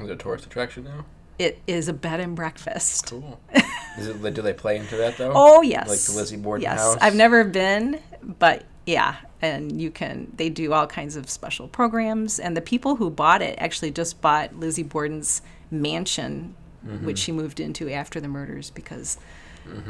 Is 0.00 0.08
it 0.08 0.12
a 0.12 0.16
tourist 0.16 0.46
attraction 0.46 0.84
now? 0.84 1.04
It 1.40 1.60
is 1.66 1.88
a 1.88 1.92
bed 1.92 2.20
and 2.20 2.36
breakfast. 2.36 3.10
Cool. 3.10 3.40
Is 3.98 4.06
it? 4.06 4.34
Do 4.34 4.42
they 4.42 4.52
play 4.52 4.76
into 4.76 4.96
that 4.96 5.16
though? 5.18 5.32
Oh 5.34 5.62
yes, 5.62 5.88
Like 5.88 5.98
the 5.98 6.12
Lizzie 6.12 6.36
Borden 6.36 6.62
yes. 6.62 6.78
house. 6.78 6.96
I've 7.00 7.16
never 7.16 7.42
been, 7.44 7.98
but 8.38 8.64
yeah, 8.86 9.16
and 9.42 9.80
you 9.82 9.90
can. 9.90 10.32
They 10.36 10.48
do 10.48 10.72
all 10.72 10.86
kinds 10.86 11.16
of 11.16 11.28
special 11.28 11.66
programs, 11.66 12.38
and 12.38 12.56
the 12.56 12.60
people 12.60 12.96
who 12.96 13.10
bought 13.10 13.42
it 13.42 13.56
actually 13.58 13.90
just 13.90 14.20
bought 14.20 14.54
Lizzie 14.56 14.84
Borden's 14.84 15.42
mansion, 15.70 16.54
Mm-hmm. 16.86 17.04
which 17.04 17.18
she 17.18 17.30
moved 17.30 17.60
into 17.60 17.90
after 17.90 18.20
the 18.20 18.28
murders 18.28 18.70
because 18.70 19.18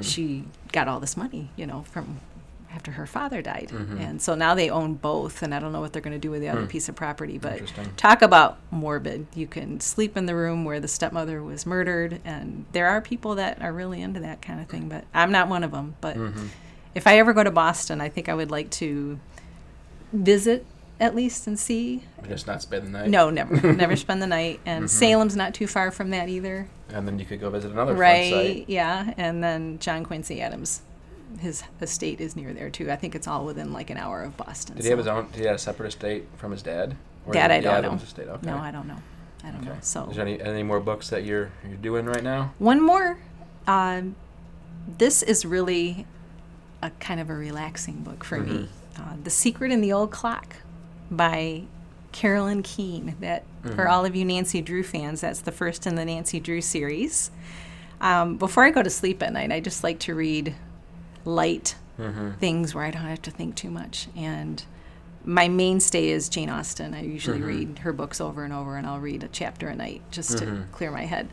she 0.02 0.44
got 0.72 0.88
all 0.88 0.98
this 0.98 1.16
money, 1.16 1.48
you 1.54 1.64
know, 1.64 1.82
from 1.84 2.18
after 2.74 2.92
her 2.92 3.06
father 3.06 3.42
died. 3.42 3.70
Mhm. 3.72 4.00
And 4.00 4.22
so 4.22 4.34
now 4.34 4.54
they 4.54 4.70
own 4.70 4.94
both, 4.94 5.42
and 5.42 5.52
I 5.54 5.58
don't 5.58 5.72
know 5.72 5.80
what 5.80 5.92
they're 5.92 6.00
going 6.02 6.12
to 6.14 6.18
do 6.20 6.30
with 6.30 6.40
the 6.40 6.48
other 6.48 6.60
Hmm. 6.62 6.66
piece 6.68 6.88
of 6.88 6.94
property. 6.94 7.36
But 7.36 7.60
talk 7.96 8.22
about 8.22 8.58
morbid. 8.70 9.26
You 9.34 9.46
can 9.48 9.80
sleep 9.80 10.16
in 10.16 10.26
the 10.26 10.34
room 10.36 10.64
where 10.64 10.78
the 10.80 10.88
stepmother 10.88 11.42
was 11.42 11.66
murdered, 11.66 12.20
and 12.24 12.64
there 12.72 12.86
are 12.88 13.00
people 13.00 13.34
that 13.34 13.60
are 13.60 13.72
really 13.72 14.00
into 14.00 14.20
that 14.20 14.40
kind 14.40 14.60
of 14.60 14.68
thing, 14.68 14.88
but 14.88 15.04
I'm 15.12 15.32
not 15.32 15.48
one 15.48 15.64
of 15.64 15.72
them. 15.72 15.94
But 16.00 16.16
hmm 16.16 16.46
if 16.92 17.06
I 17.06 17.18
ever 17.18 17.32
go 17.32 17.44
to 17.44 17.52
Boston, 17.52 18.00
I 18.00 18.08
think 18.08 18.28
I 18.28 18.34
would 18.34 18.50
like 18.50 18.68
to 18.70 19.20
visit 20.12 20.66
at 20.98 21.14
least 21.14 21.46
and 21.46 21.58
see. 21.58 22.02
Just 22.28 22.46
not 22.46 22.60
spend 22.62 22.86
the 22.86 22.90
night. 22.90 23.08
No, 23.08 23.30
never, 23.30 23.72
never 23.72 23.96
spend 23.96 24.20
the 24.20 24.26
night. 24.26 24.60
And 24.66 24.84
Mhm. 24.86 24.88
Salem's 24.88 25.36
not 25.36 25.54
too 25.54 25.66
far 25.66 25.90
from 25.90 26.10
that 26.10 26.28
either. 26.28 26.68
And 26.92 27.06
then 27.06 27.18
you 27.18 27.24
could 27.24 27.40
go 27.40 27.48
visit 27.50 27.70
another 27.72 27.94
right? 27.94 28.64
Yeah, 28.68 29.14
and 29.16 29.42
then 29.42 29.78
John 29.78 30.04
Quincy 30.04 30.40
Adams, 30.42 30.82
his 31.38 31.62
estate 31.80 32.20
is 32.20 32.34
near 32.36 32.52
there 32.52 32.70
too. 32.70 32.90
I 32.90 32.96
think 32.96 33.14
it's 33.14 33.26
all 33.28 33.44
within 33.44 33.72
like 33.72 33.90
an 33.90 33.96
hour 33.96 34.22
of 34.22 34.36
Boston. 34.36 34.76
Did 34.76 34.84
he 34.84 34.90
have 34.90 34.98
his 34.98 35.06
own? 35.06 35.26
Did 35.30 35.40
he 35.40 35.46
have 35.46 35.56
a 35.56 35.58
separate 35.58 35.88
estate 35.88 36.26
from 36.36 36.50
his 36.52 36.62
dad? 36.62 36.96
Or 37.26 37.34
it 37.36 37.40
I 37.42 37.60
don't 37.60 37.82
know. 37.82 37.92
Estate? 37.94 38.28
Okay. 38.28 38.46
No, 38.46 38.56
I 38.56 38.70
don't 38.70 38.86
know. 38.88 38.96
I 39.44 39.50
don't 39.50 39.64
know. 39.64 39.76
So 39.80 40.08
Is 40.10 40.16
there 40.16 40.26
any 40.26 40.40
any 40.40 40.62
more 40.62 40.80
books 40.80 41.08
that 41.10 41.24
you're 41.24 41.50
you're 41.66 41.76
doing 41.76 42.06
right 42.06 42.22
now? 42.24 42.52
one 42.58 42.80
more. 42.82 43.18
Um, 43.66 44.16
this 44.98 45.22
is 45.22 45.44
really 45.44 46.06
a 46.82 46.90
kind 46.98 47.20
of 47.20 47.30
a 47.30 47.34
relaxing 47.34 48.02
book 48.02 48.24
for 48.24 48.38
me. 48.38 48.68
Mm-hmm. 48.96 49.02
Uh, 49.02 49.16
the 49.22 49.30
Secret 49.30 49.70
in 49.70 49.80
the 49.82 49.92
Old 49.92 50.10
Clock 50.10 50.56
by 51.10 51.62
Carolyn 52.12 52.62
Keene. 52.62 53.14
That 53.20 53.44
for 53.62 53.84
Mhm. 53.84 53.90
all 53.90 54.04
of 54.04 54.16
you 54.16 54.24
Nancy 54.24 54.60
Drew 54.62 54.82
fans, 54.82 55.20
that's 55.20 55.40
the 55.40 55.52
first 55.52 55.86
in 55.86 55.94
the 55.94 56.04
Nancy 56.04 56.40
Drew 56.40 56.60
series. 56.60 57.30
Um, 58.00 58.36
before 58.38 58.64
I 58.64 58.70
go 58.70 58.82
to 58.82 58.88
sleep 58.90 59.22
at 59.22 59.32
night, 59.32 59.52
I 59.52 59.60
just 59.60 59.84
like 59.84 59.98
to 60.00 60.14
read 60.14 60.54
light 61.24 61.74
Mm-hmm. 61.98 62.30
things 62.38 62.74
where 62.74 62.84
I 62.84 62.90
don't 62.90 63.02
have 63.02 63.20
to 63.22 63.30
think 63.30 63.56
too 63.56 63.70
much. 63.70 64.08
And 64.16 64.64
my 65.22 65.48
mainstay 65.48 66.08
is 66.08 66.30
Jane 66.30 66.48
Austen. 66.48 66.94
I 66.94 67.02
usually 67.02 67.40
Mhm. 67.40 67.46
read 67.46 67.78
her 67.80 67.92
books 67.92 68.22
over 68.22 68.42
and 68.42 68.54
over, 68.54 68.76
and 68.78 68.86
I'll 68.86 69.00
read 69.00 69.22
a 69.22 69.28
chapter 69.28 69.68
a 69.68 69.76
night 69.76 70.00
just 70.10 70.38
to 70.38 70.46
Mhm. 70.46 70.70
clear 70.72 70.90
my 70.90 71.04
head. 71.04 71.28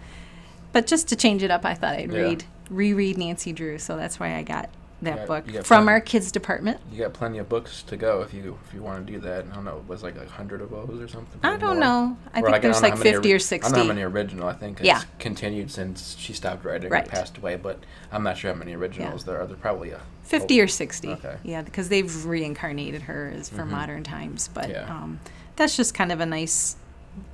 But 0.73 0.85
just 0.85 1.07
to 1.07 1.15
change 1.15 1.41
it 1.41 1.51
up, 1.51 1.63
I 1.65 1.73
thought 1.73 1.95
I'd 1.95 2.11
Yeah. 2.11 2.19
read 2.19 2.43
reread 2.69 3.17
Nancy 3.17 3.53
Drew. 3.53 3.77
So 3.77 3.95
that's 3.95 4.19
why 4.19 4.35
I 4.35 4.43
got 4.43 4.69
that 5.03 5.17
Yeah, 5.17 5.25
book 5.25 5.45
from 5.47 5.63
plenty. 5.63 5.89
our 5.89 6.01
kids 6.01 6.31
department. 6.31 6.79
You 6.91 6.97
got 7.03 7.13
plenty 7.13 7.37
of 7.37 7.47
books 7.47 7.83
to 7.83 7.95
go 7.97 8.21
if 8.23 8.33
you 8.33 8.57
if 8.67 8.73
you 8.73 8.81
want 8.81 9.05
to 9.05 9.13
do 9.13 9.19
that. 9.19 9.45
I 9.51 9.55
don't 9.55 9.63
know, 9.65 9.77
it 9.77 9.87
was 9.87 10.01
like 10.01 10.15
a 10.17 10.25
hundred 10.27 10.61
of 10.61 10.71
those 10.71 10.99
or 10.99 11.07
something. 11.07 11.39
I 11.43 11.55
don't 11.57 11.75
more. 11.75 11.75
know. 11.79 12.17
I 12.33 12.39
Or 12.39 12.43
think 12.45 12.55
I 12.55 12.59
there's 12.59 12.81
don't 12.81 12.89
like 12.91 12.97
50 12.97 13.31
or 13.31 13.37
60. 13.39 13.65
I 13.65 13.69
don't 13.69 13.77
know 13.77 13.83
how 13.83 13.87
many 13.95 14.01
original. 14.03 14.47
I 14.47 14.53
think 14.53 14.79
it's 14.79 14.87
Yeah. 14.87 15.01
continued 15.19 15.69
since 15.69 16.15
she 16.17 16.33
stopped 16.33 16.65
writing 16.65 16.89
Right. 16.89 17.05
or 17.05 17.09
passed 17.09 17.37
away, 17.37 17.57
but 17.57 17.79
I'm 18.11 18.23
not 18.23 18.37
sure 18.37 18.51
how 18.51 18.57
many 18.57 18.73
originals 18.75 19.23
there 19.25 19.39
are. 19.39 19.45
There 19.45 19.55
probably 19.55 19.91
a 19.91 20.01
50 20.23 20.59
or 20.59 20.67
60. 20.67 21.09
Okay. 21.13 21.37
Yeah, 21.43 21.61
because 21.61 21.89
they've 21.89 22.25
reincarnated 22.25 23.03
her 23.03 23.31
as 23.35 23.49
for 23.49 23.63
Mhm. 23.63 23.69
modern 23.69 24.03
times. 24.03 24.49
But 24.51 24.69
Yeah. 24.69 24.89
um, 24.89 25.19
that's 25.57 25.77
just 25.77 25.93
kind 25.93 26.11
of 26.11 26.19
a 26.19 26.25
nice 26.25 26.75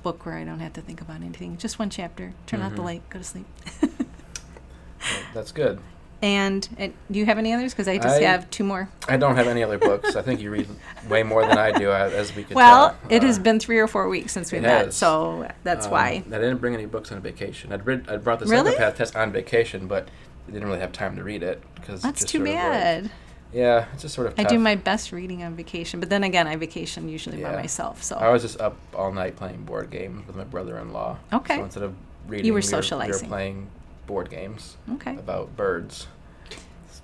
book 0.02 0.26
where 0.26 0.36
I 0.36 0.44
don't 0.44 0.60
have 0.60 0.74
to 0.74 0.80
think 0.82 1.00
about 1.00 1.16
anything. 1.22 1.56
Just 1.56 1.78
one 1.78 1.88
chapter. 1.90 2.34
Turn 2.46 2.60
out 2.62 2.76
the 2.76 2.82
Mhm. 2.82 2.84
light, 2.84 3.08
go 3.10 3.18
to 3.18 3.24
sleep. 3.24 3.46
That's 5.34 5.52
good. 5.52 5.80
And, 6.24 6.66
and 6.78 6.94
do 7.10 7.18
you 7.18 7.26
have 7.26 7.36
any 7.36 7.52
others? 7.52 7.72
Because 7.74 7.86
I 7.86 7.98
just 7.98 8.20
I- 8.20 8.22
have 8.24 8.48
two 8.50 8.64
more. 8.64 8.88
I 9.08 9.18
don't 9.18 9.36
have 9.36 9.46
any 9.46 9.62
other 9.62 9.76
books. 9.78 10.16
I 10.16 10.22
think 10.22 10.40
you 10.40 10.50
read 10.50 10.66
way 11.08 11.22
more 11.22 11.46
than 11.46 11.58
I 11.58 11.70
do, 11.70 11.90
uh, 11.90 12.10
as 12.14 12.34
we 12.34 12.44
could 12.44 12.56
Well, 12.56 12.88
tell. 12.90 13.10
it 13.10 13.22
has 13.22 13.38
Uh, 13.38 13.42
been 13.42 13.60
three 13.60 13.78
or 13.78 13.86
four 13.86 14.08
weeks 14.08 14.32
since 14.32 14.50
we 14.50 14.58
it 14.58 14.62
met, 14.62 14.86
has. 14.86 14.96
so 14.96 15.46
that's 15.64 15.84
um, 15.86 15.92
why. 15.92 16.08
I 16.26 16.38
didn't 16.38 16.58
bring 16.58 16.72
any 16.74 16.86
books 16.86 17.12
on 17.12 17.20
vacation. 17.20 17.72
I'd 17.72 17.86
read, 17.86 18.08
I 18.08 18.16
brought 18.16 18.40
the 18.40 18.46
Really? 18.46 18.70
psychopath 18.72 18.96
test 18.96 19.16
on 19.16 19.32
vacation, 19.32 19.86
but 19.86 20.08
I 20.48 20.52
didn't 20.52 20.66
really 20.66 20.80
have 20.80 20.92
time 20.92 21.14
to 21.16 21.22
read 21.22 21.42
it 21.42 21.62
because 21.74 22.00
That's 22.00 22.24
too 22.24 22.42
bad. 22.42 23.10
yeah, 23.52 23.84
it's 23.92 24.02
just 24.02 24.14
sort 24.14 24.26
of. 24.28 24.34
I 24.38 24.44
do 24.44 24.58
my 24.58 24.76
best 24.76 25.12
reading 25.12 25.42
on 25.42 25.54
vacation, 25.54 26.00
but 26.00 26.08
then 26.08 26.24
again, 26.24 26.46
I 26.46 26.56
vacation 26.56 27.08
usually 27.08 27.42
by 27.42 27.54
myself. 27.54 28.02
So 28.02 28.16
I 28.16 28.30
was 28.30 28.40
just 28.42 28.58
up 28.60 28.76
all 28.94 29.12
night 29.12 29.36
playing 29.36 29.64
board 29.64 29.90
games 29.90 30.26
with 30.26 30.36
my 30.36 30.44
brother-in-law. 30.44 31.18
Okay. 31.34 31.56
So 31.56 31.64
instead 31.64 31.82
of 31.82 31.94
reading, 32.26 32.46
You 32.46 32.52
were 32.52 32.56
we 32.56 32.60
We 32.60 32.66
socializing. 32.68 33.28
were 33.28 33.36
playing 33.36 33.66
board 34.06 34.28
games 34.30 34.76
okay, 34.94 35.12
about 35.16 35.54
birds. 35.56 36.06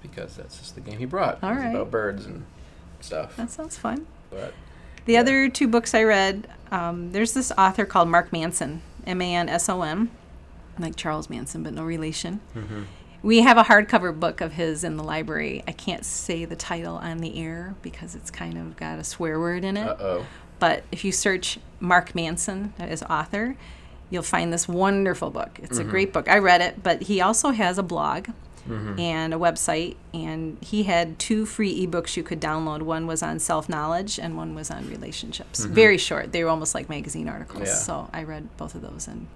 Because 0.02 0.36
that's 0.36 0.58
just 0.58 0.74
the 0.74 0.80
game 0.80 0.98
he 0.98 1.04
brought. 1.04 1.42
All 1.42 1.52
right. 1.54 1.74
about 1.74 1.90
birds 1.90 2.26
and 2.26 2.44
stuff. 3.00 3.36
that 3.36 3.50
sounds 3.50 3.76
fun. 3.76 4.06
but 4.30 4.54
The 5.06 5.14
Yeah. 5.14 5.20
other 5.20 5.48
two 5.48 5.66
books 5.68 5.94
I 5.94 6.02
read, 6.02 6.46
um, 6.70 7.12
there's 7.12 7.32
this 7.32 7.50
author 7.58 7.84
called 7.84 8.08
Mark 8.08 8.32
Manson, 8.32 8.82
M 9.06 9.20
A 9.22 9.34
N 9.34 9.48
S 9.48 9.68
O 9.68 9.82
M, 9.82 10.10
like 10.78 10.96
Charles 10.96 11.28
Manson, 11.30 11.62
but 11.62 11.72
no 11.74 11.82
relation. 11.84 12.40
mhm. 12.54 12.84
We 13.22 13.42
have 13.42 13.58
a 13.58 13.64
hardcover 13.64 14.18
book 14.18 14.40
of 14.40 14.52
his 14.54 14.82
in 14.82 14.96
the 14.96 15.04
library. 15.04 15.62
I 15.68 15.72
can't 15.72 16.04
say 16.06 16.46
the 16.46 16.56
title 16.56 16.96
on 16.96 17.18
the 17.18 17.38
air 17.42 17.74
because 17.82 18.14
it's 18.14 18.30
kind 18.30 18.56
of 18.56 18.76
got 18.76 18.98
a 18.98 19.04
swear 19.04 19.38
word 19.38 19.62
in 19.64 19.76
it. 19.76 19.86
uh-oh. 19.88 20.24
But 20.58 20.84
if 20.90 21.04
you 21.04 21.12
search 21.12 21.58
Mark 21.80 22.14
Manson 22.14 22.72
as 22.78 23.02
author, 23.02 23.56
you'll 24.08 24.22
find 24.22 24.50
this 24.52 24.66
wonderful 24.68 25.28
book. 25.30 25.58
It's 25.62 25.78
a 25.78 25.84
Mhm. 25.84 25.90
great 25.90 26.12
book. 26.14 26.28
I 26.30 26.38
read 26.38 26.60
it, 26.62 26.82
but 26.82 27.02
he 27.02 27.20
also 27.20 27.50
has 27.50 27.76
a 27.78 27.82
blog 27.82 28.28
Mhm. 28.68 28.98
and 29.00 29.32
a 29.34 29.36
website, 29.38 29.96
and 30.12 30.58
he 30.60 30.82
had 30.84 31.18
two 31.18 31.46
free 31.46 31.86
ebooks 31.86 32.16
you 32.16 32.22
could 32.22 32.40
download. 32.40 32.82
One 32.82 33.06
was 33.06 33.22
on 33.22 33.38
self 33.38 33.68
knowledge, 33.68 34.18
and 34.18 34.36
one 34.36 34.54
was 34.54 34.70
on 34.70 34.88
relationships. 34.90 35.64
Mhm. 35.66 35.70
Very 35.70 35.98
short. 35.98 36.32
They 36.32 36.44
were 36.44 36.50
almost 36.50 36.74
like 36.74 36.88
magazine 36.88 37.28
articles. 37.28 37.68
Yeah. 37.68 37.74
So 37.74 38.08
I 38.12 38.22
read 38.24 38.48
both 38.56 38.74
of 38.74 38.82
those, 38.82 39.08
and 39.08 39.26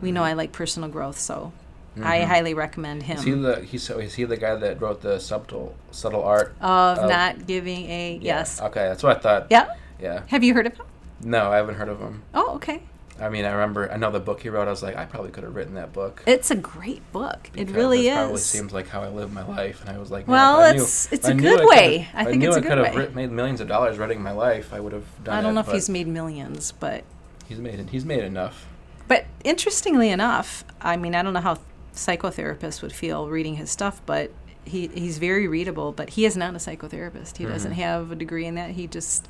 we 0.00 0.12
know 0.12 0.22
I 0.22 0.34
like 0.34 0.52
personal 0.52 0.88
growth, 0.88 1.18
so 1.18 1.52
I 2.00 2.18
Mhm. 2.18 2.24
highly 2.26 2.54
recommend 2.54 3.04
him. 3.04 3.16
Is 3.18 3.24
he 3.24 3.32
the 3.32 3.60
he's 3.62 3.90
is 3.90 4.14
he 4.14 4.24
the 4.24 4.36
guy 4.36 4.54
that 4.54 4.80
wrote 4.80 5.00
the 5.02 5.18
subtle 5.18 5.74
subtle 5.90 6.22
art? 6.22 6.54
of 6.60 6.98
of- 6.98 7.10
not 7.10 7.46
giving 7.46 7.86
a 7.90 8.18
Yeah. 8.22 8.36
yes. 8.38 8.60
Okay, 8.60 8.86
that's 8.88 9.02
what 9.02 9.16
I 9.16 9.20
thought. 9.20 9.46
Yeah. 9.50 9.66
Yeah. 10.00 10.20
Have 10.28 10.44
you 10.44 10.54
heard 10.54 10.66
of 10.66 10.74
him? 10.76 10.86
No, 11.24 11.50
I 11.50 11.56
haven't 11.56 11.74
heard 11.74 11.88
of 11.88 11.98
him. 11.98 12.22
Oh, 12.34 12.54
okay. 12.56 12.82
I 13.20 13.28
mean, 13.28 13.44
I 13.44 13.50
remember 13.52 13.84
another 13.84 14.20
book 14.20 14.40
he 14.42 14.48
wrote. 14.48 14.68
I 14.68 14.70
was 14.70 14.82
like, 14.82 14.96
I 14.96 15.04
probably 15.04 15.30
could 15.30 15.42
have 15.44 15.54
written 15.54 15.74
that 15.74 15.92
book. 15.92 16.22
It's 16.26 16.50
a 16.50 16.54
great 16.56 17.02
book. 17.12 17.50
It 17.56 17.70
really 17.70 18.08
is. 18.08 18.16
Probably 18.16 18.36
seems 18.38 18.72
like 18.72 18.88
how 18.88 19.02
I 19.02 19.08
live 19.08 19.32
my 19.32 19.44
life, 19.46 19.80
and 19.80 19.90
I 19.90 19.98
was 19.98 20.10
like, 20.10 20.26
man, 20.28 20.32
Well, 20.36 20.60
if 20.60 20.66
I 20.66 20.70
knew- 20.72 20.76
it's- 20.76 21.08
it's 21.12 21.26
I 21.26 21.30
a 21.30 21.34
knew 21.34 21.42
good 21.42 21.60
I 21.62 21.64
way. 21.66 22.08
I 22.14 22.24
think 22.24 22.38
knew 22.38 22.48
it's 22.48 22.56
a 22.56 22.60
I 22.60 22.62
good 22.62 22.92
could 22.92 23.02
have 23.02 23.14
made 23.14 23.30
millions 23.32 23.60
of 23.60 23.68
dollars 23.68 23.98
writing 23.98 24.22
my 24.22 24.30
life. 24.32 24.72
I 24.72 24.80
would 24.80 24.92
have 24.92 25.04
done 25.24 25.36
I 25.36 25.40
don't 25.42 25.50
it, 25.50 25.54
know 25.54 25.60
if 25.60 25.72
he's 25.72 25.88
made 25.88 26.06
millions, 26.06 26.72
but 26.72 27.02
he's 27.48 27.58
made 27.58 27.80
it. 27.80 27.90
He's 27.90 28.04
made 28.04 28.22
enough. 28.24 28.66
But 29.08 29.24
interestingly 29.42 30.10
enough, 30.10 30.64
I 30.80 30.96
mean, 30.96 31.14
I 31.14 31.22
don't 31.22 31.32
know 31.32 31.40
how 31.40 31.58
psychotherapists 31.94 32.82
would 32.82 32.92
feel 32.92 33.28
reading 33.28 33.56
his 33.56 33.70
stuff, 33.70 34.00
but 34.06 34.30
he, 34.64 34.88
he's 34.88 35.18
very 35.18 35.48
readable. 35.48 35.92
But 35.92 36.10
he 36.10 36.24
is 36.24 36.36
not 36.36 36.54
a 36.54 36.58
psychotherapist. 36.58 37.38
He 37.38 37.44
doesn't 37.46 37.72
Mhm. 37.72 37.76
have 37.76 38.12
a 38.12 38.14
degree 38.14 38.46
in 38.46 38.54
that. 38.56 38.70
He 38.72 38.86
just, 38.86 39.26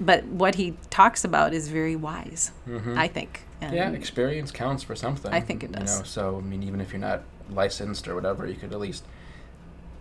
but 0.00 0.24
what 0.24 0.54
he 0.56 0.74
talks 0.90 1.24
about 1.24 1.52
is 1.52 1.68
very 1.68 1.96
wise, 1.96 2.52
Mhm. 2.68 2.96
I 2.96 3.06
think. 3.08 3.42
And 3.60 3.74
yeah, 3.74 3.90
experience 3.90 4.50
counts 4.50 4.82
for 4.82 4.96
something. 4.96 5.32
I 5.32 5.40
think 5.40 5.62
it 5.62 5.72
does. 5.72 5.92
You 5.92 5.98
know, 5.98 6.04
so 6.04 6.38
I 6.38 6.40
mean, 6.46 6.62
even 6.62 6.80
if 6.80 6.92
you're 6.92 7.00
not 7.00 7.22
licensed 7.50 8.08
or 8.08 8.14
whatever, 8.14 8.46
you 8.46 8.54
could 8.54 8.72
at 8.72 8.80
least, 8.80 9.04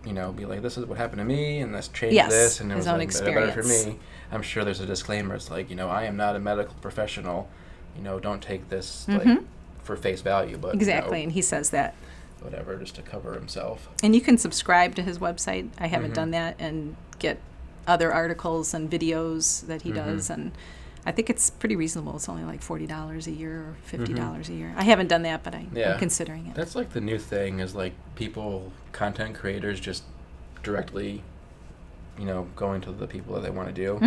you 0.06 0.14
know, 0.14 0.32
be 0.32 0.46
like, 0.46 0.62
"This 0.62 0.78
is 0.78 0.86
what 0.86 0.98
happened 0.98 1.20
to 1.20 1.26
me, 1.26 1.60
and 1.60 1.76
this 1.76 1.90
changed 1.90 2.16
Yes, 2.16 2.30
this, 2.32 2.60
and 2.62 2.72
it 2.72 2.76
was 2.76 2.86
like 2.88 3.12
better- 3.12 3.52
for 3.52 3.64
me." 3.68 4.00
I'm 4.32 4.42
sure 4.42 4.64
there's 4.64 4.80
a 4.80 4.86
disclaimer. 4.86 5.36
It's 5.36 5.50
like, 5.52 5.70
you 5.70 5.76
know, 5.76 5.90
I 5.90 6.04
am 6.04 6.16
not 6.16 6.36
a 6.36 6.40
medical 6.40 6.76
professional. 6.82 7.50
You 7.98 8.04
know, 8.04 8.20
don't 8.20 8.42
take 8.42 8.70
this 8.70 9.06
like 9.10 9.24
Mhm. 9.24 9.44
for 9.84 9.98
face 9.98 10.22
value, 10.22 10.58
but 10.58 10.68
you 10.68 10.74
know, 10.74 10.80
exactly, 10.80 11.24
and 11.24 11.32
he 11.34 11.42
says 11.42 11.72
that. 11.72 11.96
whatever, 12.42 12.78
just 12.78 12.96
to 12.96 13.02
cover 13.02 13.34
himself. 13.34 13.90
And 14.02 14.16
you 14.16 14.22
can 14.22 14.38
subscribe 14.38 14.96
to 14.96 15.02
his 15.02 15.20
website. 15.20 15.68
I 15.78 15.88
haven't 15.88 16.12
Mhm. 16.12 16.16
done 16.16 16.32
that, 16.32 16.56
and 16.58 16.96
get 17.20 17.38
other 17.90 18.14
articles 18.14 18.74
and 18.74 18.90
videos 18.90 19.66
that 19.68 19.82
he 19.82 19.92
Mhm. 19.92 19.96
does. 19.96 20.30
And 20.30 20.52
I 21.06 21.12
think 21.12 21.30
it's 21.30 21.50
pretty 21.50 21.76
reasonable. 21.76 22.16
It's 22.16 22.30
only 22.30 22.44
like 22.44 22.62
forty 22.62 22.86
dollars 22.86 23.26
a 23.28 23.32
year 23.32 23.56
or 23.62 23.76
fifty 23.84 24.14
Mhm. 24.14 24.18
dollars 24.18 24.50
a 24.50 24.54
year. 24.54 24.74
I 24.78 24.84
haven't 24.84 25.08
done 25.08 25.24
that, 25.24 25.44
but 25.44 25.56
I, 25.56 25.66
Yeah. 25.74 25.94
I'm 25.94 26.00
considering 26.00 26.46
it. 26.48 26.56
That's 26.56 26.76
like 26.76 26.92
the 26.92 27.02
new 27.02 27.18
thing 27.18 27.60
is 27.60 27.74
like 27.76 27.94
people, 28.16 28.72
content 28.92 29.36
creators, 29.36 29.80
just 29.80 30.04
directly, 30.64 31.24
you 32.18 32.26
know, 32.26 32.48
going 32.56 32.82
to 32.82 32.92
the 32.92 33.08
people 33.08 33.34
that 33.36 33.42
they 33.44 33.50
want 33.50 33.68
to 33.68 33.74
do. 33.74 34.00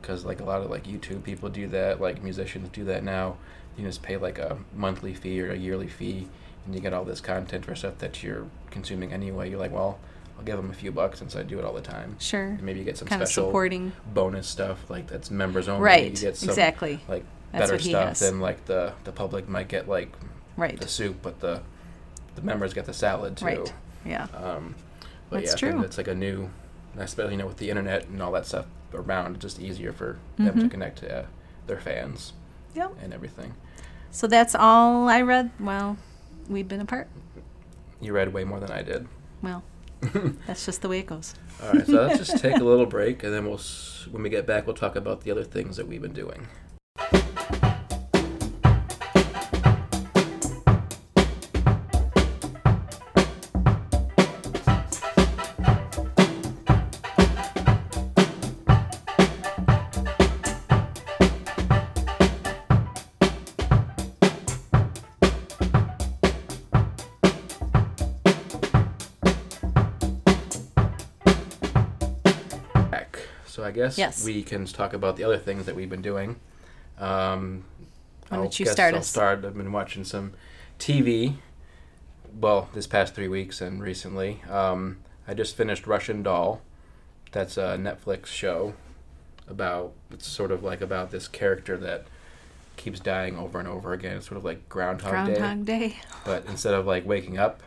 because 0.00 0.24
like 0.24 0.40
a 0.40 0.44
lot 0.44 0.62
of 0.62 0.70
like 0.70 0.84
YouTube 0.84 1.22
people 1.22 1.48
do 1.50 1.66
that, 1.68 2.00
like 2.00 2.22
musicians 2.22 2.70
do 2.72 2.84
that 2.84 3.04
now. 3.04 3.36
You 3.76 3.84
just 3.86 4.02
pay 4.02 4.16
like 4.16 4.38
a 4.38 4.56
monthly 4.74 5.12
fee 5.14 5.40
or 5.42 5.50
a 5.52 5.56
yearly 5.56 5.88
fee, 5.88 6.26
and 6.64 6.74
you 6.74 6.80
get 6.80 6.94
all 6.94 7.04
this 7.04 7.20
content 7.20 7.66
for 7.66 7.74
stuff 7.74 7.98
that 7.98 8.22
you're 8.22 8.46
consuming 8.70 9.12
anyway. 9.12 9.50
You're 9.50 9.58
like, 9.58 9.72
well, 9.72 9.98
I'll 10.40 10.46
give 10.46 10.56
them 10.56 10.70
a 10.70 10.74
few 10.74 10.90
bucks 10.90 11.18
since 11.18 11.36
I 11.36 11.42
do 11.42 11.58
it 11.58 11.66
all 11.66 11.74
the 11.74 11.82
time. 11.82 12.16
Sure. 12.18 12.46
And 12.46 12.62
maybe 12.62 12.78
you 12.78 12.84
get 12.86 12.96
some 12.96 13.06
Kind 13.06 13.20
of 13.20 13.28
special 13.28 13.48
supporting. 13.48 13.92
bonus 14.14 14.48
stuff 14.48 14.88
like 14.88 15.06
that's 15.06 15.30
members 15.30 15.68
only. 15.68 15.82
Right. 15.84 16.10
You 16.12 16.16
get 16.16 16.38
some, 16.38 16.48
exactly. 16.48 16.98
Like 17.08 17.24
That's 17.52 17.70
better 17.70 17.82
stuff 17.82 18.18
than 18.20 18.40
like 18.40 18.64
the 18.64 18.94
the 19.04 19.12
public 19.12 19.48
might 19.50 19.68
get 19.68 19.86
like 19.86 20.10
Right. 20.56 20.80
the 20.80 20.88
soup, 20.88 21.18
but 21.20 21.40
the 21.40 21.60
the 22.36 22.40
members 22.42 22.72
get 22.72 22.86
the 22.86 22.94
salad 22.94 23.36
too. 23.36 23.44
Right. 23.44 23.72
Yeah. 24.06 24.28
Um, 24.34 24.76
but 25.28 25.40
That's 25.44 25.62
yeah, 25.62 25.70
true. 25.72 25.82
it's 25.82 25.98
like 25.98 26.08
a 26.08 26.14
new, 26.14 26.48
especially 26.96 27.32
you 27.34 27.38
know 27.38 27.46
with 27.46 27.58
the 27.58 27.68
internet 27.68 28.06
and 28.08 28.22
all 28.22 28.32
that 28.32 28.46
stuff 28.46 28.64
around, 28.94 29.34
it's 29.34 29.42
just 29.42 29.60
easier 29.60 29.92
for 29.92 30.16
them 30.38 30.58
to 30.58 30.64
Mhm. 30.66 30.70
connect 30.70 31.00
to 31.00 31.18
uh, 31.20 31.26
their 31.66 31.78
fans 31.80 32.32
Yep. 32.74 32.92
and 33.02 33.12
everything. 33.12 33.52
So 34.10 34.26
that's 34.26 34.54
all 34.54 35.06
I 35.06 35.20
read. 35.20 35.50
Well, 35.60 35.98
we've 36.48 36.66
been 36.66 36.80
apart. 36.80 37.08
You 38.00 38.14
read 38.14 38.32
way 38.32 38.44
more 38.44 38.58
than 38.58 38.70
I 38.72 38.82
did. 38.82 39.06
Well, 39.42 39.62
That's 40.46 40.64
just 40.66 40.82
the 40.82 40.88
way 40.88 41.00
it 41.00 41.06
goes. 41.06 41.34
All 41.62 41.72
right, 41.72 41.86
so 41.86 41.92
let's 41.92 42.18
just 42.18 42.42
take 42.42 42.56
a 42.56 42.64
little 42.64 42.86
break, 42.86 43.22
and 43.22 43.32
then 43.32 43.46
we'll, 43.46 43.60
when 44.10 44.22
we 44.22 44.30
get 44.30 44.46
back, 44.46 44.66
we'll 44.66 44.76
talk 44.76 44.96
about 44.96 45.22
the 45.22 45.30
other 45.30 45.44
things 45.44 45.76
that 45.76 45.86
we've 45.86 46.02
been 46.02 46.12
doing. 46.12 46.46
Guess 73.80 73.98
Yes. 73.98 74.24
we 74.24 74.42
can 74.42 74.66
talk 74.66 74.92
about 74.92 75.16
the 75.16 75.24
other 75.24 75.38
things 75.38 75.66
that 75.66 75.74
we've 75.74 75.88
been 75.90 76.02
doing. 76.02 76.36
Um, 76.98 77.64
Why 78.28 78.36
I'll 78.36 78.42
don't 78.44 78.58
you 78.60 78.66
guess 78.66 78.72
start 78.74 78.94
I'll 78.94 79.00
us? 79.00 79.08
start. 79.08 79.44
I've 79.44 79.56
been 79.56 79.72
watching 79.72 80.04
some 80.04 80.32
TV. 80.78 81.36
Well, 82.38 82.68
this 82.74 82.86
past 82.86 83.14
three 83.14 83.28
weeks 83.28 83.60
and 83.60 83.82
recently, 83.82 84.40
um, 84.48 84.98
I 85.26 85.34
just 85.34 85.56
finished 85.56 85.86
Russian 85.86 86.22
Doll. 86.22 86.60
That's 87.32 87.56
a 87.56 87.76
Netflix 87.78 88.26
show 88.26 88.74
about. 89.48 89.92
It's 90.10 90.26
sort 90.26 90.50
of 90.52 90.62
like 90.62 90.80
about 90.80 91.10
this 91.10 91.26
character 91.26 91.76
that 91.78 92.04
keeps 92.76 93.00
dying 93.00 93.36
over 93.38 93.58
and 93.58 93.66
over 93.68 93.92
again. 93.92 94.16
It's 94.18 94.26
sort 94.26 94.36
of 94.38 94.44
like 94.44 94.68
Groundhog, 94.68 95.26
Day 95.26 95.34
Groundhog 95.36 95.64
Day. 95.66 95.96
but 96.24 96.44
instead 96.46 96.74
of 96.74 96.86
like 96.86 97.06
waking 97.06 97.38
up 97.38 97.62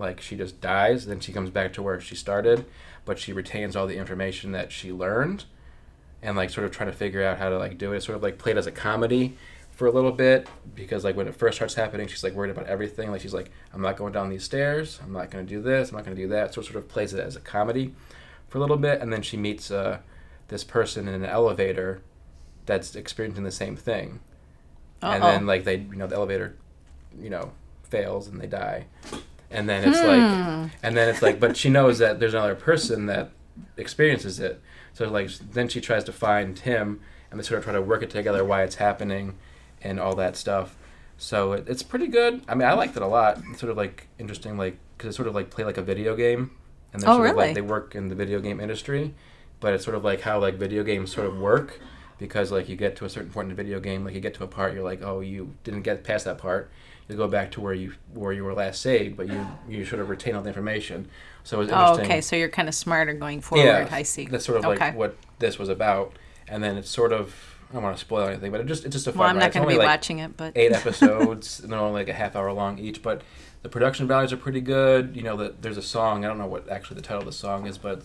like 0.00 0.20
she 0.20 0.36
just 0.36 0.60
dies 0.60 1.06
then 1.06 1.20
she 1.20 1.32
comes 1.32 1.50
back 1.50 1.72
to 1.72 1.82
where 1.82 2.00
she 2.00 2.16
started 2.16 2.64
but 3.04 3.18
she 3.18 3.32
retains 3.32 3.76
all 3.76 3.86
the 3.86 3.96
information 3.96 4.52
that 4.52 4.72
she 4.72 4.92
learned 4.92 5.44
and 6.22 6.36
like 6.36 6.50
sort 6.50 6.66
of 6.66 6.72
trying 6.72 6.90
to 6.90 6.96
figure 6.96 7.24
out 7.24 7.38
how 7.38 7.48
to 7.48 7.58
like 7.58 7.78
do 7.78 7.92
it. 7.92 8.02
Sort 8.02 8.16
of 8.16 8.22
like 8.22 8.38
played 8.38 8.58
as 8.58 8.66
a 8.66 8.72
comedy 8.72 9.36
for 9.72 9.86
a 9.86 9.90
little 9.90 10.12
bit 10.12 10.48
because 10.74 11.04
like 11.04 11.16
when 11.16 11.26
it 11.26 11.34
first 11.34 11.56
starts 11.56 11.74
happening 11.74 12.06
she's 12.06 12.22
like 12.22 12.34
worried 12.34 12.50
about 12.50 12.66
everything. 12.66 13.10
Like 13.10 13.20
she's 13.20 13.34
like 13.34 13.50
i'm 13.72 13.80
not 13.80 13.96
going 13.96 14.12
down 14.12 14.28
these 14.28 14.44
stairs. 14.44 15.00
I'm 15.02 15.12
not 15.12 15.30
going 15.30 15.46
to 15.46 15.48
do 15.48 15.62
this. 15.62 15.90
I'm 15.90 15.96
not 15.96 16.04
going 16.04 16.16
to 16.16 16.22
do 16.22 16.28
that. 16.28 16.54
So 16.54 16.60
it 16.60 16.64
sort 16.64 16.76
of 16.76 16.88
plays 16.88 17.14
it 17.14 17.20
as 17.20 17.36
a 17.36 17.40
comedy 17.40 17.94
for 18.48 18.58
a 18.58 18.60
little 18.60 18.76
bit 18.76 19.00
and 19.00 19.12
then 19.12 19.22
she 19.22 19.36
meets 19.36 19.70
uh, 19.70 19.98
this 20.48 20.64
person 20.64 21.08
in 21.08 21.14
an 21.14 21.24
elevator 21.24 22.02
that's 22.66 22.94
experiencing 22.94 23.44
the 23.44 23.50
same 23.50 23.76
thing. 23.76 24.20
And 25.02 25.22
then 25.22 25.46
like 25.46 25.64
they 25.64 25.76
you 25.76 25.96
know 25.96 26.06
the 26.06 26.16
elevator 26.16 26.56
you 27.18 27.30
know 27.30 27.52
fails 27.82 28.28
and 28.28 28.40
they 28.40 28.46
die 28.46 28.86
and 29.50 29.68
then 29.68 29.88
it's 29.88 29.98
like 29.98 30.20
hmm. 30.20 30.66
and 30.82 30.96
then 30.96 31.08
it's 31.08 31.22
like 31.22 31.40
but 31.40 31.56
she 31.56 31.68
knows 31.68 31.98
that 31.98 32.20
there's 32.20 32.34
another 32.34 32.54
person 32.54 33.06
that 33.06 33.30
experiences 33.76 34.40
it. 34.40 34.60
So 34.92 35.08
like 35.08 35.30
then 35.30 35.68
she 35.68 35.80
tries 35.80 36.04
to 36.04 36.12
find 36.12 36.58
him 36.58 37.00
and 37.30 37.38
they 37.38 37.44
sort 37.44 37.58
of 37.58 37.64
try 37.64 37.72
to 37.72 37.82
work 37.82 38.02
it 38.02 38.10
together 38.10 38.44
why 38.44 38.62
it's 38.62 38.76
happening 38.76 39.36
and 39.82 39.98
all 39.98 40.14
that 40.16 40.36
stuff. 40.36 40.76
So 41.16 41.52
it, 41.52 41.64
it's 41.68 41.82
pretty 41.82 42.06
good. 42.06 42.42
I 42.48 42.54
mean 42.54 42.66
i 42.68 42.72
liked 42.72 42.96
it 42.96 43.02
a 43.02 43.06
lot. 43.06 43.40
It's 43.50 43.60
sort 43.60 43.70
of 43.70 43.76
like 43.76 44.08
interesting 44.18 44.56
like 44.56 44.78
because 44.96 45.14
it 45.14 45.16
sort 45.16 45.28
of 45.28 45.34
like 45.34 45.50
play 45.50 45.64
like 45.64 45.78
a 45.78 45.82
video 45.82 46.16
game 46.16 46.52
and 46.92 47.02
they're 47.02 47.10
Oh, 47.10 47.16
sort 47.16 47.30
of 47.30 47.36
like 47.36 47.54
they 47.54 47.60
work 47.60 47.94
in 47.94 48.08
the 48.08 48.14
video 48.14 48.40
game 48.40 48.60
industry 48.60 49.14
but 49.60 49.74
it's 49.74 49.84
sort 49.84 49.96
of 49.96 50.04
like 50.04 50.22
how 50.22 50.38
like 50.38 50.54
video 50.54 50.82
games 50.82 51.12
sort 51.12 51.26
of 51.26 51.38
work 51.38 51.80
because 52.18 52.50
like 52.50 52.68
you 52.68 52.76
get 52.76 52.96
to 52.96 53.04
a 53.04 53.08
certain 53.08 53.30
point 53.30 53.46
in 53.50 53.56
the 53.56 53.62
video 53.62 53.78
game 53.78 54.04
like 54.04 54.14
you 54.14 54.20
get 54.20 54.34
to 54.34 54.44
a 54.44 54.46
part 54.46 54.74
you're 54.74 54.82
like 54.82 55.02
oh 55.02 55.20
you 55.20 55.54
didn't 55.64 55.82
get 55.82 56.02
past 56.02 56.24
that 56.24 56.38
part 56.38 56.70
you 57.10 57.16
go 57.16 57.28
back 57.28 57.50
to 57.52 57.60
where 57.60 57.74
you 57.74 57.92
where 58.14 58.32
you 58.32 58.44
were 58.44 58.54
last 58.54 58.80
saved 58.80 59.16
but 59.16 59.28
you 59.28 59.46
you 59.68 59.84
sort 59.84 60.00
of 60.00 60.08
retain 60.08 60.34
all 60.34 60.42
the 60.42 60.48
information 60.48 61.08
so 61.44 61.56
it 61.58 61.60
was 61.60 61.68
Oh, 61.70 61.80
interesting 61.92 62.04
okay. 62.06 62.20
So 62.20 62.36
you're 62.36 62.48
kind 62.48 62.68
of 62.68 62.74
smarter 62.74 63.12
going 63.14 63.40
forward. 63.40 63.64
yeah 63.64 63.88
I 63.90 64.02
see. 64.02 64.26
that's 64.26 64.44
sort 64.44 64.58
of 64.58 64.64
okay. 64.66 64.86
like 64.86 64.96
what 64.96 65.16
this 65.38 65.58
was 65.58 65.68
about 65.68 66.12
and 66.48 66.62
then 66.62 66.76
it's 66.76 66.90
sort 66.90 67.12
of 67.12 67.34
i 67.70 67.74
don't 67.74 67.82
want 67.82 67.96
to 67.96 68.00
spoil 68.00 68.26
anything 68.28 68.50
but 68.50 68.60
it 68.60 68.66
just 68.66 68.84
it's 68.84 68.94
just 68.94 69.06
a 69.06 69.12
fun 69.12 69.18
well, 69.20 69.28
I'm 69.28 69.36
ride. 69.36 69.42
not 69.44 69.52
going 69.52 69.66
to 69.68 69.72
be 69.74 69.78
like, 69.78 69.86
watching 69.86 70.18
it, 70.20 70.36
but 70.36 70.52
eight 70.56 70.72
episodes 70.80 71.60
and 71.60 71.72
they're 71.72 71.78
only 71.80 72.00
like 72.00 72.08
a 72.08 72.12
half 72.14 72.36
hour 72.36 72.52
long 72.52 72.78
each 72.78 73.02
but 73.02 73.22
the 73.62 73.68
production 73.68 74.06
values 74.06 74.32
are 74.32 74.36
pretty 74.38 74.60
good 74.60 75.14
you 75.16 75.22
know 75.22 75.36
that 75.36 75.62
there's 75.62 75.76
a 75.76 75.82
song 75.82 76.24
i 76.24 76.28
don't 76.28 76.38
know 76.38 76.46
what 76.46 76.68
actually 76.68 76.96
the 76.96 77.02
title 77.02 77.20
of 77.20 77.26
the 77.26 77.32
song 77.32 77.66
is 77.66 77.76
but 77.78 78.02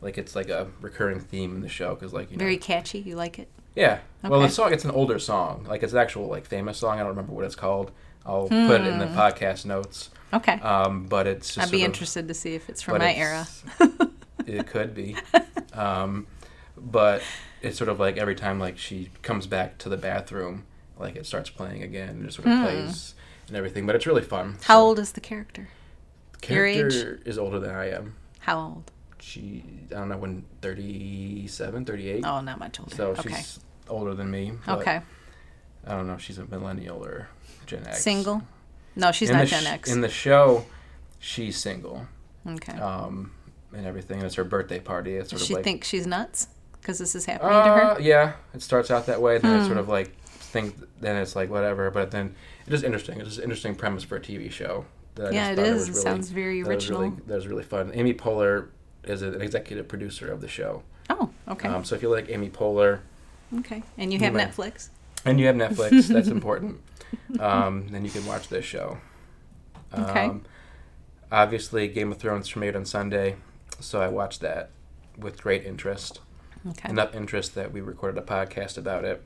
like 0.00 0.18
it's 0.18 0.36
like 0.36 0.48
a 0.48 0.68
recurring 0.80 1.20
theme 1.20 1.54
in 1.54 1.60
the 1.62 1.68
show 1.68 1.94
because 1.94 2.12
like 2.12 2.30
you 2.30 2.36
know 2.36 2.42
very 2.44 2.58
catchy. 2.58 2.98
You 2.98 3.16
like 3.16 3.38
it? 3.38 3.48
yeah. 3.74 4.00
Well, 4.22 4.40
the 4.40 4.48
song 4.48 4.72
it's 4.72 4.84
an 4.84 4.90
older 4.90 5.18
song. 5.18 5.64
Like 5.68 5.82
it's 5.82 5.92
an 5.92 5.98
actual 5.98 6.26
like 6.26 6.44
famous 6.46 6.78
song. 6.78 6.96
I 6.96 6.98
don't 6.98 7.08
remember 7.08 7.32
what 7.32 7.44
it's 7.44 7.54
called. 7.54 7.92
I'll 8.26 8.48
put 8.48 8.80
it 8.80 8.86
in 8.86 8.98
the 8.98 9.06
podcast 9.06 9.64
notes. 9.64 10.10
Okay. 10.34 10.54
Um, 10.54 11.06
but 11.06 11.26
it's 11.26 11.54
just 11.54 11.56
Hmm. 11.56 11.62
I'd 11.74 11.78
be 11.78 11.82
of- 11.84 11.86
interested 11.90 12.28
to 12.28 12.34
see 12.34 12.54
if 12.54 12.68
it's 12.68 12.82
from 12.82 12.98
my 12.98 13.14
era. 13.14 13.46
it 14.46 14.66
could 14.66 14.94
be. 14.94 15.16
Um, 15.72 16.26
but 16.76 17.22
it's 17.62 17.78
sort 17.78 17.88
of 17.88 18.00
like 18.00 18.16
every 18.16 18.34
time 18.34 18.58
like 18.58 18.76
she 18.78 19.10
comes 19.22 19.46
back 19.46 19.78
to 19.78 19.88
the 19.88 19.96
bathroom, 19.96 20.64
like 20.98 21.16
it 21.16 21.26
starts 21.26 21.48
playing 21.50 21.82
again 21.82 22.08
and 22.10 22.26
it 22.26 22.32
sort 22.32 22.48
of 22.48 22.60
plays 22.62 23.14
and 23.48 23.56
everything. 23.56 23.86
But 23.86 23.94
it's 23.96 24.06
really 24.06 24.22
fun. 24.22 24.52
Hmm. 24.52 24.62
How 24.62 24.74
So, 24.78 24.80
old 24.86 24.98
is 24.98 25.12
the 25.12 25.20
character? 25.20 25.68
age? 26.34 26.40
character 26.42 27.20
is 27.24 27.38
older 27.38 27.58
than 27.58 27.70
I 27.74 27.90
am. 27.90 28.16
How 28.40 28.58
old? 28.58 28.92
She 29.20 29.64
I 29.90 29.94
don't 29.94 30.08
know 30.08 30.16
when 30.18 30.44
37, 30.62 31.84
38. 31.84 32.24
Oh, 32.26 32.40
not 32.40 32.58
much 32.58 32.78
older. 32.80 32.94
So 32.94 33.10
okay. 33.12 33.30
she's 33.30 33.60
older 33.88 34.14
than 34.14 34.30
me. 34.30 34.52
Okay. 34.68 35.00
I 35.86 35.92
don't 35.92 36.06
know 36.06 36.14
if 36.14 36.20
she's 36.20 36.38
a 36.38 36.46
millennial 36.46 37.04
or 37.04 37.28
Gen 37.66 37.86
X. 37.86 38.02
Single? 38.02 38.42
No, 38.96 39.12
she's 39.12 39.30
in 39.30 39.36
not 39.36 39.46
Gen 39.46 39.62
sh- 39.64 39.66
X. 39.68 39.90
In 39.92 40.00
the 40.00 40.08
show, 40.08 40.64
she's 41.18 41.56
single, 41.56 42.06
okay. 42.46 42.72
um, 42.78 43.32
and 43.74 43.86
everything. 43.86 44.22
It's 44.22 44.34
her 44.36 44.44
birthday 44.44 44.80
party. 44.80 45.14
It's 45.16 45.30
sort 45.30 45.38
Does 45.38 45.42
of 45.42 45.48
she 45.48 45.54
like, 45.54 45.64
think 45.64 45.84
she's 45.84 46.06
nuts 46.06 46.48
because 46.80 46.98
this 46.98 47.14
is 47.14 47.26
happening 47.26 47.50
to 47.50 47.56
her? 47.56 47.82
uh, 47.92 47.98
yeah. 47.98 48.32
It 48.54 48.62
starts 48.62 48.90
out 48.90 49.06
that 49.06 49.20
way, 49.20 49.38
then 49.38 49.52
Hmm. 49.52 49.58
it's 49.58 49.66
sort 49.66 49.78
of 49.78 49.88
like 49.88 50.16
think. 50.24 50.76
Then 51.00 51.16
it's 51.16 51.36
like 51.36 51.50
whatever, 51.50 51.90
but 51.90 52.10
then 52.10 52.34
it's 52.62 52.70
just 52.70 52.84
interesting. 52.84 53.18
It's 53.20 53.28
just 53.28 53.38
an 53.38 53.44
interesting 53.44 53.74
premise 53.74 54.02
for 54.02 54.16
a 54.16 54.20
TV 54.20 54.50
show. 54.50 54.86
That 55.16 55.28
I 55.28 55.30
Yeah, 55.30 55.48
just 55.48 55.50
it 55.52 55.56
thought. 55.56 55.66
It 55.66 55.72
really- 55.90 55.92
sounds 56.02 56.30
very 56.30 56.62
that 56.62 56.74
was 56.74 56.90
really- 56.90 57.04
original. 57.08 57.26
That 57.26 57.34
was 57.34 57.46
really 57.48 57.64
fun. 57.64 57.90
Amy 57.94 58.14
Poehler 58.14 58.68
is 59.04 59.22
an 59.22 59.40
executive 59.42 59.88
producer 59.88 60.30
of 60.32 60.40
the 60.40 60.48
show. 60.48 60.82
Oh, 61.10 61.30
okay. 61.48 61.68
Um, 61.68 61.84
so 61.84 61.94
if 61.94 62.02
you 62.02 62.08
like 62.08 62.28
Amy 62.30 62.48
Poehler, 62.50 63.00
okay. 63.58 63.82
And 63.98 64.12
you 64.12 64.18
you 64.18 64.24
have 64.24 64.34
may- 64.34 64.44
Netflix? 64.44 64.88
And 65.26 65.40
you 65.40 65.46
have 65.46 65.56
Netflix, 65.56 66.08
that's 66.08 66.28
important. 66.38 66.80
Um, 67.38 67.88
then 67.88 68.04
you 68.04 68.10
can 68.10 68.24
watch 68.26 68.48
this 68.48 68.64
show. 68.64 68.98
Okay. 69.96 70.24
Um, 70.26 70.42
obviously, 71.30 71.88
Game 71.88 72.12
of 72.12 72.18
Thrones 72.18 72.50
premiered 72.50 72.76
on 72.76 72.84
Sunday, 72.84 73.36
so 73.80 74.00
I 74.00 74.08
watched 74.08 74.40
that 74.40 74.70
with 75.18 75.42
great 75.42 75.64
interest. 75.64 76.20
Okay. 76.68 76.90
Enough 76.90 77.14
interest 77.14 77.54
that 77.54 77.72
we 77.72 77.80
recorded 77.80 78.18
a 78.18 78.26
podcast 78.26 78.76
about 78.76 79.04
it 79.04 79.24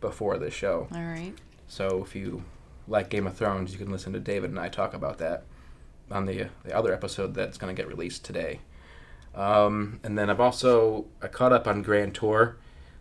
before 0.00 0.38
the 0.38 0.50
show. 0.50 0.88
All 0.94 1.02
right. 1.02 1.34
So 1.66 2.02
if 2.04 2.14
you 2.14 2.44
like 2.86 3.08
Game 3.08 3.26
of 3.26 3.36
Thrones, 3.36 3.72
you 3.72 3.78
can 3.78 3.90
listen 3.90 4.12
to 4.12 4.20
David 4.20 4.50
and 4.50 4.58
I 4.58 4.68
talk 4.68 4.94
about 4.94 5.18
that 5.18 5.44
on 6.10 6.24
the 6.24 6.48
the 6.64 6.74
other 6.74 6.92
episode 6.92 7.34
that's 7.34 7.58
going 7.58 7.74
to 7.74 7.80
get 7.80 7.88
released 7.88 8.24
today. 8.24 8.60
Um, 9.34 10.00
and 10.02 10.16
then 10.16 10.30
I've 10.30 10.40
also 10.40 11.06
I 11.22 11.28
caught 11.28 11.52
up 11.52 11.66
on 11.66 11.82
Grand 11.82 12.14
Tour. 12.14 12.56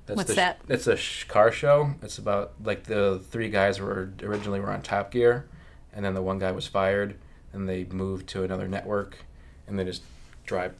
That's 0.08 0.18
What's 0.18 0.30
the 0.30 0.36
that? 0.36 0.62
It's 0.68 0.88
a 0.88 0.95
sh- 0.97 1.26
car 1.26 1.51
show. 1.51 1.93
It's 2.01 2.18
about 2.18 2.53
like 2.64 2.86
the 2.86 3.22
three 3.30 3.49
guys 3.49 3.80
were 3.80 4.10
originally 4.24 4.60
were 4.60 4.72
on 4.72 4.82
Top 4.82 5.12
Gear, 5.12 5.47
and 5.93 6.03
then 6.03 6.14
the 6.16 6.22
one 6.22 6.39
guy 6.39 6.51
was 6.51 6.66
fired, 6.66 7.16
and 7.53 7.68
they 7.70 7.84
moved 7.86 8.28
to 8.30 8.43
another 8.43 8.68
network, 8.68 9.20
and 9.68 9.78
they 9.78 9.84
just 9.84 10.01
drive 10.45 10.74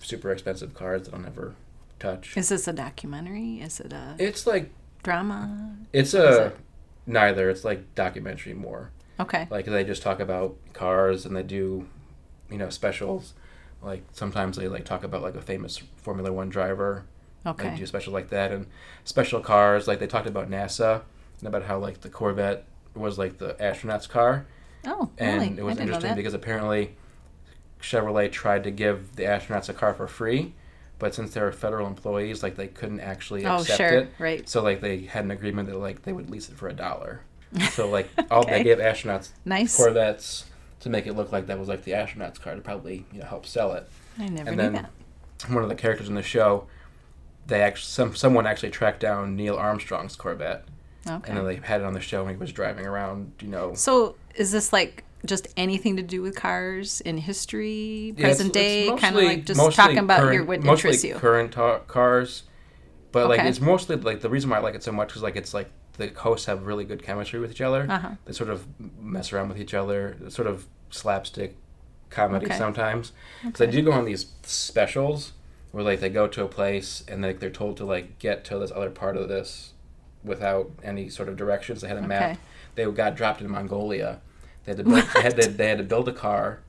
super 0.00 0.30
expensive 0.30 0.74
cars 0.74 1.04
that 1.06 1.14
I'll 1.14 1.20
never 1.20 1.54
touch. 1.98 2.36
Is 2.36 2.50
this 2.50 2.68
a 2.68 2.72
documentary? 2.72 3.60
Is 3.60 3.80
it 3.80 3.92
a 3.92 4.14
It's 4.18 4.46
like 4.46 4.70
drama? 5.02 5.76
it's 5.92 6.12
a 6.14 6.46
it? 6.46 6.56
neither. 7.06 7.48
It's 7.50 7.64
like 7.64 7.94
documentary 7.94 8.54
more. 8.54 8.90
Okay. 9.18 9.46
like 9.50 9.64
they 9.64 9.82
just 9.84 10.02
talk 10.02 10.20
about 10.20 10.56
cars 10.74 11.24
and 11.24 11.34
they 11.34 11.42
do 11.42 11.88
you 12.50 12.58
know 12.58 12.68
specials 12.68 13.32
like 13.82 14.02
sometimes 14.12 14.58
they 14.58 14.68
like 14.68 14.84
talk 14.84 15.02
about 15.04 15.22
like 15.22 15.34
a 15.34 15.40
famous 15.40 15.78
formula 15.96 16.30
one 16.30 16.50
driver 16.50 17.06
Okay. 17.46 17.70
they 17.70 17.76
do 17.76 17.86
specials 17.86 18.12
like 18.14 18.28
that 18.30 18.50
and 18.52 18.66
special 19.04 19.40
cars 19.40 19.86
like 19.86 19.98
they 20.00 20.06
talked 20.06 20.26
about 20.26 20.50
nasa 20.50 21.02
and 21.38 21.48
about 21.48 21.62
how 21.62 21.78
like 21.78 22.00
the 22.00 22.08
corvette 22.08 22.64
was 22.94 23.18
like 23.18 23.38
the 23.38 23.54
astronauts 23.54 24.08
car 24.08 24.46
Oh, 24.86 25.10
and 25.18 25.40
really? 25.42 25.58
it 25.58 25.64
was 25.64 25.78
interesting 25.78 26.14
because 26.14 26.34
apparently 26.34 26.94
chevrolet 27.80 28.30
tried 28.32 28.64
to 28.64 28.70
give 28.70 29.16
the 29.16 29.24
astronauts 29.24 29.68
a 29.68 29.74
car 29.74 29.94
for 29.94 30.06
free 30.06 30.54
but 30.98 31.14
since 31.14 31.34
they 31.34 31.40
were 31.40 31.52
federal 31.52 31.86
employees 31.86 32.42
like 32.42 32.56
they 32.56 32.68
couldn't 32.68 33.00
actually 33.00 33.44
Oh, 33.44 33.56
accept 33.60 33.76
sure. 33.78 33.88
it 33.98 34.08
Right. 34.18 34.48
so 34.48 34.62
like 34.62 34.80
they 34.80 35.00
had 35.00 35.24
an 35.24 35.30
agreement 35.30 35.68
that 35.68 35.76
like 35.78 36.02
they 36.02 36.12
would 36.12 36.30
lease 36.30 36.48
it 36.48 36.56
for 36.56 36.68
a 36.68 36.72
dollar 36.72 37.20
so 37.72 37.88
like 37.88 38.08
all 38.30 38.44
they 38.44 38.62
gave 38.64 38.78
astronauts 38.78 39.30
Nice. 39.44 39.76
Corvettes 39.76 40.46
to 40.80 40.90
make 40.90 41.06
it 41.06 41.14
look 41.14 41.32
like 41.32 41.46
that 41.46 41.58
was 41.58 41.68
like 41.68 41.84
the 41.84 41.92
astronauts 41.92 42.40
car 42.40 42.54
to 42.54 42.60
probably 42.60 43.04
you 43.12 43.20
know 43.20 43.26
help 43.26 43.46
sell 43.46 43.72
it. 43.72 43.88
I 44.18 44.28
never 44.28 44.48
and 44.50 44.56
knew 44.56 44.62
then 44.62 44.72
that. 44.74 45.50
one 45.50 45.62
of 45.62 45.68
the 45.68 45.74
characters 45.74 46.08
in 46.08 46.14
the 46.14 46.22
show, 46.22 46.66
they 47.46 47.62
actually 47.62 47.86
some 47.86 48.14
someone 48.16 48.46
actually 48.46 48.70
tracked 48.70 49.00
down 49.00 49.36
Neil 49.36 49.56
Armstrong's 49.56 50.16
Corvette, 50.16 50.64
Okay. 51.06 51.28
and 51.28 51.38
then 51.38 51.44
they 51.46 51.56
had 51.56 51.80
it 51.80 51.84
on 51.84 51.92
the 51.92 52.00
show 52.00 52.22
and 52.22 52.30
he 52.30 52.36
was 52.36 52.52
driving 52.52 52.86
around. 52.86 53.32
You 53.40 53.48
know, 53.48 53.74
So 53.74 54.16
is 54.34 54.50
this 54.52 54.72
like 54.72 55.04
just 55.24 55.48
anything 55.56 55.96
to 55.96 56.02
do 56.02 56.22
with 56.22 56.36
cars 56.36 57.00
in 57.00 57.18
history, 57.18 58.14
Yeah, 58.16 58.26
it's- 58.26 58.36
present 58.38 58.48
it's 58.48 58.54
day, 58.54 58.96
kind 58.98 59.16
of 59.16 59.22
like 59.24 59.44
just 59.44 59.60
talking 59.76 59.98
about 59.98 60.20
your 60.32 60.44
current- 60.44 60.48
what 60.48 60.62
mostly 60.62 60.90
interests 60.90 61.04
you. 61.04 61.14
current 61.14 61.52
ta- 61.52 61.78
cars, 61.80 62.44
but 63.12 63.28
like 63.28 63.40
it's 63.40 63.60
mostly 63.60 63.96
like 63.96 64.20
the 64.20 64.28
reason 64.30 64.50
why 64.50 64.58
I 64.58 64.60
like 64.60 64.74
it 64.74 64.82
so 64.82 64.92
much 64.92 65.16
is 65.16 65.22
like 65.22 65.36
it's 65.36 65.54
like 65.54 65.70
the 65.98 66.08
hosts 66.08 66.46
have 66.46 66.66
really 66.66 66.84
good 66.84 67.02
chemistry 67.02 67.40
with 67.40 67.50
each 67.50 67.62
other. 67.62 67.86
Uh-huh. 67.88 68.10
They 68.26 68.32
sort 68.34 68.50
of 68.50 68.66
mess 69.00 69.32
around 69.32 69.48
with 69.48 69.58
each 69.58 69.72
other, 69.72 70.16
sort 70.28 70.46
of 70.46 70.66
slapstick 70.90 71.56
comedy 72.10 72.46
Okay. 72.46 72.56
sometimes. 72.58 73.12
Because 73.44 73.62
I 73.62 73.70
do 73.70 73.82
go 73.82 73.92
on 73.92 74.04
these 74.04 74.26
specials 74.42 75.32
where 75.76 75.84
like 75.84 76.00
they 76.00 76.08
go 76.08 76.26
to 76.26 76.42
a 76.42 76.48
place 76.48 77.04
and 77.06 77.20
like 77.20 77.38
they're 77.38 77.50
told 77.50 77.76
to 77.76 77.84
like 77.84 78.18
get 78.18 78.46
to 78.46 78.58
this 78.58 78.72
other 78.74 78.88
part 78.88 79.14
of 79.14 79.28
this 79.28 79.74
without 80.24 80.70
any 80.82 81.06
sort 81.10 81.28
of 81.28 81.36
directions. 81.36 81.82
They 81.82 81.88
had 81.88 81.98
a 81.98 82.00
Okay. 82.00 82.08
map. 82.08 82.38
They 82.76 82.86
got 82.86 83.14
dropped 83.14 83.42
in 83.42 83.50
Mongolia. 83.50 84.22
They 84.64 84.72
had 84.72 84.78
to 84.78 84.84
build, 84.84 85.02
they 85.14 85.20
had 85.20 85.36
to, 85.36 85.48
they 85.48 85.68
had 85.68 85.76
to 85.76 85.84
build 85.84 86.08
a 86.08 86.14
car 86.14 86.60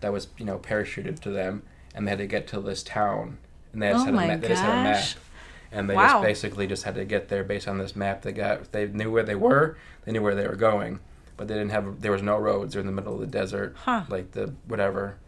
that 0.00 0.12
was 0.12 0.26
you 0.38 0.44
know 0.44 0.58
parachuted 0.58 1.20
to 1.20 1.30
them, 1.30 1.62
and 1.94 2.04
they 2.04 2.10
had 2.10 2.18
to 2.18 2.26
get 2.26 2.48
to 2.48 2.60
this 2.60 2.82
town. 2.82 3.38
And 3.72 3.80
they 3.80 3.92
just, 3.92 4.02
Oh 4.02 4.06
had, 4.06 4.14
a 4.14 4.26
map, 4.26 4.40
they 4.40 4.48
just 4.48 4.62
had 4.64 4.72
a 4.72 4.82
map. 4.82 5.04
And 5.70 5.88
they 5.88 5.94
Wow. 5.94 6.08
just 6.08 6.20
basically 6.20 6.66
just 6.66 6.82
had 6.82 6.96
to 6.96 7.04
get 7.04 7.28
there 7.28 7.44
based 7.44 7.68
on 7.68 7.78
this 7.78 7.94
map. 7.94 8.22
They 8.22 8.32
got 8.32 8.72
they 8.72 8.88
knew 8.88 9.12
where 9.12 9.22
they 9.22 9.36
were, 9.36 9.76
they 10.04 10.10
knew 10.10 10.22
where 10.22 10.34
they 10.34 10.48
were 10.48 10.56
going, 10.56 10.98
but 11.36 11.46
they 11.46 11.54
didn't 11.54 11.70
have 11.70 12.00
there 12.00 12.10
was 12.10 12.22
no 12.22 12.36
roads. 12.38 12.72
They're 12.72 12.80
in 12.80 12.86
the 12.86 12.92
middle 12.92 13.14
of 13.14 13.20
the 13.20 13.26
desert, 13.28 13.76
Huh. 13.84 14.02
like 14.08 14.32
the 14.32 14.52
whatever. 14.66 15.18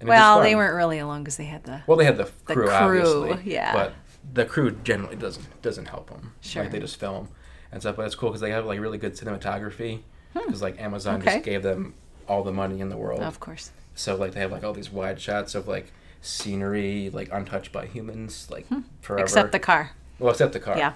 And 0.00 0.08
Well, 0.08 0.40
they 0.40 0.54
weren't 0.54 0.74
really 0.74 0.98
alone 0.98 1.22
because 1.22 1.36
they 1.36 1.44
had 1.44 1.64
the. 1.64 1.82
Well, 1.86 1.96
they 1.98 2.04
had 2.06 2.16
the 2.16 2.30
The 2.46 2.54
crew, 2.54 2.66
crew, 2.68 2.70
obviously. 2.72 3.52
yeah. 3.52 3.72
But 3.72 3.92
the 4.32 4.44
crew 4.44 4.70
generally 4.82 5.16
doesn't 5.16 5.62
doesn't 5.62 5.86
help 5.86 6.08
them. 6.10 6.32
Sure. 6.40 6.62
Like 6.62 6.72
they 6.72 6.80
just 6.80 6.96
film 6.98 7.28
and 7.72 7.80
stuff. 7.82 7.96
But 7.96 8.06
it's 8.06 8.14
cool 8.14 8.30
because 8.30 8.40
they 8.40 8.50
have 8.50 8.64
like 8.66 8.80
really 8.80 8.98
good 8.98 9.14
cinematography. 9.14 10.00
Because 10.34 10.62
like 10.62 10.80
Amazon 10.80 11.16
Hmm. 11.20 11.28
Okay. 11.28 11.36
just 11.36 11.44
gave 11.44 11.62
them 11.62 11.94
all 12.28 12.42
the 12.44 12.52
money 12.52 12.80
in 12.80 12.88
the 12.88 12.96
world. 12.96 13.20
Of 13.20 13.40
course. 13.40 13.70
So 13.94 14.16
like 14.16 14.32
they 14.32 14.40
have 14.40 14.52
like 14.52 14.64
all 14.64 14.72
these 14.72 14.90
wide 14.90 15.20
shots 15.20 15.54
of 15.54 15.68
like 15.68 15.92
scenery 16.22 17.10
like 17.12 17.28
untouched 17.32 17.72
by 17.72 17.86
humans 17.86 18.46
like 18.50 18.66
forever. 19.00 19.20
Hmm. 19.20 19.24
Except 19.24 19.52
the 19.52 19.58
car. 19.58 19.92
well, 20.18 20.30
except 20.30 20.52
the 20.52 20.60
car. 20.60 20.78
Yeah. 20.78 20.92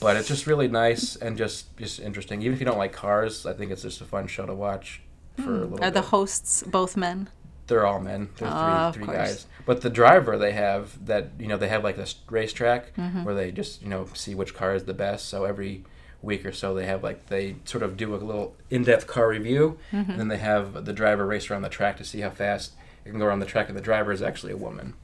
But 0.00 0.16
it's 0.16 0.28
just 0.28 0.46
really 0.46 0.68
nice 0.68 1.16
and 1.16 1.36
just 1.36 1.76
just 1.76 2.00
interesting. 2.00 2.42
Even 2.42 2.52
if 2.54 2.60
you 2.60 2.66
don't 2.66 2.78
like 2.78 2.92
cars, 2.92 3.46
I 3.46 3.52
think 3.52 3.70
it's 3.72 3.82
just 3.82 4.00
a 4.00 4.04
fun 4.04 4.26
show 4.26 4.44
to 4.46 4.54
watch 4.54 5.00
for 5.36 5.50
a 5.50 5.64
little 5.64 5.82
Are 5.84 5.90
the 5.90 6.02
hosts 6.02 6.62
both 6.64 6.96
men? 6.96 7.28
They're 7.66 7.86
all 7.86 8.00
men. 8.00 8.28
They're 8.36 8.48
Oh, 8.50 8.92
three 8.92 9.04
three 9.04 9.14
guys. 9.14 9.46
But 9.66 9.80
the 9.80 9.90
driver 9.90 10.36
they 10.36 10.52
have 10.52 11.06
that 11.06 11.28
you 11.38 11.46
know 11.46 11.56
they 11.56 11.68
have 11.68 11.82
like 11.84 11.96
this 11.96 12.14
racetrack 12.28 12.94
Mm-hmm. 12.96 13.24
where 13.24 13.34
they 13.34 13.50
just 13.52 13.82
you 13.82 13.88
know 13.88 14.06
see 14.14 14.34
which 14.34 14.54
car 14.54 14.74
is 14.74 14.84
the 14.84 14.94
best. 14.94 15.28
So 15.28 15.44
every 15.44 15.84
week 16.22 16.44
or 16.46 16.52
so 16.52 16.74
they 16.74 16.86
have 16.86 17.02
like 17.02 17.26
they 17.26 17.56
sort 17.64 17.82
of 17.82 17.96
do 17.96 18.14
a 18.14 18.16
little 18.16 18.54
in-depth 18.70 19.06
car 19.06 19.28
review, 19.28 19.78
Mm-hmm. 19.92 20.10
and 20.10 20.20
then 20.20 20.28
they 20.28 20.38
have 20.38 20.84
the 20.84 20.92
driver 20.92 21.26
race 21.26 21.50
around 21.50 21.62
the 21.62 21.68
track 21.68 21.96
to 21.98 22.04
see 22.04 22.20
how 22.20 22.30
fast 22.30 22.72
it 23.04 23.10
can 23.10 23.18
go 23.18 23.26
around 23.26 23.40
the 23.40 23.46
track. 23.46 23.68
And 23.68 23.76
the 23.76 23.82
driver 23.82 24.12
is 24.12 24.22
actually 24.22 24.52
a 24.52 24.56
woman, 24.56 24.94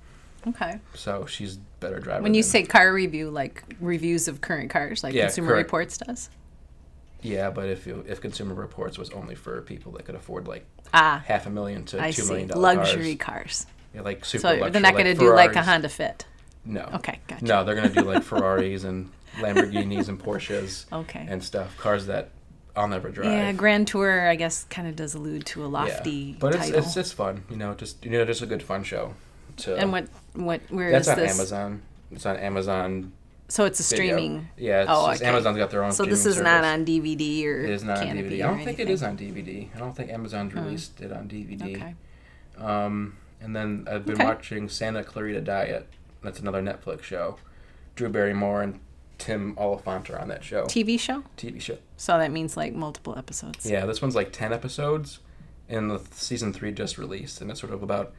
Okay. 0.46 0.80
so 0.94 1.26
she's 1.26 1.56
better 1.80 1.98
driver. 1.98 2.22
When 2.22 2.34
you 2.34 2.42
say 2.42 2.62
car 2.62 2.92
review, 2.92 3.30
like 3.30 3.62
reviews 3.80 4.28
of 4.28 4.40
current 4.42 4.70
cars, 4.70 5.02
like 5.04 5.14
Yeah, 5.14 5.24
Consumer 5.26 5.48
correct. 5.52 5.66
Reports 5.66 5.96
does? 5.98 6.30
yeah, 7.22 7.50
but 7.50 7.68
if 7.68 7.86
you, 7.86 8.02
if 8.08 8.20
Consumer 8.20 8.54
Reports 8.54 8.96
was 8.98 9.11
only 9.11 9.34
for 9.34 9.61
people 9.62 9.92
that 9.92 10.04
could 10.06 10.14
afford 10.14 10.48
like 10.48 10.64
Ah, 10.93 11.22
half 11.26 11.47
a 11.47 11.51
million 11.51 11.84
to 11.86 12.03
I 12.03 12.11
two 12.11 12.22
see. 12.22 12.28
million 12.28 12.49
dollar 12.49 12.61
Luxury 12.74 13.16
cars, 13.16 13.36
cars. 13.36 13.66
yeah, 13.95 14.01
like 14.03 14.24
super 14.24 14.43
So 14.43 14.49
luxury, 14.49 14.70
they're 14.70 14.82
not 14.82 14.95
like 14.95 15.05
going 15.05 15.16
to 15.16 15.20
do 15.20 15.34
like 15.34 15.55
a 15.57 15.62
Honda 15.62 15.88
Fit. 15.88 16.26
No. 16.64 16.88
Okay, 16.95 17.18
gotcha. 17.26 17.45
No, 17.45 17.64
they're 17.64 17.74
gonna 17.74 17.88
do 17.88 18.03
like 18.03 18.22
Ferraris 18.30 18.84
and 18.84 19.11
Lamborghinis 19.38 20.09
and 20.09 20.22
Porsches 20.22 20.84
Okay. 20.93 21.26
and 21.28 21.43
stuff, 21.43 21.76
cars 21.78 22.07
that 22.07 22.30
I'll 22.76 22.86
never 22.88 23.09
drive. 23.11 23.26
Yeah, 23.32 23.53
Grand 23.53 23.88
Tour, 23.88 24.28
I 24.28 24.36
guess, 24.36 24.64
kind 24.64 24.86
of 24.86 24.95
does 24.95 25.14
allude 25.14 25.47
to 25.47 25.64
a 25.64 25.68
lofty. 25.68 26.11
Yeah. 26.11 26.36
but 26.38 26.55
it's, 26.55 26.66
title. 26.66 26.78
it's 26.80 26.97
it's 26.97 27.12
fun, 27.12 27.45
you 27.51 27.57
know, 27.57 27.74
just 27.74 28.05
you 28.05 28.11
know, 28.11 28.24
just 28.24 28.43
a 28.43 28.47
good 28.47 28.62
fun 28.62 28.84
show. 28.84 29.14
To, 29.59 29.76
and 29.76 29.91
what 29.91 30.09
what 30.34 30.61
where 30.68 30.91
that's 30.93 31.09
on 31.09 31.16
this? 31.18 31.34
Amazon. 31.34 31.82
It's 32.12 32.26
on 32.26 32.36
Amazon. 32.36 33.12
So 33.51 33.64
it's 33.64 33.80
a 33.80 33.96
Video. 33.96 34.16
streaming. 34.16 34.48
Yeah, 34.57 34.82
it's, 34.82 34.90
Oh, 34.90 35.03
it's- 35.07 35.20
okay. 35.20 35.28
Amazon's 35.28 35.59
got 35.59 35.70
their 35.70 35.82
own. 35.84 35.92
So 35.92 36.05
this 36.05 36.24
is 36.24 36.40
not 36.40 36.64
on 36.64 36.84
DVD 36.86 37.44
or 37.46 37.61
It 37.64 37.70
is 37.70 37.84
not 37.84 37.98
on 37.98 38.07
DVD. 38.16 38.44
I 38.44 38.46
don't 38.46 38.64
think 38.64 38.78
it 38.78 38.88
is 38.88 39.03
on 39.03 39.16
DVD. 39.18 39.68
I 39.74 39.78
don't 39.78 39.94
think 39.96 40.11
Amazon's 40.11 40.55
released 40.55 41.01
it 41.01 41.12
on 41.12 41.28
DVD. 41.28 41.76
Okay. 41.76 41.94
Um, 42.59 43.16
and 43.40 43.55
then 43.57 43.86
I've 43.90 44.07
been 44.07 44.14
Okay. 44.16 44.24
watching 44.24 44.68
Santa 44.68 45.03
Clarita 45.03 45.40
Diet. 45.40 45.88
That's 46.22 46.38
another 46.40 46.62
Netflix 46.62 47.03
show. 47.03 47.36
Drew 47.96 48.09
Barrymore 48.09 48.62
and 48.62 48.78
Tim 49.18 49.55
Olyphant 49.59 50.09
are 50.11 50.18
on 50.18 50.28
that 50.28 50.44
show. 50.44 50.64
TV 50.66 50.98
show. 50.98 51.24
TV 51.36 51.61
show. 51.61 51.78
So 51.96 52.16
that 52.18 52.30
means 52.30 52.57
like 52.57 52.72
multiple 52.72 53.18
episodes. 53.18 53.68
Yeah, 53.68 53.84
this 53.84 54.01
one's 54.01 54.14
like 54.14 54.32
10 54.32 54.53
episodes, 54.53 55.18
and 55.68 55.90
the 55.90 55.98
th- 55.98 56.12
season 56.12 56.53
3 56.53 56.72
just 56.72 56.96
released, 56.98 57.40
and 57.40 57.51
it's 57.51 57.61
sort 57.61 57.72
of 57.72 57.82
about 57.82 58.14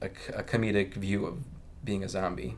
a, 0.00 0.08
c- 0.08 0.32
a 0.34 0.42
comedic 0.42 0.94
view 0.94 1.26
of 1.26 1.38
being 1.84 2.02
a 2.04 2.08
zombie. 2.08 2.56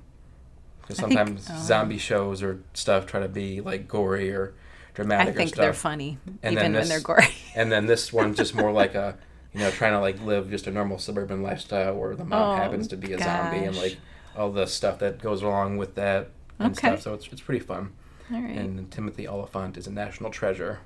Because 0.86 0.98
I 1.00 1.08
think- 1.08 1.18
sometimes 1.18 1.48
oh. 1.50 1.58
zombie 1.62 1.98
shows 1.98 2.42
or 2.42 2.60
stuff 2.74 3.06
try 3.06 3.20
to 3.20 3.28
be 3.28 3.60
like 3.60 3.88
gory 3.88 4.30
or 4.30 4.52
I 4.54 4.92
dramatic 4.94 5.34
or 5.34 5.38
think 5.38 5.48
stuff. 5.50 5.62
they're 5.62 5.72
funny, 5.72 6.18
And 6.42 6.56
then 6.56 6.64
even 6.66 6.72
when 6.72 6.72
this- 6.74 6.88
they're 6.88 7.00
gory. 7.00 7.26
And 7.56 7.70
then 7.72 7.86
this 7.86 8.12
one's 8.12 8.36
just 8.36 8.54
more 8.54 8.70
like 8.82 8.94
a, 8.94 9.16
you 9.52 9.60
know, 9.60 9.70
trying 9.70 9.92
to 9.92 10.00
like 10.00 10.20
live 10.22 10.50
just 10.50 10.66
a 10.66 10.70
normal 10.70 10.98
suburban 10.98 11.42
lifestyle 11.42 11.94
where 11.96 12.14
the 12.14 12.24
mom 12.24 12.50
Oh, 12.54 12.56
happens 12.62 12.88
to 12.88 12.96
be 12.96 13.12
a 13.12 13.18
zombie 13.18 13.64
and 13.64 13.76
like 13.76 13.96
all 14.36 14.50
the 14.50 14.66
stuff 14.66 14.98
that 14.98 15.20
goes 15.22 15.42
along 15.42 15.76
with 15.78 15.94
that 15.94 16.28
and 16.58 16.72
Okay. 16.76 16.88
stuff. 16.88 17.02
So 17.02 17.14
it's, 17.14 17.28
it's 17.32 17.40
pretty 17.40 17.64
fun. 17.64 17.92
All 18.32 18.40
right. 18.40 18.56
And 18.56 18.90
Timothy 18.90 19.26
Olyphant 19.28 19.76
is 19.76 19.86
a 19.86 19.92
national 19.92 20.30
treasure, 20.30 20.80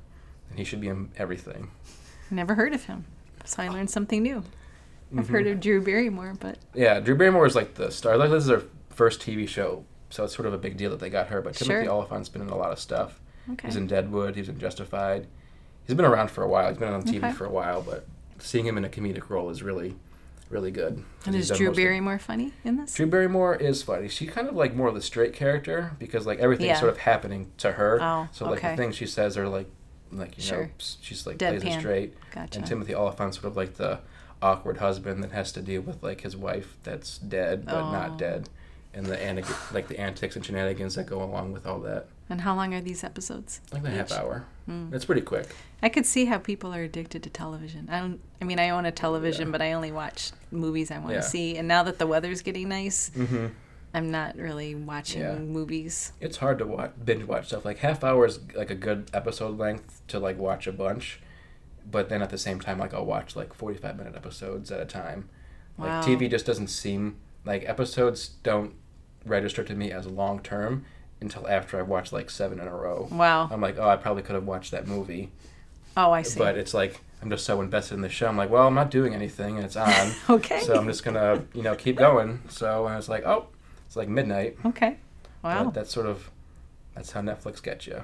and 0.50 0.58
he 0.58 0.64
should 0.64 0.80
be 0.80 0.88
in 0.88 1.10
everything. 1.16 1.70
Never 2.30 2.54
heard 2.56 2.74
of 2.74 2.84
him. 2.84 3.04
So 3.44 3.62
I 3.62 3.68
learned 3.68 3.90
something 3.90 4.22
new. 4.22 4.38
I've 5.16 5.24
Mm-hmm. 5.24 5.32
heard 5.32 5.46
of 5.46 5.60
Drew 5.60 5.80
Barrymore, 5.80 6.34
but 6.38 6.58
Yeah, 6.74 7.00
Drew 7.00 7.16
Barrymore 7.16 7.46
is 7.46 7.54
like 7.56 7.74
the 7.74 7.90
star. 7.90 8.16
Like 8.18 8.28
this 8.30 8.44
is 8.44 8.50
her 8.50 8.62
first 8.98 9.20
TV 9.20 9.48
show, 9.48 9.84
so 10.10 10.24
it's 10.24 10.34
sort 10.34 10.46
of 10.46 10.52
a 10.52 10.58
big 10.58 10.76
deal 10.76 10.90
that 10.90 10.98
they 11.00 11.08
got 11.08 11.28
her. 11.28 11.40
But 11.40 11.54
Timothy 11.54 11.84
Sure. 11.86 11.92
Olyphant's 11.94 12.28
been 12.28 12.42
in 12.42 12.48
a 12.50 12.56
lot 12.56 12.72
of 12.72 12.78
stuff. 12.80 13.20
okay. 13.52 13.68
He's 13.68 13.76
in 13.76 13.86
Deadwood. 13.86 14.34
He's 14.36 14.48
in 14.48 14.58
Justified. 14.58 15.26
He's 15.86 15.96
been 15.96 16.04
around 16.04 16.30
for 16.30 16.42
a 16.42 16.48
while. 16.48 16.68
He's 16.68 16.76
been 16.78 16.92
on 16.92 17.02
TV 17.02 17.18
Okay. 17.18 17.32
for 17.32 17.46
a 17.46 17.50
while, 17.50 17.80
but 17.80 18.06
seeing 18.38 18.66
him 18.66 18.76
in 18.76 18.84
a 18.84 18.88
comedic 18.88 19.30
role 19.30 19.48
is 19.50 19.62
really, 19.62 19.96
really 20.50 20.70
good. 20.70 21.02
and 21.24 21.34
is 21.34 21.48
Drew 21.50 21.70
of- 21.70 21.76
Barrymore 21.76 22.18
funny 22.18 22.52
in 22.64 22.76
this? 22.76 22.94
Drew 22.94 23.06
Barrymore 23.06 23.54
is 23.54 23.82
funny. 23.82 24.08
She's 24.08 24.30
kind 24.30 24.48
of 24.48 24.54
like 24.56 24.74
more 24.74 24.88
of 24.88 24.94
the 24.94 25.00
straight 25.02 25.32
character 25.32 25.92
because 25.98 26.26
like 26.26 26.40
everything's 26.40 26.68
Yeah. 26.68 26.80
sort 26.80 26.90
of 26.90 26.98
happening 26.98 27.50
to 27.58 27.72
her. 27.72 27.98
Oh, 28.02 28.28
so 28.32 28.46
like 28.46 28.58
okay. 28.58 28.70
the 28.72 28.76
things 28.82 28.96
she 28.96 29.06
says 29.06 29.38
are 29.38 29.48
like, 29.48 29.70
like 30.12 30.36
you 30.36 30.42
know, 30.50 30.56
Sure. 30.58 30.70
s- 30.80 30.96
she's 31.00 31.26
like 31.26 31.38
plays 31.38 31.62
it 31.62 31.66
Deadpan. 31.68 31.78
straight. 31.78 32.14
Gotcha. 32.34 32.58
And 32.58 32.66
Timothy 32.66 32.94
Olyphant's 32.94 33.36
sort 33.38 33.46
of 33.46 33.56
like 33.56 33.74
the 33.74 34.00
awkward 34.42 34.76
husband 34.78 35.22
that 35.24 35.32
has 35.32 35.52
to 35.52 35.60
deal 35.62 35.80
with 35.82 36.02
like 36.02 36.20
his 36.22 36.36
wife 36.36 36.76
that's 36.82 37.18
dead 37.18 37.64
but 37.66 37.74
Oh. 37.74 37.90
not 37.92 38.16
dead, 38.18 38.48
and 38.94 39.06
the 39.06 39.20
antic- 39.22 39.72
like 39.72 39.88
the 39.88 39.98
antics 40.00 40.36
and 40.36 40.44
shenanigans 40.44 40.94
that 40.96 41.06
go 41.06 41.22
along 41.22 41.52
with 41.52 41.66
all 41.66 41.78
that. 41.80 42.06
And 42.30 42.40
how 42.42 42.54
long 42.54 42.74
are 42.74 42.80
these 42.80 43.04
episodes? 43.04 43.60
Like 43.72 43.84
a 43.84 43.90
half 43.90 44.12
hour. 44.12 44.44
Hmm. 44.66 44.92
It's 44.92 45.04
pretty 45.04 45.22
quick. 45.22 45.48
I 45.82 45.88
could 45.88 46.04
see 46.04 46.26
how 46.26 46.38
people 46.38 46.74
are 46.74 46.82
addicted 46.82 47.22
to 47.22 47.30
television. 47.30 47.88
I 47.90 48.00
don't. 48.00 48.20
I 48.42 48.44
mean, 48.44 48.58
I 48.58 48.70
own 48.70 48.84
a 48.86 48.92
television, 48.92 49.46
Yeah. 49.48 49.52
but 49.52 49.62
I 49.62 49.72
only 49.72 49.92
watch 49.92 50.32
movies 50.50 50.90
I 50.90 50.98
want 50.98 51.10
to 51.10 51.14
Yeah. 51.14 51.20
see. 51.20 51.56
And 51.56 51.66
now 51.68 51.82
that 51.84 51.98
the 51.98 52.06
weather's 52.06 52.42
getting 52.42 52.68
nice, 52.68 53.10
Mm-hmm. 53.10 53.46
I'm 53.94 54.10
not 54.10 54.36
really 54.36 54.74
watching 54.74 55.22
Yeah. 55.22 55.38
movies. 55.38 56.12
It's 56.20 56.36
hard 56.36 56.58
to 56.58 56.66
watch 56.66 56.92
binge 57.02 57.24
watch 57.24 57.46
stuff. 57.46 57.64
Like 57.64 57.78
half 57.78 58.04
hour 58.04 58.26
is 58.26 58.38
like 58.54 58.70
a 58.70 58.74
good 58.74 59.10
episode 59.14 59.56
length 59.58 60.02
to 60.08 60.18
like 60.18 60.36
watch 60.36 60.66
a 60.66 60.72
bunch, 60.72 61.20
but 61.90 62.10
then 62.10 62.20
at 62.20 62.28
the 62.28 62.36
same 62.36 62.60
time, 62.60 62.78
like 62.78 62.92
I'll 62.92 63.06
watch 63.06 63.34
like 63.34 63.54
forty 63.54 63.78
five 63.78 63.96
minute 63.96 64.14
episodes 64.14 64.70
at 64.70 64.80
a 64.80 64.84
time. 64.84 65.30
Wow. 65.78 66.00
Like 66.00 66.04
TV 66.06 66.28
just 66.30 66.44
doesn't 66.44 66.68
seem 66.68 67.16
like 67.48 67.68
episodes 67.68 68.28
don't 68.42 68.74
register 69.24 69.64
to 69.64 69.74
me 69.74 69.90
as 69.90 70.06
long 70.06 70.40
term 70.40 70.84
until 71.20 71.48
after 71.48 71.80
I've 71.80 71.88
watched 71.88 72.12
like 72.12 72.30
seven 72.30 72.60
in 72.60 72.68
a 72.68 72.74
row. 72.74 73.08
Wow. 73.10 73.48
I'm 73.50 73.60
like, 73.60 73.78
oh, 73.78 73.88
I 73.88 73.96
probably 73.96 74.22
could 74.22 74.34
have 74.34 74.44
watched 74.46 74.70
that 74.70 74.86
movie, 74.86 75.30
Oh, 75.96 76.12
I 76.12 76.22
see. 76.22 76.38
but 76.38 76.56
it's 76.56 76.74
like 76.74 77.00
I'm 77.22 77.30
just 77.30 77.44
so 77.44 77.60
invested 77.60 77.94
in 77.94 78.02
the 78.02 78.08
show. 78.08 78.28
I'm 78.28 78.36
like, 78.36 78.50
well, 78.50 78.68
I'm 78.68 78.74
not 78.74 78.90
doing 78.92 79.14
anything, 79.14 79.56
and 79.56 79.64
it's 79.64 79.74
on. 79.76 80.12
okay. 80.30 80.60
So 80.60 80.74
I'm 80.76 80.86
just 80.86 81.02
gonna, 81.04 81.44
you 81.54 81.62
know, 81.62 81.74
keep 81.74 81.96
going. 81.96 82.42
So 82.48 82.86
and 82.86 82.96
it's 82.96 83.08
like, 83.08 83.24
oh, 83.26 83.46
it's 83.86 83.96
like 83.96 84.08
midnight. 84.08 84.56
okay. 84.66 84.98
Wow. 85.42 85.64
But 85.64 85.74
that's 85.74 85.92
sort 85.92 86.06
of 86.06 86.30
that's 86.94 87.10
how 87.12 87.20
Netflix 87.22 87.62
gets 87.62 87.86
you, 87.86 88.02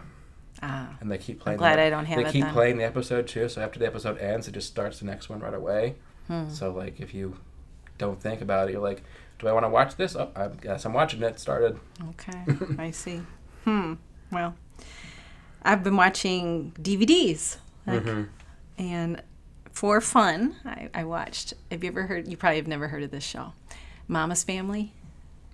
ah. 0.63 0.97
and 1.01 1.11
they 1.11 1.19
keep 1.19 1.39
playing. 1.41 1.59
glad 1.59 1.79
the, 1.79 1.83
I 1.83 1.91
don't 1.91 2.07
have 2.07 2.17
They 2.25 2.33
keep 2.33 2.45
then. 2.45 2.53
playing 2.53 2.79
the 2.79 2.85
episode 2.85 3.27
too. 3.29 3.49
So 3.49 3.61
after 3.61 3.79
the 3.79 3.87
episode 3.87 4.19
ends, 4.19 4.49
it 4.49 4.53
just 4.53 4.69
starts 4.69 4.99
the 5.01 5.05
next 5.05 5.29
one 5.29 5.41
right 5.41 5.55
away. 5.55 5.97
Hmm. 6.29 6.49
So 6.49 6.73
like 6.73 7.01
if 7.01 7.13
you 7.15 7.37
don't 7.99 8.21
think 8.21 8.41
about 8.41 8.69
it, 8.69 8.73
you're 8.73 8.81
like, 8.83 9.03
do 9.39 9.49
I 9.49 9.53
want 9.53 9.65
to 9.65 9.69
watch 9.71 9.97
this? 9.97 10.17
Oh, 10.17 10.31
I 10.37 10.49
guess 10.49 10.85
I'm 10.85 10.93
watching 10.93 11.23
it. 11.23 11.39
Started. 11.41 11.79
Okay. 12.11 12.45
I 12.79 12.91
see. 12.91 13.21
Hmm. 13.65 13.95
Well, 14.31 14.55
I've 15.63 15.83
been 15.85 15.97
watching 15.97 16.73
DVDs, 16.81 17.57
like, 17.87 18.03
Mhm. 18.05 18.29
and 18.79 19.23
for 19.73 20.01
fun, 20.01 20.57
I, 20.65 20.89
I 20.95 21.05
watched. 21.05 21.55
Have 21.71 21.83
you 21.85 21.91
ever 21.91 22.03
heard? 22.07 22.29
You 22.29 22.37
probably 22.37 22.57
have 22.59 22.67
never 22.69 22.89
heard 22.89 23.03
of 23.03 23.11
this 23.11 23.25
show, 23.25 23.53
Mama's 24.09 24.45
Family, 24.45 24.93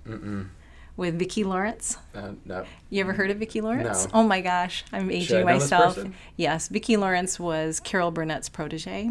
Mm-mm. 0.07 0.49
with 0.97 1.19
Vicki 1.19 1.45
Lawrence. 1.45 1.97
Uh, 2.15 2.33
no. 2.45 2.65
You 2.91 3.01
ever 3.03 3.13
heard 3.13 3.31
of 3.31 3.39
Vicki 3.39 3.61
Lawrence? 3.61 4.07
No. 4.07 4.11
Oh 4.15 4.23
my 4.25 4.41
gosh, 4.41 4.85
I'm 4.93 5.11
aging 5.11 5.45
myself. 5.45 5.99
Yes, 6.37 6.69
Vicki 6.69 6.97
Lawrence 6.97 7.39
was 7.39 7.81
Carol 7.81 8.11
Burnett's 8.11 8.49
protege. 8.49 9.11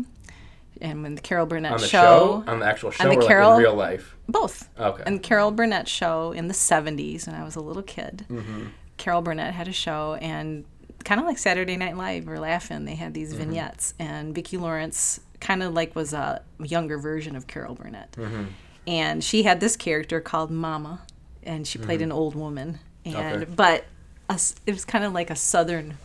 And 0.82 1.04
when 1.04 1.16
the 1.16 1.22
Carol 1.22 1.46
Burnett 1.46 1.74
On 1.74 1.80
the 1.80 1.88
show, 1.88 2.44
show? 2.46 2.52
On 2.52 2.60
the 2.60 2.66
actual 2.66 2.92
show 2.92 3.04
the 3.10 3.18
or 3.18 3.22
Carol- 3.28 3.50
like 3.52 3.58
in 3.58 3.64
real 3.64 3.76
life? 3.76 4.16
both. 4.28 4.70
Okay. 4.80 5.04
And 5.06 5.22
Carol 5.22 5.52
Burnett 5.52 5.88
show 5.88 6.32
in 6.32 6.48
the 6.48 6.54
70s 6.54 7.26
when 7.28 7.36
I 7.36 7.44
was 7.44 7.56
a 7.56 7.62
little 7.62 7.84
kid. 7.84 8.26
Mm-hmm. 8.30 8.68
Carol 8.98 9.22
Burnett 9.22 9.54
had 9.54 9.68
a 9.68 9.74
show 9.74 10.18
and 10.22 10.66
kind 11.04 11.20
of 11.20 11.26
like 11.28 11.38
Saturday 11.38 11.78
Night 11.78 11.98
Live 11.98 12.28
or 12.28 12.40
Laughing, 12.40 12.86
they 12.86 12.96
had 12.96 13.08
Mm-hmm. 13.08 13.14
these 13.14 13.34
vignettes 13.34 13.94
and 14.00 14.36
Vicki 14.36 14.58
Lawrence 14.58 15.20
kind 15.40 15.64
of 15.64 15.74
like 15.74 15.96
was 15.96 16.14
a 16.14 16.42
younger 16.62 16.98
version 16.98 17.36
of 17.36 17.48
Carol 17.48 17.74
Burnett. 17.76 18.12
Mm-hmm. 18.14 18.44
And 18.88 19.24
she 19.24 19.44
had 19.44 19.60
this 19.60 19.76
character 19.76 20.20
called 20.22 20.52
Mama 20.52 21.02
and 21.44 21.66
she 21.68 21.78
played 21.80 22.02
an 22.02 22.12
old 22.12 22.36
woman 22.36 22.80
and 23.06 23.16
Mm-hmm. 23.16 23.42
Okay. 23.44 23.52
but 23.56 23.86
a 24.30 24.40
it 24.68 24.72
was 24.74 24.86
kind 24.86 25.04
of 25.06 25.14
like 25.14 25.30
a 25.30 25.36
southern 25.36 25.98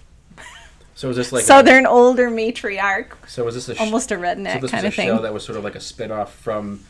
So 0.94 1.08
was 1.08 1.16
this 1.16 1.32
like 1.32 1.42
a- 1.42 1.46
southern 1.46 1.86
older 1.86 2.30
matriarch, 2.30 3.08
so 3.26 3.44
was 3.44 3.54
this 3.54 3.68
a 3.68 3.74
sh- 3.74 3.80
almost 3.80 4.12
a 4.12 4.14
so 4.16 4.20
redneck 4.20 4.60
this 4.60 4.70
kind 4.70 4.84
was 4.84 4.84
of 4.84 4.84
a 4.84 4.90
show 4.90 5.14
thing. 5.14 5.22
that 5.22 5.32
was 5.34 5.44
sort 5.44 5.58
of 5.58 5.64
like 5.64 5.74
a 5.74 5.80
spin-off 5.80 6.34
from 6.34 6.80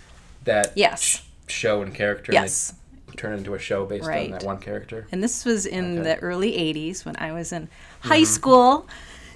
that 0.44 0.72
Yes. 0.76 1.02
sh- 1.02 1.20
show 1.52 1.80
and 1.82 1.94
character 1.94 2.32
Yes. 2.32 2.70
and 2.70 2.78
they 3.08 3.16
turned 3.16 3.34
it 3.34 3.38
into 3.38 3.54
a 3.54 3.58
show 3.58 3.86
based 3.86 4.06
Right. 4.06 4.26
on 4.26 4.32
that 4.32 4.42
one 4.44 4.58
character 4.58 5.06
And 5.10 5.22
this 5.22 5.44
was 5.46 5.64
in 5.64 6.00
Okay. 6.00 6.02
the 6.14 6.18
early 6.18 6.52
80s 6.58 7.04
when 7.06 7.16
I 7.16 7.32
was 7.32 7.50
in 7.52 7.68
high 8.00 8.18
mm-hmm. 8.18 8.24
school 8.24 8.86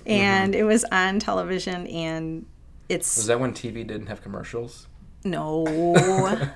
mm-hmm. 0.01 0.11
and 0.11 0.55
it 0.55 0.65
was 0.65 0.85
on 0.93 1.19
television 1.19 1.87
and 1.87 2.45
it's 2.91 3.17
was 3.17 3.27
that 3.27 3.39
when 3.41 3.53
tv 3.53 3.87
didn't 3.87 4.07
have 4.07 4.23
commercials 4.23 4.87
no 5.25 5.65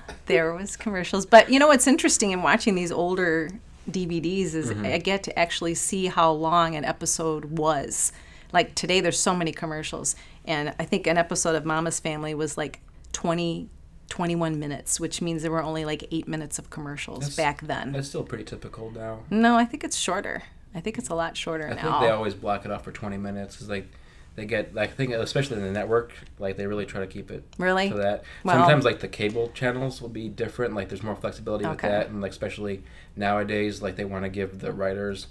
there 0.25 0.53
was 0.53 0.75
commercials 0.75 1.25
but 1.25 1.49
you 1.51 1.59
know 1.59 1.67
what's 1.67 1.85
interesting 1.87 2.31
in 2.31 2.41
watching 2.41 2.73
these 2.75 2.91
older 2.91 3.49
DVDs 3.89 4.53
is 4.53 4.69
mm-hmm. 4.71 4.85
I 4.85 4.97
get 4.97 5.23
to 5.23 5.37
actually 5.39 5.75
see 5.75 6.07
how 6.07 6.31
long 6.31 6.75
an 6.75 6.85
episode 6.85 7.45
was. 7.45 8.11
Like 8.51 8.75
today 8.75 9.01
there's 9.01 9.19
so 9.19 9.35
many 9.35 9.51
commercials 9.51 10.15
and 10.45 10.73
I 10.79 10.85
think 10.85 11.07
an 11.07 11.17
episode 11.17 11.55
of 11.55 11.65
Mama's 11.65 11.99
Family 11.99 12.33
was 12.33 12.57
like 12.57 12.81
20 13.13 13.69
21 14.09 14.59
minutes 14.59 14.99
which 14.99 15.21
means 15.21 15.41
there 15.41 15.49
were 15.51 15.63
only 15.63 15.85
like 15.85 16.07
8 16.11 16.27
minutes 16.27 16.59
of 16.59 16.69
commercials 16.69 17.21
That's- 17.21 17.35
back 17.35 17.61
then. 17.61 17.93
that's 17.93 18.09
still 18.09 18.23
pretty 18.23 18.43
typical 18.43 18.91
now. 18.91 19.19
No 19.29 19.55
I 19.55 19.65
think 19.65 19.83
it's 19.83 19.97
shorter. 19.97 20.43
I 20.75 20.81
think 20.81 20.97
it's 20.97 21.09
a 21.09 21.15
lot 21.15 21.37
shorter 21.37 21.67
i 21.67 21.73
now. 21.73 21.81
think 21.81 22.01
they 22.01 22.09
always 22.09 22.33
block 22.33 22.65
it 22.65 22.71
off 22.71 22.83
for 22.83 22.91
20 22.91 23.17
minutes 23.17 23.55
because 23.55 23.69
like 23.69 23.87
they 24.35 24.45
get 24.45 24.73
like 24.73 24.89
i 24.89 24.93
think 24.93 25.11
especially 25.13 25.57
in 25.57 25.63
the 25.63 25.71
network 25.71 26.11
like 26.39 26.57
they 26.57 26.65
really 26.65 26.85
try 26.85 26.99
to 27.01 27.07
keep 27.07 27.29
it 27.29 27.43
Really? 27.57 27.89
to 27.89 27.95
that 27.95 28.23
Well- 28.43 28.57
sometimes 28.57 28.83
like 28.85 28.99
the 28.99 29.07
cable 29.07 29.49
channels 29.53 30.01
will 30.01 30.09
be 30.09 30.27
different 30.29 30.73
like 30.73 30.89
there's 30.89 31.03
more 31.03 31.15
flexibility 31.15 31.65
with 31.67 31.79
that 31.81 32.07
and 32.09 32.21
like 32.21 32.31
especially 32.31 32.83
nowadays 33.15 33.81
like 33.81 33.95
they 33.95 34.05
want 34.05 34.23
to 34.23 34.29
give 34.29 34.59
the 34.59 34.71
writers 34.71 35.27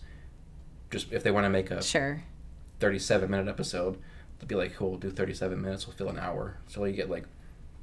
just 0.91 1.13
if 1.13 1.23
they 1.23 1.31
want 1.31 1.45
to 1.45 1.51
make 1.51 1.71
a 1.71 1.83
Sure. 1.83 2.23
37 2.81 3.31
minute 3.31 3.49
episode 3.49 3.99
they'll 4.39 4.49
be 4.49 4.55
like 4.55 4.75
cool 4.75 4.91
we'll 4.91 4.99
do 4.99 5.11
37 5.11 5.61
minutes 5.61 5.87
we'll 5.87 5.97
fill 5.97 6.09
an 6.09 6.19
hour 6.19 6.57
so 6.69 6.85
you 6.85 6.93
get 6.93 7.11
like 7.11 7.25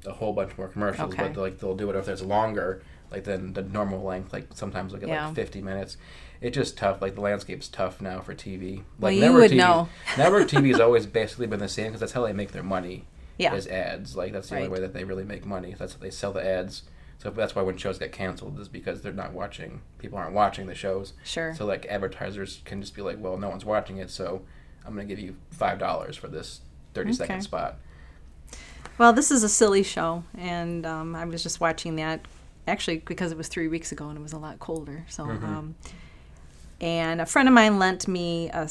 a 0.06 0.12
whole 0.12 0.32
bunch 0.32 0.56
more 0.56 0.68
commercials 0.68 1.12
Okay. 1.12 1.28
but 1.34 1.40
like 1.40 1.58
they'll 1.58 1.76
do 1.76 1.90
it 1.90 1.96
if 1.96 2.06
there's 2.06 2.22
longer 2.22 2.82
like 3.10 3.24
than 3.24 3.52
the 3.52 3.62
normal 3.62 4.02
length 4.02 4.32
like 4.32 4.46
sometimes 4.54 4.92
they'll 4.92 5.00
get 5.00 5.08
Yeah. 5.10 5.26
like 5.26 5.34
50 5.34 5.60
minutes 5.60 5.96
it's 6.40 6.54
just 6.54 6.76
tough 6.76 7.00
like 7.02 7.14
the 7.14 7.20
landscape's 7.20 7.68
tough 7.68 8.00
now 8.00 8.20
for 8.20 8.34
tv 8.34 8.78
like 8.78 8.84
Well, 9.00 9.12
you 9.12 9.20
network 9.20 9.40
would 9.42 9.50
TV 9.52 9.56
know. 9.56 9.88
network 10.18 10.48
tv 10.48 10.68
has 10.70 10.80
always 10.86 11.06
basically 11.06 11.46
been 11.46 11.60
the 11.60 11.68
same 11.68 11.86
because 11.86 12.00
that's 12.00 12.12
how 12.12 12.24
they 12.26 12.32
make 12.32 12.52
their 12.52 12.62
money 12.62 13.04
Yeah. 13.38 13.54
is 13.54 13.66
ads 13.66 14.16
like 14.16 14.32
that's 14.32 14.48
the 14.48 14.56
only 14.56 14.68
way 14.68 14.80
that 14.80 14.92
they 14.94 15.04
really 15.04 15.24
make 15.24 15.44
money 15.44 15.74
that's 15.78 15.94
how 15.94 16.00
they 16.00 16.10
sell 16.10 16.32
the 16.32 16.44
ads 16.46 16.82
so 17.18 17.28
that's 17.28 17.54
why 17.54 17.60
when 17.62 17.76
shows 17.76 17.98
get 17.98 18.12
canceled 18.12 18.58
is 18.58 18.68
because 18.68 19.02
they're 19.02 19.12
not 19.12 19.32
watching 19.34 19.82
people 19.98 20.16
aren't 20.18 20.32
watching 20.34 20.66
the 20.66 20.74
shows 20.74 21.12
Sure. 21.24 21.52
so 21.54 21.66
like 21.66 21.84
advertisers 21.86 22.62
can 22.64 22.80
just 22.80 22.94
be 22.94 23.02
like, 23.02 23.18
well, 23.20 23.36
no 23.36 23.50
one's 23.50 23.64
watching 23.66 23.98
it, 23.98 24.08
so 24.08 24.40
I'm 24.86 24.94
gonna 24.94 25.04
give 25.04 25.18
you 25.18 25.36
five 25.50 25.78
dollars 25.78 26.16
for 26.16 26.28
this 26.28 26.62
thirty 26.94 27.12
second 27.12 27.34
Okay. 27.36 27.42
spot. 27.42 27.76
Well, 28.96 29.12
this 29.12 29.30
is 29.30 29.42
a 29.42 29.48
silly 29.50 29.82
show, 29.82 30.24
and 30.36 30.84
um, 30.86 31.14
I 31.14 31.24
was 31.26 31.42
just 31.42 31.60
watching 31.60 31.96
that 31.96 32.24
actually 32.66 32.98
because 32.98 33.32
it 33.32 33.36
was 33.38 33.48
three 33.48 33.68
weeks 33.68 33.92
ago 33.92 34.08
and 34.08 34.18
it 34.18 34.22
was 34.22 34.32
a 34.32 34.38
lot 34.38 34.58
colder. 34.58 35.04
So, 35.08 35.24
Mm-hmm. 35.26 35.44
um, 35.44 35.74
and 36.80 37.20
a 37.20 37.26
friend 37.26 37.48
of 37.48 37.54
mine 37.54 37.78
lent 37.78 38.08
me 38.08 38.48
a 38.50 38.68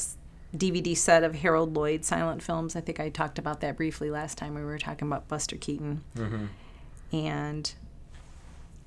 DVD 0.56 0.96
set 0.96 1.22
of 1.22 1.36
Harold 1.36 1.74
Lloyd 1.74 2.04
silent 2.04 2.42
films. 2.42 2.74
I 2.74 2.80
think 2.80 2.98
I 3.00 3.08
talked 3.08 3.38
about 3.38 3.60
that 3.60 3.76
briefly 3.76 4.10
last 4.10 4.36
time 4.38 4.54
we 4.54 4.62
were 4.62 4.78
talking 4.78 5.06
about 5.06 5.28
Buster 5.28 5.56
Keaton. 5.56 6.02
Mm-hmm. 6.16 6.46
And 7.12 7.72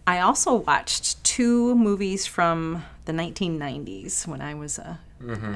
I 0.05 0.19
also 0.19 0.55
watched 0.55 1.23
two 1.23 1.75
movies 1.75 2.25
from 2.25 2.83
the 3.05 3.13
1990s 3.13 4.27
when 4.27 4.41
I 4.41 4.53
was 4.55 4.77
a 4.77 4.99
Mm-hmm. 5.21 5.53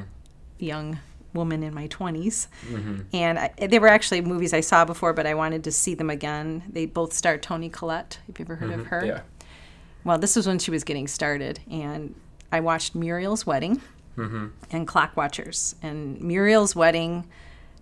young 0.60 1.00
woman 1.34 1.62
in 1.62 1.74
my 1.74 1.90
20s. 1.90 2.48
Mm-hmm. 2.70 3.02
And 3.14 3.38
I, 3.38 3.52
they 3.68 3.80
were 3.80 3.90
actually 3.90 4.22
movies 4.22 4.54
I 4.54 4.62
saw 4.62 4.86
before, 4.86 5.12
but 5.12 5.28
I 5.28 5.34
wanted 5.34 5.66
to 5.66 5.74
see 5.74 5.94
them 5.94 6.10
again. 6.10 6.64
They 6.70 6.86
both 6.86 7.12
star 7.12 7.38
Toni 7.38 7.68
Collette. 7.70 8.20
Have 8.28 8.40
you 8.40 8.46
ever 8.46 8.56
heard 8.56 8.72
of 8.72 8.86
her? 8.88 9.00
Mm-hmm. 9.00 9.08
Yeah. 9.08 9.22
Well, 10.06 10.18
this 10.18 10.38
was 10.38 10.48
when 10.48 10.58
she 10.60 10.72
was 10.72 10.86
getting 10.86 11.06
started. 11.08 11.60
And 11.70 12.16
I 12.52 12.60
watched 12.60 12.96
Muriel's 12.96 13.46
Wedding 13.46 13.82
Mm-hmm. 14.18 14.48
and 14.72 14.88
Clockwatchers. 14.88 15.76
And 15.84 16.20
Muriel's 16.22 16.76
Wedding 16.76 17.28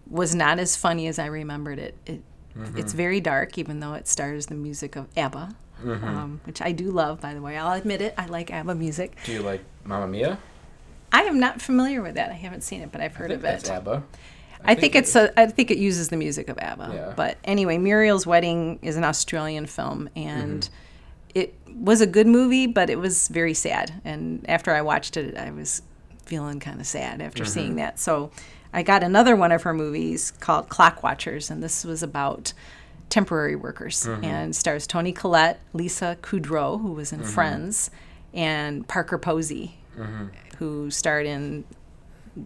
was 0.09 0.35
not 0.35 0.59
as 0.59 0.75
funny 0.75 1.07
as 1.07 1.17
I 1.17 1.27
remembered 1.27 1.79
it. 1.79 1.95
it 2.05 2.21
It's 2.75 2.91
very 2.91 3.21
dark, 3.21 3.57
even 3.57 3.79
though 3.79 3.93
it 3.93 4.05
stars 4.07 4.47
the 4.47 4.55
music 4.55 4.97
of 4.97 5.07
ABBA, 5.15 5.55
um, 5.85 6.41
which 6.43 6.61
I 6.61 6.73
do 6.73 6.91
love, 6.91 7.21
by 7.21 7.33
the 7.33 7.41
way. 7.41 7.57
I'll 7.57 7.71
admit 7.71 8.01
it. 8.01 8.13
I 8.17 8.25
like 8.25 8.51
ABBA 8.51 8.75
music. 8.75 9.15
Do 9.23 9.31
you 9.31 9.43
like 9.43 9.63
Mamma 9.85 10.07
Mia? 10.07 10.37
I 11.11 11.21
am 11.21 11.39
not 11.39 11.61
familiar 11.61 12.01
with 12.01 12.15
that. 12.15 12.31
I 12.31 12.33
haven't 12.33 12.61
seen 12.61 12.81
it, 12.81 12.91
but 12.91 12.99
I've 12.99 13.15
I 13.15 13.17
heard 13.17 13.29
think 13.29 13.39
of 13.43 13.45
it. 13.45 13.69
ABBA. 13.69 14.03
I, 14.65 14.75
think, 14.75 14.95
it 14.95 14.99
it's 14.99 15.09
is. 15.11 15.15
a, 15.15 15.39
I 15.39 15.45
think 15.45 15.71
it 15.71 15.77
uses 15.77 16.09
the 16.09 16.17
music 16.17 16.49
of 16.49 16.57
ABBA. 16.57 16.91
Yeah. 16.93 17.13
But 17.15 17.37
anyway, 17.45 17.77
Muriel's 17.77 18.25
Wedding 18.27 18.79
is 18.81 18.97
an 18.97 19.05
Australian 19.05 19.67
film, 19.67 20.09
and 20.17 20.63
Mm-hmm. 20.63 20.73
It 21.35 21.53
was 21.67 22.01
a 22.01 22.07
good 22.07 22.25
movie, 22.27 22.65
but 22.65 22.89
it 22.89 22.97
was 22.97 23.27
very 23.27 23.53
sad. 23.53 23.93
And 24.03 24.43
after 24.49 24.71
I 24.73 24.81
watched 24.81 25.17
it, 25.17 25.37
I 25.37 25.51
was 25.51 25.81
feeling 26.25 26.59
kind 26.59 26.79
of 26.81 26.87
sad 26.87 27.21
after 27.21 27.43
Mm-hmm. 27.43 27.51
seeing 27.51 27.75
that. 27.75 27.99
So 27.99 28.31
I 28.73 28.81
got 28.81 29.03
another 29.03 29.35
one 29.35 29.51
of 29.51 29.61
her 29.63 29.73
movies 29.73 30.31
called 30.39 30.69
Clockwatchers, 30.69 31.51
and 31.51 31.61
this 31.61 31.85
was 31.85 32.01
about 32.01 32.53
temporary 33.09 33.55
workers 33.55 34.05
Mm-hmm. 34.05 34.23
and 34.23 34.55
stars 34.55 34.87
Toni 34.87 35.11
Collette, 35.11 35.59
Lisa 35.73 36.17
Kudrow, 36.21 36.81
who 36.81 36.93
was 36.93 37.11
in 37.13 37.19
Mm-hmm. 37.19 37.29
Friends, 37.29 37.91
and 38.33 38.87
Parker 38.87 39.17
Posey, 39.17 39.75
who 40.57 40.89
starred 40.91 41.25
in 41.25 41.63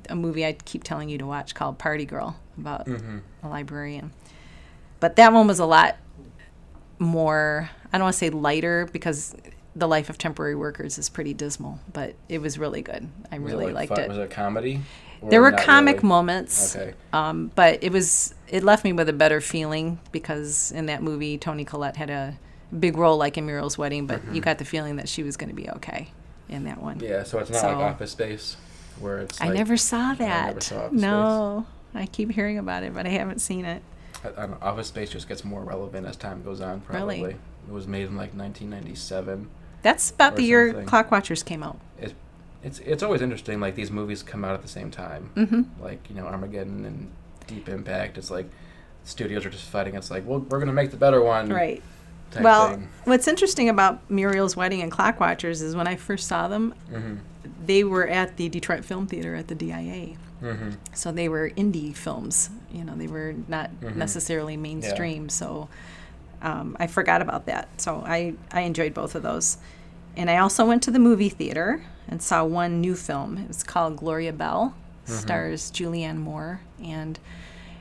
a 0.09 0.15
movie 0.15 0.45
I 0.45 0.53
keep 0.53 0.83
telling 0.83 1.09
you 1.09 1.17
to 1.19 1.25
watch 1.25 1.55
called 1.55 1.77
Party 1.79 2.05
Girl 2.05 2.35
about 2.57 2.87
a 2.87 3.47
librarian. 3.47 4.11
But 4.99 5.15
that 5.15 5.31
one 5.33 5.47
was 5.47 5.59
a 5.59 5.65
lot 5.65 5.95
more, 6.99 7.69
I 7.91 7.97
don't 7.97 8.05
want 8.05 8.13
to 8.13 8.19
say 8.19 8.29
lighter 8.29 8.87
because 8.91 9.35
the 9.75 9.87
life 9.87 10.09
of 10.09 10.17
temporary 10.17 10.55
workers 10.55 10.97
is 10.97 11.09
pretty 11.09 11.33
dismal, 11.33 11.79
but 11.93 12.15
it 12.27 12.39
was 12.41 12.57
really 12.59 12.81
good. 12.81 13.09
I 13.31 13.39
Was 13.39 13.51
it, 13.51 13.55
really 13.55 13.65
like, 13.73 13.89
liked 13.89 14.01
fun- 14.01 14.05
it. 14.05 14.09
Was 14.09 14.17
it 14.17 14.31
comedy? 14.31 14.81
There 15.21 15.41
were 15.41 15.51
comic 15.51 15.97
really? 15.97 16.07
moments, 16.07 16.75
Okay. 16.77 16.93
um, 17.11 17.51
but 17.53 17.83
it 17.83 17.91
was 17.91 18.33
it 18.47 18.63
left 18.63 18.85
me 18.85 18.93
with 18.93 19.09
a 19.09 19.13
better 19.13 19.41
feeling 19.41 19.99
because 20.13 20.71
in 20.71 20.85
that 20.85 21.03
movie 21.03 21.37
Toni 21.37 21.65
Collette 21.65 21.97
had 21.97 22.09
a 22.09 22.37
big 22.79 22.95
role 22.97 23.17
like 23.17 23.37
in 23.37 23.45
Muriel's 23.45 23.77
Wedding, 23.77 24.07
but 24.07 24.21
you 24.33 24.39
got 24.39 24.59
the 24.59 24.65
feeling 24.65 24.95
that 24.95 25.09
she 25.09 25.21
was 25.23 25.35
going 25.35 25.49
to 25.49 25.55
be 25.55 25.69
okay 25.71 26.11
in 26.47 26.63
that 26.63 26.81
one. 26.81 26.99
Mm-hmm. 26.99 27.05
Yeah, 27.11 27.23
so 27.23 27.39
it's 27.39 27.49
not 27.51 27.59
So- 27.61 27.67
like 27.67 27.77
Office 27.77 28.11
Space, 28.11 28.55
where 28.99 29.19
it's. 29.19 29.41
I 29.41 29.47
like- 29.47 29.55
never 29.55 29.75
saw 29.75 30.13
that. 30.13 30.47
never 30.55 30.61
saw 30.61 30.89
no, 30.93 31.65
I 31.93 32.05
keep 32.05 32.31
hearing 32.31 32.57
about 32.57 32.83
it, 32.83 32.93
but 32.93 33.05
I 33.05 33.09
haven't 33.09 33.39
seen 33.39 33.65
it. 33.65 33.83
I, 34.23 34.29
don't 34.29 34.51
know, 34.51 34.57
Office 34.61 34.87
Space 34.87 35.09
just 35.11 35.27
gets 35.27 35.43
more 35.45 35.63
relevant 35.63 36.05
as 36.05 36.15
time 36.17 36.43
goes 36.43 36.61
on. 36.61 36.81
Probably. 36.81 37.21
Really? 37.21 37.35
It 37.67 37.71
was 37.71 37.87
made 37.87 38.03
in 38.07 38.15
like 38.17 38.33
1997. 38.33 39.49
That's 39.81 40.11
about 40.11 40.35
the 40.35 40.43
year 40.43 40.69
something. 40.69 40.85
Clock 40.87 41.11
Watchers 41.11 41.43
came 41.43 41.63
out. 41.63 41.79
It, 41.99 42.13
it's 42.63 42.79
it's 42.79 43.01
always 43.03 43.21
interesting. 43.21 43.59
Like 43.61 43.75
these 43.75 43.91
movies 43.91 44.21
come 44.23 44.43
out 44.43 44.53
at 44.53 44.61
the 44.61 44.67
same 44.67 44.91
time. 44.91 45.31
Mm-hmm. 45.35 45.81
Like 45.81 46.09
you 46.09 46.15
know 46.15 46.25
Armageddon 46.25 46.83
and 46.85 47.09
Deep 47.47 47.69
Impact. 47.69 48.17
It's 48.17 48.29
like 48.29 48.49
studios 49.05 49.45
are 49.45 49.49
just 49.49 49.63
fighting. 49.65 49.95
It's 49.95 50.11
like 50.11 50.25
well 50.27 50.39
we're 50.39 50.59
gonna 50.59 50.73
make 50.73 50.91
the 50.91 50.97
better 50.97 51.21
one. 51.21 51.49
Right. 51.49 51.81
Well, 52.41 52.71
thing. 52.71 52.87
what's 53.05 53.27
interesting 53.27 53.69
about 53.69 54.07
Muriel's 54.11 54.55
Wedding 54.55 54.81
and 54.81 54.91
Clockwatchers 54.91 55.63
is 55.63 55.75
when 55.75 55.87
I 55.87 55.95
first 55.95 56.27
saw 56.27 56.47
them, 56.47 56.75
Mm-hmm. 56.91 57.15
they 57.65 57.83
were 57.83 58.07
at 58.07 58.37
the 58.37 58.49
Detroit 58.49 58.85
Film 58.85 59.07
Theater 59.07 59.33
at 59.35 59.47
the 59.47 59.55
DIA. 59.55 60.15
Mm-hmm. 60.41 60.71
So 60.93 61.11
they 61.11 61.27
were 61.29 61.49
indie 61.51 61.95
films. 61.95 62.49
You 62.71 62.83
know, 62.83 62.95
they 62.95 63.07
were 63.07 63.35
not 63.47 63.69
Mhm. 63.81 63.95
necessarily 63.95 64.57
mainstream. 64.57 65.29
So 65.29 65.69
um, 66.41 66.77
I 66.79 66.87
forgot 66.87 67.21
about 67.21 67.45
that. 67.47 67.67
So 67.81 68.03
I, 68.05 68.33
I 68.51 68.61
enjoyed 68.61 68.93
both 68.93 69.15
of 69.15 69.23
those. 69.23 69.57
And 70.15 70.29
I 70.29 70.37
also 70.37 70.65
went 70.65 70.81
to 70.83 70.91
the 70.91 70.99
movie 70.99 71.29
theater 71.29 71.83
and 72.07 72.21
saw 72.21 72.43
one 72.43 72.79
new 72.81 72.95
film. 72.95 73.37
It 73.37 73.47
was 73.49 73.63
called 73.63 73.97
Gloria 73.97 74.33
Bell, 74.33 74.73
stars 75.05 75.71
Julianne 75.71 76.17
Moore. 76.17 76.61
And 76.83 77.19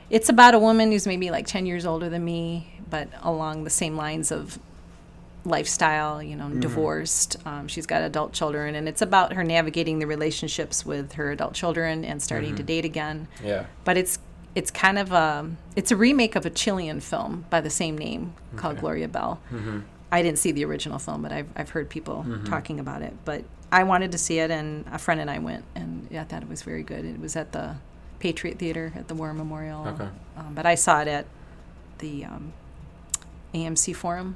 it's 0.09 0.29
about 0.29 0.53
a 0.53 0.59
woman 0.59 0.91
who's 0.91 1.07
maybe 1.07 1.31
like 1.31 1.47
10 1.47 1.65
years 1.65 1.85
older 1.85 2.09
than 2.09 2.25
me, 2.25 2.73
but 2.89 3.07
along 3.21 3.63
the 3.63 3.69
same 3.69 3.95
lines 3.95 4.31
of 4.31 4.59
lifestyle, 5.45 6.21
you 6.21 6.35
know, 6.35 6.49
divorced. 6.49 7.37
Um, 7.45 7.67
she's 7.67 7.85
got 7.85 8.01
adult 8.01 8.33
children, 8.33 8.75
and 8.75 8.87
it's 8.89 9.01
about 9.01 9.33
her 9.33 9.43
navigating 9.43 9.99
the 9.99 10.05
relationships 10.07 10.85
with 10.85 11.13
her 11.13 11.31
adult 11.31 11.53
children 11.53 12.03
and 12.05 12.21
starting 12.21 12.55
to 12.55 12.63
date 12.63 12.85
again 12.85 13.27
Yeah. 13.43 13.65
but 13.85 13.97
it's 13.97 14.19
It's 14.55 14.71
kind 14.71 14.97
of 14.99 15.11
a 15.11 15.49
it's 15.75 15.91
a 15.91 15.95
remake 15.95 16.35
of 16.35 16.45
a 16.45 16.49
Chilean 16.49 16.99
film 16.99 17.45
by 17.49 17.61
the 17.61 17.69
same 17.69 17.97
name 17.97 18.33
called 18.57 18.79
Gloria 18.79 19.07
Bell. 19.07 19.39
Mm-hmm. 19.51 19.79
I 20.11 20.23
didn't 20.23 20.39
see 20.39 20.51
the 20.51 20.65
original 20.65 20.97
film, 20.99 21.21
but 21.21 21.31
I've, 21.31 21.47
I've 21.55 21.69
heard 21.69 21.87
people 21.89 22.25
talking 22.45 22.79
about 22.79 23.01
it. 23.03 23.13
But 23.25 23.43
I 23.71 23.83
wanted 23.83 24.11
to 24.13 24.17
see 24.17 24.39
it, 24.39 24.49
and 24.49 24.85
a 24.91 24.97
friend 24.97 25.21
and 25.21 25.29
I 25.29 25.37
went, 25.37 25.63
and 25.75 26.07
yeah, 26.09 26.21
I 26.21 26.25
thought 26.25 26.41
it 26.41 26.49
was 26.49 26.63
very 26.63 26.81
good. 26.83 27.05
It 27.05 27.19
was 27.19 27.35
at 27.35 27.51
the 27.51 27.75
Patriot 28.19 28.57
Theater 28.57 28.91
at 28.95 29.07
the 29.07 29.13
War 29.13 29.33
Memorial. 29.33 29.87
Okay. 29.87 30.09
Um, 30.35 30.53
but 30.55 30.65
I 30.65 30.73
saw 30.75 30.99
it 31.01 31.07
at 31.07 31.27
the 31.99 32.25
um, 32.25 32.53
AMC 33.53 33.95
Forum 33.95 34.35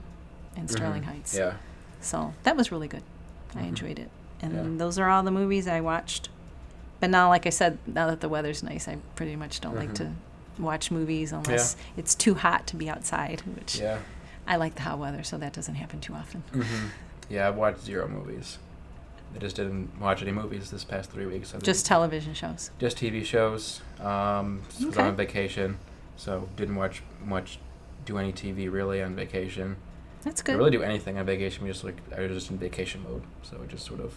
in 0.56 0.68
Sterling 0.68 1.02
Mhm. 1.04 1.06
Heights. 1.06 1.36
Yeah. 1.36 1.54
So 2.02 2.34
that 2.44 2.56
was 2.56 2.72
really 2.72 2.88
good. 2.88 3.04
I 3.56 3.60
Mhm. 3.62 3.68
enjoyed 3.70 4.00
it. 4.00 4.10
And 4.42 4.54
Yeah. 4.54 4.64
those 4.86 5.00
are 5.00 5.10
all 5.10 5.24
the 5.24 5.32
movies 5.32 5.68
I 5.68 5.80
watched. 5.82 6.30
But 7.00 7.10
now, 7.10 7.30
like 7.30 7.46
I 7.46 7.50
said, 7.50 7.78
now 7.86 8.08
that 8.08 8.22
the 8.22 8.30
weather's 8.30 8.64
nice, 8.64 8.88
I 8.88 8.98
pretty 9.16 9.36
much 9.36 9.60
don't 9.62 9.76
like 9.76 9.90
Mhm. 9.92 9.96
to 9.96 10.12
watch 10.60 10.92
movies 10.92 11.32
unless 11.32 11.76
it's 11.98 12.14
too 12.16 12.36
hot 12.36 12.68
to 12.68 12.76
be 12.76 12.90
outside, 12.90 13.42
which 13.56 13.78
Yeah. 13.80 14.00
I 14.48 14.56
like 14.58 14.76
the 14.76 14.82
hot 14.84 15.00
weather, 15.00 15.24
so 15.24 15.38
that 15.38 15.54
doesn't 15.54 15.76
happen 15.76 16.00
too 16.00 16.14
often. 16.14 16.44
hmm 16.54 16.88
Yeah, 17.30 17.48
I've 17.48 17.56
watched 17.56 17.82
zero 17.84 18.08
movies. 18.08 18.58
I 19.36 19.40
just 19.40 19.56
didn't 19.56 20.00
watch 20.00 20.22
any 20.22 20.32
movies 20.32 20.70
this 20.70 20.84
past 20.84 21.10
three 21.10 21.26
weeks. 21.26 21.56
I've 21.56 21.64
Just 21.64 21.86
television 21.86 22.34
shows. 22.36 22.70
just 22.78 22.98
TV 22.98 23.24
shows. 23.24 23.82
Um, 24.00 24.62
was 24.86 24.98
on 24.98 25.16
vacation, 25.16 25.80
so 26.18 26.50
didn't 26.56 26.76
watch 26.76 27.02
much, 27.26 27.58
do 28.06 28.18
any 28.18 28.32
TV 28.34 28.68
really 28.70 29.02
on 29.02 29.16
vacation. 29.16 29.78
That's 30.24 30.42
good. 30.42 30.56
I 30.56 30.58
really 30.58 30.72
do 30.72 30.82
anything 30.84 31.18
on 31.18 31.26
vacation. 31.26 31.64
We 31.64 31.70
just 31.72 31.84
like 31.84 31.98
I 32.16 32.22
was 32.22 32.32
just 32.32 32.50
in 32.52 32.58
vacation 32.58 33.04
mode, 33.04 33.24
so 33.42 33.58
just 33.68 33.86
sort 33.86 34.00
of 34.00 34.16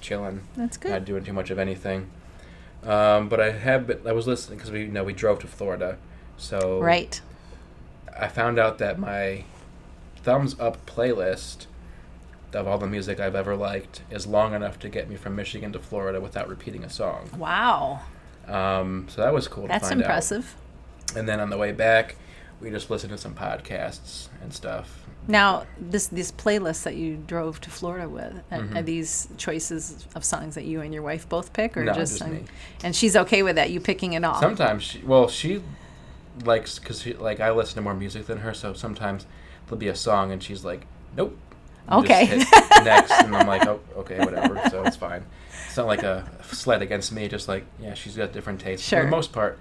chilling, 0.00 0.42
That's 0.56 0.76
good. 0.76 0.90
not 0.90 1.04
doing 1.04 1.24
too 1.24 1.32
much 1.32 1.50
of 1.50 1.58
anything. 1.58 2.10
Um, 2.84 3.28
but 3.28 3.40
I 3.40 3.50
have 3.52 3.86
been, 3.86 4.00
I 4.06 4.12
was 4.12 4.26
listening 4.26 4.58
because 4.58 4.70
we 4.70 4.80
you 4.82 4.88
know 4.88 5.04
we 5.04 5.12
drove 5.12 5.38
to 5.40 5.46
Florida, 5.46 5.98
so 6.36 6.80
Right. 6.80 7.20
I 8.18 8.28
found 8.28 8.58
out 8.58 8.78
that 8.78 8.98
my 8.98 9.44
thumbs 10.22 10.58
up 10.58 10.84
playlist 10.86 11.66
of 12.54 12.66
all 12.66 12.78
the 12.78 12.86
music 12.86 13.20
I've 13.20 13.34
ever 13.34 13.54
liked 13.54 14.00
is 14.10 14.26
long 14.26 14.54
enough 14.54 14.78
to 14.80 14.88
get 14.88 15.08
me 15.10 15.16
from 15.16 15.36
Michigan 15.36 15.72
to 15.72 15.78
Florida 15.78 16.20
without 16.20 16.48
repeating 16.48 16.84
a 16.84 16.90
song. 16.90 17.28
Wow. 17.36 18.00
Um, 18.48 19.06
so 19.10 19.20
that 19.20 19.34
was 19.34 19.46
cool. 19.48 19.66
That's 19.66 19.84
to 19.84 19.88
find 19.90 20.00
impressive. 20.00 20.54
Out. 21.10 21.16
And 21.18 21.28
then 21.28 21.40
on 21.40 21.50
the 21.50 21.58
way 21.58 21.72
back, 21.72 22.16
we 22.60 22.70
just 22.70 22.90
listen 22.90 23.10
to 23.10 23.18
some 23.18 23.34
podcasts 23.34 24.28
and 24.42 24.52
stuff. 24.52 25.02
Now, 25.28 25.66
this 25.80 26.06
this 26.06 26.30
playlist 26.30 26.84
that 26.84 26.94
you 26.94 27.16
drove 27.16 27.60
to 27.62 27.70
Florida 27.70 28.08
with, 28.08 28.32
are, 28.52 28.58
are 28.60 28.62
Mhm. 28.62 28.84
these 28.84 29.28
choices 29.36 30.06
of 30.14 30.24
songs 30.24 30.54
that 30.54 30.64
you 30.64 30.80
and 30.80 30.94
your 30.94 31.02
wife 31.02 31.28
both 31.28 31.52
pick, 31.52 31.76
or 31.76 31.84
No, 31.84 31.92
just, 31.94 32.18
just 32.18 32.30
me. 32.30 32.44
And 32.84 32.94
she's 32.94 33.16
okay 33.16 33.42
with 33.42 33.56
that, 33.56 33.70
you 33.70 33.80
picking 33.80 34.12
it 34.12 34.22
all. 34.24 34.38
Sometimes, 34.40 34.84
she, 34.84 34.98
well, 35.02 35.28
she 35.28 35.62
likes 36.44 36.78
because 36.78 37.02
she 37.02 37.14
like 37.14 37.40
I 37.40 37.50
listen 37.50 37.74
to 37.76 37.82
more 37.82 37.94
music 37.94 38.26
than 38.26 38.38
her, 38.38 38.54
so 38.54 38.72
sometimes 38.72 39.26
there'll 39.66 39.78
be 39.78 39.88
a 39.88 39.96
song 39.96 40.30
and 40.32 40.42
she's 40.42 40.64
like, 40.64 40.86
"Nope." 41.16 41.36
Okay. 41.90 42.26
next, 42.84 43.10
and 43.12 43.34
I'm 43.36 43.46
like, 43.46 43.66
"Oh, 43.66 43.80
okay, 43.98 44.18
whatever." 44.18 44.60
So 44.70 44.84
it's 44.84 44.96
fine. 44.96 45.24
It's 45.66 45.76
not 45.76 45.86
like 45.86 46.02
a 46.02 46.28
slight 46.42 46.82
against 46.82 47.10
me. 47.12 47.26
Just 47.28 47.48
like, 47.48 47.64
yeah, 47.80 47.94
she's 47.94 48.16
got 48.16 48.32
different 48.32 48.60
tastes. 48.60 48.88
For 48.88 49.02
the 49.02 49.08
most 49.08 49.32
part, 49.32 49.58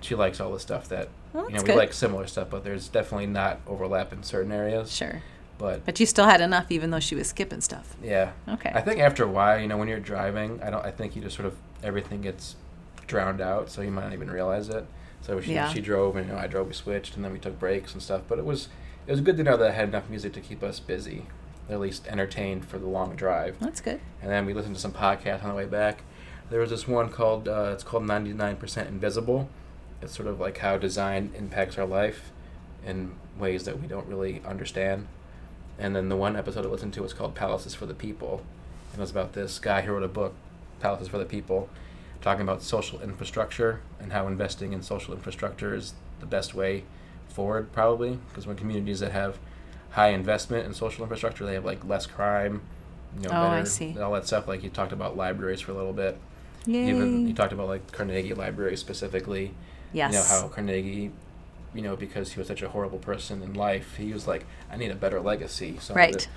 she 0.00 0.14
likes 0.14 0.40
all 0.40 0.52
the 0.52 0.60
stuff 0.60 0.88
that 0.88 1.08
Well, 1.32 1.44
you 1.44 1.50
know 1.50 1.52
that's 1.54 1.62
we 1.64 1.66
good. 1.68 1.76
like 1.76 1.92
similar 1.92 2.26
stuff, 2.26 2.48
but 2.50 2.64
there's 2.64 2.88
definitely 2.88 3.26
not 3.26 3.60
overlap 3.66 4.12
in 4.12 4.22
certain 4.22 4.52
areas. 4.52 4.94
Sure. 4.94 5.22
But 5.58 5.84
But 5.84 5.98
you 5.98 6.06
still 6.06 6.26
had 6.26 6.40
enough, 6.40 6.70
even 6.70 6.90
though 6.90 7.00
she 7.00 7.14
was 7.16 7.26
skipping 7.28 7.60
stuff. 7.60 7.96
yeah, 8.02 8.30
Okay. 8.48 8.70
I 8.74 8.80
think 8.80 9.00
after 9.00 9.24
a 9.24 9.28
while, 9.28 9.58
you 9.60 9.66
know, 9.66 9.76
when 9.76 9.88
you're 9.88 9.98
driving, 9.98 10.60
I 10.62 10.70
don't. 10.70 10.84
I 10.84 10.90
think 10.92 11.16
you 11.16 11.22
just 11.22 11.34
sort 11.36 11.46
of 11.46 11.56
everything 11.82 12.20
gets 12.20 12.54
drowned 13.06 13.40
out, 13.40 13.70
so 13.70 13.82
you 13.82 13.90
might 13.90 14.04
not 14.04 14.12
even 14.12 14.30
realize 14.30 14.68
it. 14.68 14.86
So 15.20 15.40
she 15.40 15.54
Yeah. 15.54 15.68
she 15.72 15.80
drove, 15.80 16.16
and 16.16 16.26
you 16.28 16.32
know, 16.32 16.38
I 16.38 16.46
drove. 16.46 16.68
We 16.68 16.74
switched, 16.74 17.16
and 17.16 17.24
then 17.24 17.32
we 17.32 17.38
took 17.40 17.58
breaks 17.58 17.92
and 17.92 18.00
stuff. 18.02 18.22
But 18.28 18.38
it 18.38 18.44
was 18.44 18.68
it 19.06 19.10
was 19.10 19.20
good 19.20 19.36
to 19.38 19.42
know 19.42 19.56
that 19.56 19.68
I 19.68 19.72
had 19.72 19.88
enough 19.88 20.08
music 20.08 20.32
to 20.34 20.40
keep 20.40 20.62
us 20.62 20.78
busy, 20.78 21.26
at 21.68 21.80
least 21.80 22.06
entertained 22.06 22.64
for 22.64 22.78
the 22.78 22.86
long 22.86 23.16
drive. 23.16 23.56
That's 23.58 23.80
good. 23.80 24.00
And 24.22 24.30
then 24.30 24.46
we 24.46 24.54
listened 24.54 24.76
to 24.76 24.80
some 24.80 24.92
podcasts 24.92 25.42
on 25.42 25.48
the 25.48 25.56
way 25.56 25.66
back. 25.66 26.02
There 26.50 26.60
was 26.60 26.70
this 26.70 26.86
one 26.86 27.08
called 27.10 27.48
uh, 27.48 27.70
it's 27.72 27.82
called 27.82 28.04
99% 28.04 28.86
Invisible. 28.88 29.48
It's 30.00 30.14
sort 30.14 30.28
of 30.28 30.38
like 30.40 30.58
how 30.58 30.76
design 30.78 31.32
impacts 31.36 31.78
our 31.78 31.86
life 31.86 32.30
in 32.86 33.12
ways 33.38 33.64
that 33.64 33.80
we 33.80 33.86
don't 33.86 34.06
really 34.06 34.40
understand. 34.46 35.06
And 35.78 35.94
then 35.94 36.08
the 36.08 36.16
one 36.16 36.36
episode 36.36 36.64
I 36.64 36.68
listened 36.68 36.94
to 36.94 37.02
was 37.02 37.12
called 37.12 37.34
Palaces 37.34 37.74
for 37.74 37.86
the 37.86 37.94
People. 37.94 38.42
And 38.92 38.98
it 38.98 39.00
was 39.00 39.10
about 39.10 39.32
this 39.32 39.58
guy 39.58 39.82
who 39.82 39.92
wrote 39.92 40.02
a 40.02 40.08
book, 40.08 40.34
Palaces 40.80 41.08
for 41.08 41.18
the 41.18 41.24
People, 41.24 41.68
talking 42.20 42.42
about 42.42 42.62
social 42.62 43.00
infrastructure 43.00 43.80
and 44.00 44.12
how 44.12 44.26
investing 44.26 44.72
in 44.72 44.82
social 44.82 45.14
infrastructure 45.14 45.74
is 45.74 45.94
the 46.20 46.26
best 46.26 46.54
way 46.54 46.84
forward, 47.28 47.72
probably. 47.72 48.18
Because 48.28 48.46
when 48.46 48.56
communities 48.56 49.00
that 49.00 49.12
have 49.12 49.38
high 49.90 50.08
investment 50.08 50.66
in 50.66 50.74
social 50.74 51.02
infrastructure, 51.04 51.44
they 51.44 51.54
have 51.54 51.64
like 51.64 51.84
less 51.84 52.06
crime, 52.06 52.62
you 53.16 53.28
know, 53.28 53.30
Oh, 53.34 53.42
I 53.42 53.58
better, 53.58 53.66
see. 53.70 53.98
all 53.98 54.12
that 54.12 54.26
stuff. 54.26 54.48
Like 54.48 54.62
you 54.62 54.70
talked 54.70 54.92
about 54.92 55.16
libraries 55.16 55.60
for 55.60 55.72
a 55.72 55.74
little 55.74 55.92
bit. 55.92 56.18
Yay. 56.66 56.88
Even 56.90 57.26
you 57.28 57.34
talked 57.34 57.52
about 57.52 57.68
like 57.68 57.92
Carnegie 57.92 58.34
Library 58.34 58.76
specifically. 58.76 59.54
Yes. 59.92 60.12
You 60.12 60.18
know 60.18 60.24
how 60.42 60.48
Carnegie, 60.48 61.10
you 61.74 61.82
know, 61.82 61.96
because 61.96 62.32
he 62.32 62.38
was 62.40 62.48
such 62.48 62.62
a 62.62 62.68
horrible 62.68 62.98
person 62.98 63.42
in 63.42 63.54
life, 63.54 63.96
he 63.96 64.12
was 64.12 64.26
like, 64.26 64.44
I 64.70 64.76
need 64.76 64.90
a 64.90 64.94
better 64.94 65.20
legacy. 65.20 65.76
So 65.80 65.94
Right. 65.94 66.28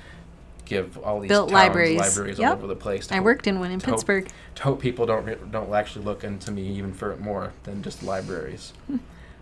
Give 0.66 0.98
all 1.00 1.20
these 1.20 1.28
Built 1.30 1.50
towns, 1.50 1.54
libraries. 1.54 2.00
libraries 2.00 2.40
all 2.40 2.46
Yep. 2.46 2.58
over 2.60 2.68
the 2.68 2.76
place. 2.78 3.12
I 3.12 3.16
hope- 3.16 3.26
worked 3.26 3.48
in 3.48 3.60
one 3.60 3.72
in 3.72 3.80
to 3.80 3.86
hope- 3.88 3.96
Pittsburgh. 3.96 4.30
to 4.56 4.64
hope 4.64 4.80
people 4.80 5.06
don't 5.06 5.52
don't 5.52 5.74
actually 5.74 6.06
look 6.06 6.24
into 6.24 6.52
me 6.52 6.64
even 6.78 6.94
for 6.94 7.16
more 7.18 7.52
than 7.64 7.82
just 7.84 8.04
libraries. 8.04 8.74
Hmm. 8.88 8.98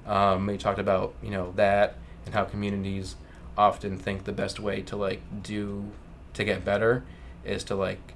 um, 0.08 0.48
we 0.48 0.58
talked 0.58 0.80
about 0.80 1.14
you 1.22 1.30
know 1.30 1.52
that 1.56 1.96
and 2.26 2.34
how 2.34 2.44
communities 2.46 3.16
often 3.58 3.96
think 3.98 4.24
the 4.24 4.32
best 4.32 4.60
way 4.60 4.82
to 4.82 4.96
like 4.96 5.22
do 5.44 5.92
to 6.34 6.44
get 6.44 6.66
better 6.66 7.04
is 7.46 7.64
to 7.66 7.76
like 7.76 8.14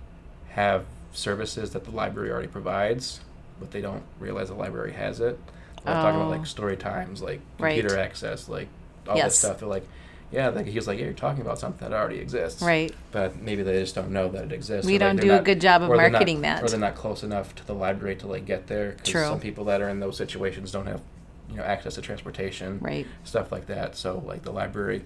have 0.50 0.86
services 1.12 1.72
that 1.72 1.84
the 1.84 1.92
library 1.92 2.32
already 2.32 2.48
provides, 2.48 3.20
but 3.60 3.70
they 3.72 3.82
don't 3.82 4.04
realize 4.20 4.48
the 4.48 4.56
library 4.56 4.94
has 4.94 5.20
it. 5.20 5.38
Like 5.86 5.96
talking 5.96 6.16
about 6.22 6.28
Oh. 6.28 6.38
like 6.38 6.46
story 6.46 6.78
times, 6.78 7.22
like 7.22 7.42
Right. 7.60 7.76
computer 7.80 8.00
access, 8.00 8.48
like 8.50 8.68
all 9.08 9.16
Yes. 9.18 9.26
this 9.32 9.40
stuff. 9.40 9.60
They're 9.60 9.68
like, 9.70 9.86
yeah, 10.32 10.50
like 10.50 10.66
he 10.66 10.76
was 10.76 10.88
like, 10.88 10.98
yeah, 10.98 11.06
you're 11.06 11.14
talking 11.14 11.42
about 11.42 11.60
something 11.60 11.88
that 11.90 11.96
already 11.96 12.20
exists 12.20 12.62
Right. 12.62 12.94
but 13.12 13.40
maybe 13.42 13.62
they 13.64 13.80
just 13.80 13.94
don't 13.96 14.10
know 14.12 14.30
that 14.30 14.46
it 14.46 14.52
exists. 14.52 14.86
We 14.88 14.94
like, 14.94 15.00
don't 15.02 15.16
they're 15.18 15.26
do 15.38 15.42
a 15.42 15.42
good 15.44 15.62
job 15.62 15.82
of 15.84 15.90
they're 15.90 15.98
not- 15.98 16.12
marketing 16.14 16.42
that. 16.42 16.64
or 16.64 16.68
they're 16.70 16.80
not 16.80 16.96
close 16.96 17.22
enough 17.24 17.54
to 17.56 17.68
the 17.68 17.76
library 17.76 18.16
to 18.18 18.28
like 18.28 18.46
get 18.46 18.68
there. 18.68 18.96
True. 19.04 19.26
Some 19.26 19.40
people 19.40 19.66
that 19.66 19.82
are 19.82 19.90
in 19.90 20.00
those 20.00 20.18
situations 20.18 20.72
don't 20.72 20.88
have, 20.88 21.02
you 21.50 21.58
know, 21.58 21.64
access 21.64 21.96
to 21.96 22.02
transportation, 22.02 22.80
Right. 22.82 23.06
stuff 23.24 23.52
like 23.52 23.68
that. 23.68 23.96
So 23.96 24.24
like 24.26 24.44
the 24.44 24.52
library 24.54 25.04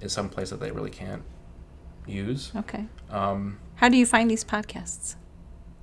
is 0.00 0.12
some 0.12 0.28
place 0.28 0.50
that 0.50 0.60
they 0.60 0.70
really 0.72 0.90
can't 0.90 1.22
use. 2.06 2.52
Okay. 2.54 2.84
Um, 3.10 3.58
How 3.76 3.88
do 3.88 3.96
you 3.96 4.06
find 4.06 4.30
these 4.30 4.44
podcasts? 4.44 5.16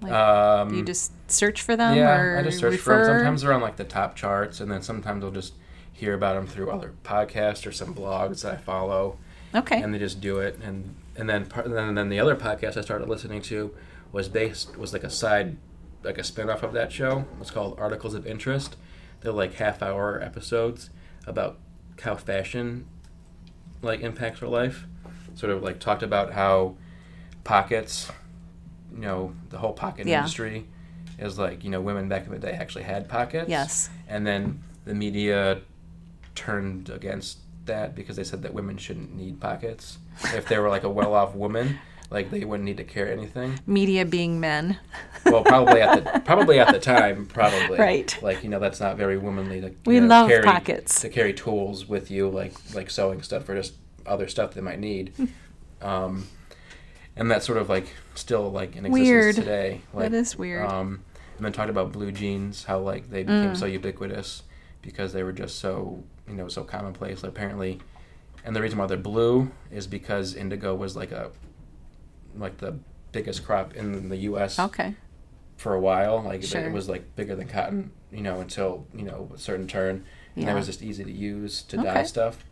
Like, 0.02 0.12
um, 0.12 0.74
you 0.74 0.84
just 0.84 1.14
search 1.32 1.62
for 1.62 1.76
them, 1.76 1.96
yeah, 1.96 2.20
or 2.20 2.38
I 2.38 2.44
just 2.44 2.60
search 2.60 2.74
refer? 2.74 2.84
for 3.00 3.06
them. 3.06 3.18
Sometimes 3.18 3.41
they're 3.41 3.54
on 3.54 3.62
like 3.62 3.78
the 3.78 3.84
top 3.86 4.16
charts, 4.16 4.60
and 4.60 4.70
then 4.72 4.82
sometimes 4.82 5.24
I'll 5.24 5.32
just 5.32 5.54
hear 5.94 6.14
about 6.14 6.36
them 6.36 6.48
through 6.48 6.72
other 6.72 6.94
podcasts 7.04 7.66
or 7.66 7.72
some 7.72 7.94
blogs 7.94 8.41
that 8.44 8.54
I 8.54 8.58
follow. 8.58 9.18
Okay. 9.56 9.80
and 9.80 9.94
they 9.94 10.00
just 10.00 10.20
do 10.20 10.39
it 10.39 10.58
and 10.64 10.96
and 11.16 11.30
then 11.30 11.46
part 11.46 11.68
and 11.68 11.76
then, 11.76 11.89
and 11.89 11.96
then 11.96 12.10
the 12.10 12.20
other 12.20 12.36
podcast 12.36 12.76
I 12.76 12.82
started 12.82 13.08
listening 13.08 13.39
to 13.44 13.72
was 14.12 14.28
based 14.28 14.76
was 14.80 14.94
like 14.94 15.04
a 15.04 15.12
side 15.12 15.58
like 16.02 16.18
a 16.18 16.24
spin-off 16.24 16.64
of 16.64 16.74
that 16.74 16.91
show 16.91 17.26
it's 17.39 17.52
called 17.52 17.80
Articles 17.80 18.16
of 18.16 18.26
Interest 18.26 18.76
they're 19.22 19.32
like 19.32 19.54
half 19.54 19.84
hour 19.84 20.20
episodes 20.20 20.89
about 21.28 21.60
how 22.02 22.16
fashion 22.16 22.88
like 23.84 24.00
impacts 24.00 24.41
our 24.41 24.50
life 24.50 24.88
sort 25.36 25.52
of 25.52 25.62
like 25.62 25.80
talked 25.80 26.02
about 26.02 26.34
how 26.34 26.76
pockets 27.44 28.12
you 28.94 29.00
know 29.02 29.34
the 29.50 29.58
whole 29.58 29.74
pocket 29.74 30.06
Yeah. 30.08 30.20
industry 30.20 30.66
is 31.20 31.38
like 31.38 31.64
you 31.64 31.70
know 31.70 31.82
women 31.82 32.08
back 32.10 32.26
in 32.26 32.32
the 32.32 32.39
day 32.39 32.52
actually 32.52 32.84
had 32.84 33.08
pockets 33.10 33.50
yes. 33.50 33.89
and 34.08 34.26
then 34.26 34.62
the 34.86 34.94
media 34.96 35.62
turned 36.36 36.89
against 36.89 37.38
that 37.66 37.96
because 37.96 38.16
they 38.16 38.24
said 38.24 38.41
that 38.44 38.54
women 38.54 38.78
shouldn't 38.78 39.16
need 39.16 39.39
pockets. 39.39 39.98
If 40.36 40.48
they 40.48 40.58
were 40.58 40.70
like 40.70 40.84
a 40.84 40.89
well-off 40.89 41.34
woman, 41.34 41.80
like 42.10 42.30
they 42.30 42.44
wouldn't 42.44 42.66
need 42.66 42.78
to 42.78 42.84
carry 42.84 43.12
anything. 43.14 43.60
Media 43.66 44.04
being 44.06 44.39
men. 44.39 44.78
Well, 45.26 45.44
probably 45.44 45.82
at 45.82 46.04
the 46.04 46.20
probably 46.26 46.60
at 46.60 46.74
the 46.74 46.80
time, 46.80 47.26
probably. 47.26 47.78
Right. 47.80 48.18
Like 48.22 48.44
you 48.44 48.50
know, 48.50 48.60
that's 48.60 48.80
not 48.82 48.98
very 48.98 49.18
womanly 49.18 49.62
to 49.62 49.74
We 49.86 50.00
know, 50.02 50.08
love 50.08 50.28
carry, 50.30 50.44
pockets. 50.44 51.00
to 51.02 51.10
carry 51.10 51.34
tools 51.34 51.88
with 51.88 52.12
you, 52.12 52.30
like 52.30 52.54
like 52.76 52.89
sewing 52.89 53.22
stuff 53.22 53.48
or 53.48 53.56
just 53.56 53.76
other 54.06 54.28
stuff 54.28 54.54
they 54.56 54.62
might 54.62 54.80
need. 54.80 55.14
um, 55.82 56.28
and 57.16 57.30
that's 57.30 57.45
sort 57.45 57.57
of 57.57 57.70
like 57.70 57.88
still 58.16 58.51
like 58.51 58.76
in 58.76 58.86
existence 58.86 59.07
Weird. 59.09 59.36
today. 59.36 59.82
Like, 59.93 60.11
that 60.11 60.18
is 60.18 60.36
weird. 60.38 60.66
um, 60.68 61.03
and 61.38 61.45
then 61.45 61.51
talked 61.51 61.70
about 61.70 61.91
blue 61.91 62.11
jeans, 62.11 62.64
how 62.66 62.80
like 62.80 63.09
they 63.09 63.24
became 63.24 63.51
Mm. 63.53 63.57
so 63.57 63.66
ubiquitous 63.66 64.43
because 64.82 65.14
they 65.14 65.24
were 65.24 65.32
just 65.32 65.59
so 65.59 66.03
you 66.28 66.36
know 66.36 66.47
so 66.47 66.64
commonplace. 66.64 67.24
Apparently, 67.24 67.80
and 68.45 68.55
the 68.55 68.61
reason 68.61 68.78
why 68.78 68.86
they're 68.86 68.97
blue 68.97 69.51
is 69.72 69.88
because 69.88 70.36
indigo 70.36 70.76
was 70.76 70.95
like 70.95 71.11
a 71.11 71.32
like 72.36 72.57
the 72.57 72.78
biggest 73.11 73.45
crop 73.45 73.76
in 73.76 74.09
the 74.09 74.18
U.S. 74.18 74.57
okay. 74.59 74.95
for 75.57 75.74
a 75.76 75.80
while. 75.80 76.22
Like 76.22 76.41
it- 76.43 76.47
Sure. 76.47 76.61
it 76.61 76.72
was 76.74 76.89
like 76.89 77.16
bigger 77.16 77.36
than 77.36 77.47
cotton, 77.47 77.91
you 78.11 78.22
know, 78.22 78.39
until 78.41 78.88
you 78.93 79.03
know 79.03 79.30
a 79.34 79.38
certain 79.38 79.68
turn, 79.68 80.03
yeah. 80.36 80.41
and 80.41 80.51
it 80.51 80.55
was 80.55 80.66
just 80.66 80.82
easy 80.82 81.03
to 81.03 81.11
use 81.11 81.61
to 81.64 81.78
dye 81.78 82.03
stuff, 82.03 82.43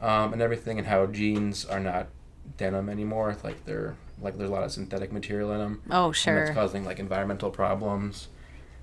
um, 0.00 0.32
and 0.32 0.42
everything, 0.42 0.78
and 0.78 0.86
how 0.86 1.06
jeans 1.06 1.64
are 1.64 1.80
not 1.80 2.08
denim 2.56 2.88
anymore. 2.88 3.36
Like 3.44 3.64
they're 3.64 3.94
like 4.20 4.36
there's 4.38 4.50
a 4.50 4.52
lot 4.52 4.62
of 4.64 4.72
synthetic 4.72 5.12
material 5.12 5.52
in 5.52 5.58
them. 5.58 5.82
Oh, 5.90 6.06
And 6.08 6.16
sure. 6.16 6.44
that's 6.46 6.54
causing 6.56 6.84
like 6.84 6.98
environmental 6.98 7.50
problems 7.50 8.28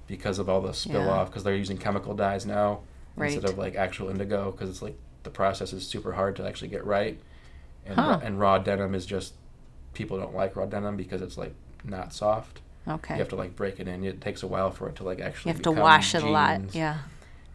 because 0.07 0.37
of 0.39 0.49
all 0.49 0.61
the 0.61 0.73
spill 0.73 1.05
Yeah. 1.05 1.09
off 1.11 1.29
because 1.29 1.43
they're 1.43 1.55
using 1.55 1.77
chemical 1.77 2.13
dyes 2.13 2.45
now 2.45 2.81
instead 3.17 3.45
of 3.45 3.57
like 3.57 3.75
actual 3.75 4.09
indigo 4.09 4.51
because 4.51 4.69
it's 4.69 4.81
like 4.81 4.97
the 5.23 5.29
process 5.29 5.71
is 5.73 5.87
super 5.87 6.13
hard 6.13 6.35
to 6.35 6.45
actually 6.47 6.67
get 6.67 6.85
right. 6.85 7.19
And, 7.85 7.95
Huh. 7.95 8.19
and 8.23 8.39
raw 8.39 8.57
denim 8.59 8.93
is 8.95 9.05
just 9.05 9.33
people 9.93 10.17
don't 10.19 10.35
like 10.35 10.55
raw 10.55 10.65
denim 10.65 10.95
because 10.97 11.21
it's 11.21 11.37
like 11.37 11.53
not 11.83 12.13
soft. 12.13 12.59
Okay. 12.87 13.13
You 13.15 13.19
have 13.19 13.29
to 13.29 13.35
like 13.37 13.55
break 13.55 13.79
it 13.79 13.87
in. 13.87 14.03
It 14.03 14.19
takes 14.19 14.43
a 14.43 14.47
while 14.47 14.69
for 14.71 14.89
it 14.89 14.95
to 14.97 15.03
like 15.03 15.19
actually. 15.21 15.51
You 15.51 15.53
have 15.55 15.63
to 15.63 15.71
wash 15.71 16.13
it 16.15 16.23
a 16.23 16.29
lot. 16.29 16.75
Yeah. 16.75 16.99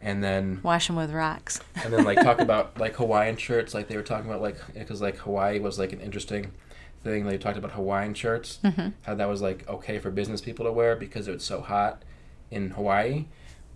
And 0.01 0.23
then 0.23 0.61
Wash 0.63 0.87
them 0.87 0.95
with 0.95 1.11
rocks. 1.11 1.59
and 1.83 1.91
then 1.93 2.03
like 2.05 2.21
talk 2.21 2.39
about 2.47 2.79
like 2.79 2.95
Hawaiian 2.95 3.37
shirts. 3.37 3.73
Like 3.73 3.87
they 3.87 3.97
were 3.97 4.03
talking 4.03 4.29
about 4.29 4.41
like 4.41 4.57
because 4.73 5.01
like 5.01 5.17
Hawaii 5.17 5.59
was 5.59 5.77
like 5.77 5.91
an 5.93 5.99
interesting 6.01 6.51
thing. 7.03 7.25
They 7.25 7.37
talked 7.37 7.57
about 7.57 7.71
Hawaiian 7.71 8.13
shirts. 8.13 8.59
Mm-hmm. 8.63 8.89
How 9.03 9.15
that 9.15 9.27
was 9.27 9.41
like 9.41 9.67
okay 9.67 9.99
for 9.99 10.09
business 10.11 10.41
people 10.41 10.65
to 10.65 10.71
wear 10.71 10.95
because 10.95 11.27
it 11.27 11.33
was 11.33 11.43
so 11.43 11.61
hot 11.61 12.03
in 12.51 12.71
Hawaii, 12.71 13.25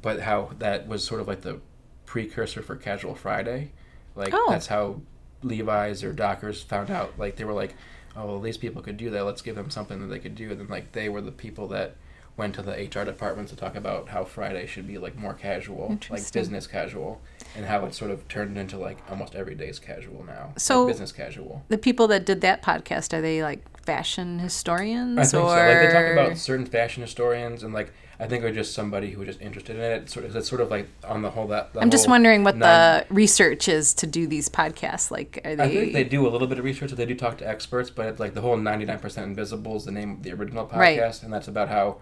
but 0.01 0.21
how 0.21 0.51
that 0.59 0.87
was 0.87 1.03
sort 1.03 1.19
of 1.21 1.27
like 1.27 1.41
the 1.41 1.59
precursor 2.05 2.61
for 2.61 2.75
Casual 2.75 3.15
Friday. 3.15 3.71
Like 4.15 4.33
Oh. 4.33 4.47
that's 4.49 4.67
how 4.67 5.01
Levi's 5.41 6.03
or 6.03 6.13
Dockers 6.13 6.61
found 6.63 6.89
out. 6.89 7.13
Like 7.17 7.35
they 7.35 7.43
were 7.43 7.53
like, 7.53 7.75
oh, 8.15 8.25
well, 8.27 8.39
these 8.39 8.57
people 8.57 8.81
could 8.81 8.95
do 8.97 9.09
that. 9.09 9.25
Let's 9.25 9.41
give 9.41 9.55
them 9.55 9.69
something 9.69 9.99
that 9.99 10.07
they 10.07 10.19
could 10.19 10.35
do. 10.35 10.51
And 10.51 10.59
then 10.59 10.67
like 10.67 10.93
they 10.93 11.09
were 11.09 11.21
the 11.21 11.31
people 11.31 11.67
that 11.69 11.95
went 12.35 12.55
to 12.55 12.61
the 12.63 12.71
HR 12.71 13.05
department 13.05 13.47
to 13.49 13.55
talk 13.55 13.75
about 13.75 14.09
how 14.09 14.23
Friday 14.23 14.65
should 14.65 14.87
be 14.87 14.97
like 14.97 15.15
more 15.17 15.33
casual, 15.33 15.99
like 16.09 16.31
business 16.31 16.65
casual, 16.67 17.21
and 17.55 17.65
how 17.65 17.85
it 17.85 17.93
sort 17.93 18.09
of 18.11 18.27
turned 18.27 18.57
into 18.57 18.77
like 18.77 18.97
almost 19.09 19.35
every 19.35 19.55
day's 19.55 19.79
casual 19.79 20.23
now. 20.25 20.47
like 20.49 20.59
So- 20.59 20.87
business 20.87 21.11
casual. 21.11 21.63
The 21.69 21.77
people 21.77 22.07
that 22.07 22.25
did 22.25 22.41
that 22.41 22.61
podcast 22.63 23.13
are 23.13 23.21
they 23.21 23.43
like 23.43 23.61
fashion 23.85 24.39
historians 24.39 25.17
I 25.19 25.23
think 25.23 25.43
or 25.43 25.49
so. 25.49 25.55
Like 25.55 25.79
they 25.79 25.93
talk 25.93 26.11
about 26.13 26.37
certain 26.37 26.65
fashion 26.65 27.01
historians, 27.03 27.63
and 27.63 27.73
like 27.73 27.91
I 28.19 28.27
think 28.27 28.41
they're 28.43 28.53
just 28.53 28.73
somebody 28.73 29.11
who 29.11 29.19
was 29.19 29.27
just 29.27 29.41
interested 29.41 29.75
in 29.75 29.81
it. 29.81 30.09
Sort 30.09 30.25
of, 30.25 30.35
it's 30.35 30.47
sort 30.47 30.61
of 30.61 30.71
like 30.71 30.87
on 31.03 31.21
the 31.21 31.29
whole 31.31 31.47
that. 31.47 31.73
the 31.73 31.81
I'm 31.81 31.89
just 31.89 32.07
wondering 32.07 32.43
what 32.43 32.55
non- 32.55 33.03
the 33.07 33.13
research 33.13 33.67
is 33.67 33.93
to 33.95 34.07
do 34.07 34.25
these 34.27 34.49
podcasts. 34.49 35.11
Like, 35.11 35.41
are 35.43 35.55
they? 35.55 35.63
I 35.63 35.69
think 35.69 35.93
they 35.93 36.03
do 36.03 36.25
a 36.25 36.29
little 36.29 36.47
bit 36.47 36.57
of 36.59 36.63
research. 36.65 36.91
They 36.91 37.05
do 37.05 37.15
talk 37.15 37.37
to 37.39 37.47
experts, 37.47 37.89
but 37.89 38.05
it's 38.07 38.19
like 38.19 38.33
the 38.33 38.41
whole 38.41 38.55
99% 38.57 39.17
Invisible 39.23 39.75
is 39.75 39.85
the 39.85 39.91
name 39.91 40.11
of 40.13 40.23
the 40.23 40.31
original 40.31 40.65
podcast, 40.65 40.77
Right. 40.79 41.23
and 41.23 41.33
that's 41.33 41.47
about 41.47 41.69
how 41.69 41.97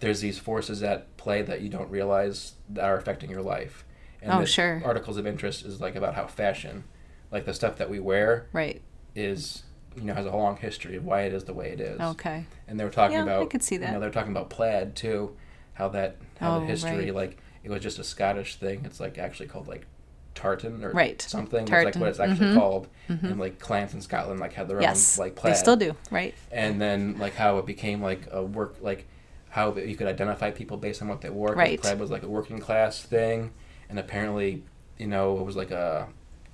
there's 0.00 0.20
these 0.20 0.38
forces 0.38 0.82
at 0.82 1.16
play 1.16 1.42
that 1.42 1.60
you 1.60 1.68
don't 1.68 1.90
realize 1.90 2.54
that 2.70 2.84
are 2.84 2.96
affecting 2.96 3.30
your 3.30 3.42
life. 3.42 3.84
And 4.22 4.32
Oh, 4.32 4.40
this 4.40 4.50
sure. 4.50 4.82
Articles 4.84 5.16
of 5.16 5.26
interest 5.26 5.64
is 5.64 5.80
like 5.80 5.94
about 5.96 6.14
how 6.14 6.26
fashion, 6.26 6.84
like 7.30 7.44
the 7.44 7.54
stuff 7.54 7.76
that 7.78 7.88
we 7.90 7.98
wear, 8.00 8.46
right. 8.52 8.80
is 9.14 9.62
you 9.96 10.04
know 10.04 10.14
has 10.14 10.26
a 10.26 10.30
long 10.30 10.56
history 10.56 10.96
of 10.96 11.04
why 11.04 11.22
it 11.22 11.32
is 11.32 11.44
the 11.44 11.54
way 11.54 11.70
it 11.70 11.80
is. 11.80 12.00
Okay. 12.00 12.44
And 12.66 12.78
they 12.78 12.84
were 12.84 12.90
talking 12.90 13.16
Yeah, 13.26 13.40
I 13.40 13.44
could 13.46 13.62
see 13.62 13.76
that. 13.78 13.86
You 13.88 13.92
know, 13.94 14.00
they're 14.00 14.10
talking 14.10 14.32
about 14.32 14.50
plaid 14.50 14.94
too, 14.96 15.36
how 15.74 15.88
that 15.90 16.16
how 16.38 16.56
Oh, 16.56 16.60
the 16.60 16.66
history 16.66 17.06
right. 17.06 17.14
like 17.14 17.38
it 17.64 17.70
was 17.70 17.82
just 17.82 17.98
a 17.98 18.04
Scottish 18.04 18.56
thing. 18.56 18.82
It's 18.84 19.00
like 19.00 19.18
actually 19.18 19.48
called 19.48 19.66
like 19.68 19.86
tartan 20.34 20.84
or 20.84 20.90
Right. 20.92 21.20
something. 21.20 21.64
That's 21.64 21.70
like 21.84 21.94
Tartan. 21.94 22.00
what 22.00 22.10
it's 22.10 22.20
actually 22.20 22.46
Mhm. 22.50 22.54
called. 22.54 22.88
And 23.08 23.40
like 23.40 23.58
clans 23.58 23.94
in 23.94 24.00
Scotland 24.00 24.38
like 24.40 24.52
had 24.52 24.68
their 24.68 24.80
Yes. 24.80 25.18
own 25.18 25.26
like 25.26 25.34
plaid. 25.34 25.54
They 25.54 25.58
still 25.58 25.76
do. 25.76 25.96
Right. 26.10 26.34
And 26.52 26.80
then 26.80 27.18
like 27.18 27.34
how 27.34 27.58
it 27.58 27.66
became 27.66 28.00
like 28.02 28.20
a 28.30 28.42
work 28.44 28.76
like 28.80 29.06
how 29.50 29.74
you 29.76 29.96
could 29.96 30.06
identify 30.06 30.50
people 30.50 30.76
based 30.76 31.00
on 31.02 31.08
what 31.08 31.20
they 31.20 31.30
wore. 31.30 31.54
Right. 31.54 31.80
Plaid 31.80 31.98
was 31.98 32.10
like 32.10 32.22
a 32.22 32.28
working 32.28 32.58
class 32.58 33.02
thing, 33.02 33.52
and 33.88 33.98
apparently, 33.98 34.64
you 34.98 35.06
know, 35.06 35.38
it 35.38 35.44
was 35.44 35.56
like 35.56 35.70
a 35.70 36.08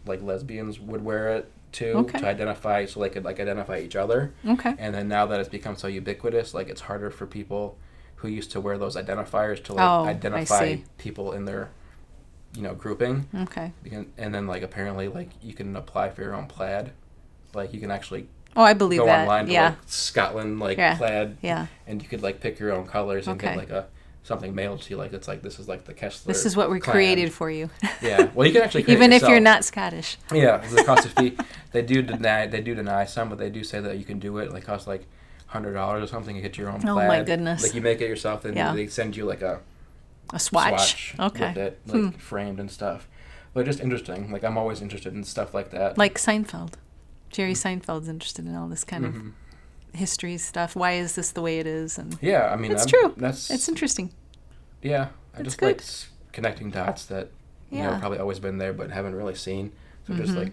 like 0.06 0.22
lesbians 0.22 0.78
would 0.78 1.04
wear 1.04 1.28
it 1.36 1.50
too 1.72 1.92
Okay. 1.96 2.18
to 2.20 2.26
identify 2.26 2.84
so 2.84 3.00
they 3.00 3.08
could 3.08 3.24
like 3.24 3.40
identify 3.40 3.78
each 3.78 3.96
other. 3.96 4.32
Okay. 4.46 4.74
And 4.78 4.94
then 4.94 5.08
now 5.08 5.26
that 5.26 5.40
it's 5.40 5.48
become 5.48 5.76
so 5.76 5.88
ubiquitous, 5.88 6.54
like 6.54 6.68
it's 6.68 6.82
harder 6.82 7.10
for 7.10 7.26
people 7.26 7.76
who 8.16 8.28
used 8.28 8.52
to 8.52 8.60
wear 8.60 8.78
those 8.78 8.96
identifiers 8.96 9.62
to 9.64 9.72
like 9.72 9.90
Oh, 9.90 10.04
identify 10.04 10.76
people 10.98 11.32
in 11.32 11.46
their, 11.46 11.70
you 12.54 12.62
know, 12.62 12.74
grouping. 12.74 13.26
Okay. 13.34 13.72
And 14.16 14.34
then 14.34 14.46
like 14.46 14.62
apparently 14.62 15.08
like 15.08 15.30
you 15.42 15.52
can 15.52 15.74
apply 15.74 16.10
for 16.10 16.22
your 16.22 16.34
own 16.34 16.46
plaid, 16.46 16.92
like 17.54 17.72
you 17.74 17.80
can 17.80 17.90
actually 17.90 18.28
Oh, 18.56 18.62
I 18.62 18.74
believe 18.74 19.00
go 19.00 19.06
that. 19.06 19.22
online 19.22 19.46
to 19.46 19.52
yeah. 19.52 19.68
like 19.70 19.78
Scotland 19.86 20.60
like 20.60 20.78
Yeah. 20.78 20.96
plaid, 20.96 21.36
yeah. 21.42 21.66
and 21.86 22.02
you 22.02 22.08
could 22.08 22.22
like 22.22 22.40
pick 22.40 22.58
your 22.58 22.72
own 22.72 22.86
colors 22.86 23.26
and 23.26 23.36
Okay. 23.40 23.48
get 23.54 23.56
like 23.56 23.70
a 23.70 23.86
something 24.22 24.54
mailed 24.54 24.80
to 24.82 24.90
you. 24.90 24.96
Like 24.96 25.12
it's 25.12 25.28
like 25.28 25.42
this 25.42 25.58
is 25.58 25.68
like 25.68 25.84
the 25.84 25.92
Kessler. 25.94 26.32
This 26.32 26.46
is 26.46 26.56
what 26.56 26.70
we 26.70 26.80
clan. 26.80 26.94
created 26.94 27.32
for 27.32 27.50
you. 27.50 27.68
Yeah. 28.00 28.28
Well, 28.34 28.46
you 28.46 28.52
can 28.52 28.62
actually 28.62 28.84
create 28.84 28.96
Even 28.96 29.12
if 29.12 29.22
you're 29.22 29.40
not 29.40 29.64
Scottish. 29.64 30.16
Yeah, 30.32 30.58
the 30.58 30.84
cost 30.84 31.04
of 31.06 31.12
fee. 31.12 31.36
They 31.72 31.82
do 31.82 32.02
deny. 32.02 32.46
They 32.46 32.60
do 32.60 32.74
deny 32.76 33.04
some, 33.04 33.28
but 33.28 33.38
they 33.38 33.50
do 33.50 33.64
say 33.64 33.80
that 33.80 33.98
you 33.98 34.04
can 34.04 34.20
do 34.20 34.38
it. 34.38 34.52
Like 34.52 34.64
costs 34.64 34.86
like 34.86 35.06
hundred 35.46 35.72
dollars 35.72 36.04
or 36.04 36.06
something. 36.06 36.36
You 36.36 36.40
get 36.42 36.56
your 36.56 36.70
own. 36.70 36.80
Oh, 36.88 36.94
my 36.94 37.06
plaid. 37.06 37.26
goodness. 37.26 37.64
Like 37.64 37.74
you 37.74 37.80
make 37.80 38.00
it 38.00 38.08
yourself, 38.08 38.44
and 38.44 38.56
Yeah. 38.56 38.72
they 38.72 38.86
send 38.86 39.16
you 39.16 39.24
like 39.24 39.42
a 39.42 39.58
A 40.32 40.38
swatch. 40.38 41.12
swatch, 41.14 41.14
okay. 41.18 41.48
with 41.48 41.56
it, 41.58 41.80
like 41.86 41.96
Hmm. 41.96 42.08
framed 42.10 42.60
and 42.60 42.70
stuff. 42.70 43.08
But 43.52 43.66
just 43.66 43.80
interesting. 43.80 44.30
Like 44.30 44.44
I'm 44.44 44.56
always 44.56 44.80
interested 44.80 45.14
in 45.14 45.24
stuff 45.24 45.52
like 45.52 45.70
that. 45.72 45.98
Like 45.98 46.14
Seinfeld. 46.16 46.74
Jerry 47.34 47.52
Seinfeld's 47.54 48.08
interested 48.08 48.46
in 48.46 48.54
all 48.54 48.68
this 48.68 48.84
kind 48.84 49.04
Mhm. 49.04 49.26
of 49.92 49.98
history 49.98 50.38
stuff. 50.38 50.76
Why 50.76 50.92
is 50.92 51.16
this 51.16 51.32
the 51.32 51.42
way 51.42 51.58
it 51.58 51.66
is? 51.66 51.98
And 51.98 52.16
Yeah, 52.22 52.46
I 52.52 52.56
mean 52.56 52.70
It's 52.70 52.82
I'm- 52.82 52.88
true. 52.88 53.14
That's 53.16 53.50
it's 53.50 53.68
interesting. 53.68 54.10
yeah. 54.82 55.08
I 55.34 55.38
It's 55.40 55.44
just 55.46 55.58
good. 55.58 55.78
like 55.78 55.82
connecting 56.32 56.70
dots 56.70 57.04
that 57.06 57.30
you 57.70 57.82
know 57.82 57.98
probably 57.98 58.18
always 58.18 58.38
been 58.38 58.58
there 58.58 58.72
but 58.72 58.90
haven't 58.92 59.16
really 59.16 59.34
seen. 59.34 59.72
So 60.06 60.14
just 60.14 60.32
Mhm. 60.32 60.38
like 60.44 60.52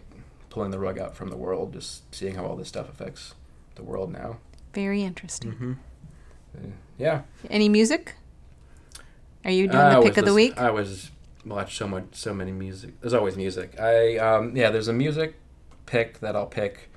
pulling 0.50 0.72
the 0.72 0.80
rug 0.80 0.98
out 0.98 1.16
from 1.16 1.30
the 1.30 1.38
world, 1.38 1.74
just 1.74 2.14
seeing 2.16 2.34
how 2.36 2.46
all 2.46 2.56
this 2.56 2.68
stuff 2.68 2.90
affects 2.90 3.36
the 3.76 3.84
world 3.84 4.12
now. 4.12 4.38
Very 4.74 5.04
interesting. 5.04 5.52
Mm-hmm. 5.52 5.74
Yeah. 6.98 7.22
Any 7.50 7.70
music? 7.70 8.16
Are 9.46 9.52
you 9.52 9.68
doing 9.68 9.78
I 9.84 9.96
the 9.96 10.02
pick 10.02 10.18
of 10.18 10.26
the 10.26 10.34
week? 10.34 10.58
I 10.60 10.72
was 10.72 11.12
watch 11.46 11.76
so 11.78 11.88
much, 11.88 12.06
so 12.14 12.34
many 12.34 12.52
music. 12.52 13.00
There's 13.02 13.14
always 13.14 13.38
music. 13.38 13.80
I 13.80 14.18
um 14.18 14.56
yeah, 14.56 14.70
there's 14.72 14.88
a 14.88 14.94
music 14.94 15.36
pick 15.92 16.20
that 16.22 16.36
I'll 16.36 16.46
pick 16.48 16.90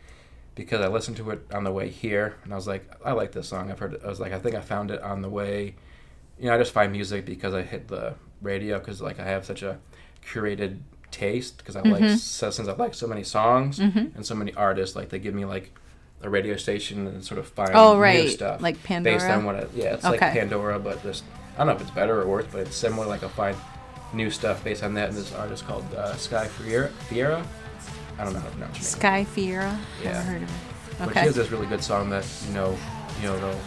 because 0.55 0.81
I 0.81 0.87
listened 0.87 1.17
to 1.17 1.31
it 1.31 1.41
on 1.53 1.65
the 1.65 1.73
way 1.73 1.89
here, 1.89 2.37
and 2.45 2.53
I 2.53 2.57
was 2.57 2.69
like, 2.69 2.89
I 3.05 3.11
like 3.13 3.33
this 3.33 3.49
song. 3.49 3.71
I've 3.73 3.79
heard 3.81 3.95
it. 3.95 4.03
I 4.05 4.09
was 4.09 4.21
like, 4.21 4.33
I 4.33 4.39
think 4.39 4.55
I 4.55 4.61
found 4.61 4.93
it 4.93 5.03
on 5.03 5.21
the 5.21 5.29
way. 5.29 5.75
You 6.39 6.47
know, 6.47 6.55
I 6.55 6.59
just 6.59 6.73
find 6.73 6.93
music 6.93 7.27
because 7.27 7.55
I 7.55 7.63
hit 7.63 7.89
the 7.89 8.15
radio 8.41 8.79
because 8.79 9.01
like 9.03 9.19
I 9.19 9.25
have 9.25 9.45
such 9.45 9.63
a 9.63 9.79
curated 10.25 10.79
taste 11.11 11.59
because 11.59 11.75
I 11.77 11.81
like 11.83 12.03
Mhm. 12.03 12.17
so, 12.19 12.51
since 12.51 12.69
I 12.69 12.73
like 12.73 12.95
so 12.95 13.07
many 13.09 13.25
songs 13.25 13.79
Mhm. 13.81 14.15
and 14.15 14.25
so 14.25 14.35
many 14.35 14.55
artists. 14.55 14.95
Like 14.97 15.09
they 15.11 15.19
give 15.19 15.35
me 15.35 15.45
like 15.45 15.73
a 16.23 16.31
radio 16.31 16.57
station 16.57 17.07
and 17.07 17.25
sort 17.25 17.39
of 17.39 17.47
find 17.49 17.71
Oh, 17.75 17.95
new 17.95 18.01
right. 18.01 18.31
stuff 18.31 18.61
Like 18.63 18.77
based 19.03 19.27
on 19.27 19.45
what 19.45 19.57
I, 19.57 19.67
yeah 19.75 19.95
it's 19.95 20.05
like 20.05 20.21
Pandora 20.21 20.79
but 20.79 21.03
just 21.03 21.23
I 21.55 21.59
don't 21.59 21.67
know 21.69 21.75
if 21.75 21.83
it's 21.83 21.91
better 21.91 22.21
or 22.23 22.27
worse 22.27 22.47
but 22.51 22.63
it's 22.63 22.75
similar 22.77 23.07
like 23.07 23.23
I'll 23.23 23.29
find 23.29 23.57
new 24.15 24.31
stuff 24.31 24.65
based 24.65 24.83
on 24.83 24.95
that 24.95 25.09
and 25.11 25.19
this 25.19 25.35
artist 25.35 25.67
called 25.67 25.85
uh, 25.95 26.17
Sky 26.17 26.47
Fiera 26.49 26.89
Fiera 27.11 27.45
I 28.19 28.25
don't 28.25 28.33
know 28.35 28.41
how 28.41 28.47
to 28.47 28.53
pronounce 28.53 28.77
her 28.77 28.83
name 28.83 29.01
Sky 29.01 29.25
Fiera? 29.25 29.79
Yeah. 30.03 30.13
Never 30.13 30.23
heard 30.23 30.43
of 30.43 30.49
it. 30.49 30.55
but 30.99 31.09
Okay. 31.09 31.21
she 31.21 31.27
has 31.27 31.35
this 31.35 31.51
really 31.51 31.67
good 31.67 31.83
song 31.83 32.11
that 32.11 32.25
you 32.47 32.55
know 32.55 32.77
you 33.21 33.29
know 33.29 33.39
they'll 33.41 33.61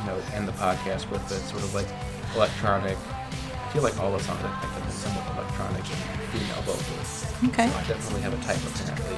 you 0.00 0.06
know 0.06 0.18
end 0.34 0.48
the 0.48 0.52
podcast 0.52 1.08
with 1.10 1.22
it's 1.30 1.50
sort 1.50 1.62
of 1.62 1.74
like 1.74 1.86
electronic 2.34 2.96
I 2.98 3.68
feel 3.74 3.82
like 3.82 3.98
all 4.00 4.12
the 4.12 4.20
songs 4.20 4.40
I 4.44 4.48
picked 4.60 4.72
have 4.74 4.82
been 4.82 4.92
somewhat 4.92 5.24
electronic 5.38 5.80
and 5.80 6.20
female 6.34 6.62
vocals 6.68 7.24
Okay. 7.48 7.68
so 7.70 7.76
I 7.78 7.82
definitely 7.88 8.20
have 8.22 8.34
a 8.34 8.42
type 8.44 8.60
apparently 8.68 9.16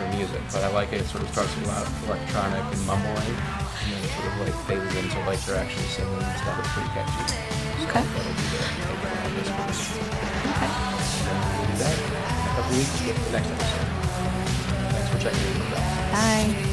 for 0.00 0.06
music, 0.16 0.40
but 0.50 0.64
I 0.64 0.68
like 0.72 0.92
it. 0.94 1.02
It 1.02 1.06
sort 1.06 1.22
of 1.22 1.28
starts 1.30 1.54
with 1.56 1.66
a 1.66 1.68
lot 1.68 1.82
of 1.86 1.92
electronic 2.08 2.64
and 2.72 2.80
mumbling, 2.88 3.36
and 3.36 3.92
then 3.92 4.00
it 4.02 4.10
sort 4.16 4.26
of 4.32 4.34
like 4.40 4.56
phases 4.64 4.96
into 4.96 5.18
like 5.28 5.38
they're 5.44 5.60
actually 5.60 5.84
singing 5.92 6.14
and 6.16 6.38
stuff. 6.40 6.56
It's 6.58 6.72
pretty 6.72 6.88
catchy. 6.96 7.20
So 7.28 7.84
Okay. 7.84 8.00
that'll 8.00 8.32
be 8.32 8.42
the 8.48 8.56
take 8.56 9.60
on 9.60 9.66
this. 9.68 9.80
Okay. 10.48 10.70
And 11.20 11.26
then 11.28 11.36
we'll 11.52 11.68
do 11.68 11.76
that 11.84 11.94
in 12.00 12.08
a 12.08 12.54
couple 12.56 12.72
weeks 12.80 12.96
with 13.04 13.20
the 13.28 13.32
next 13.36 13.50
episode 13.52 13.89
for 15.20 15.30
checking. 15.30 15.58
Bye. 16.12 16.69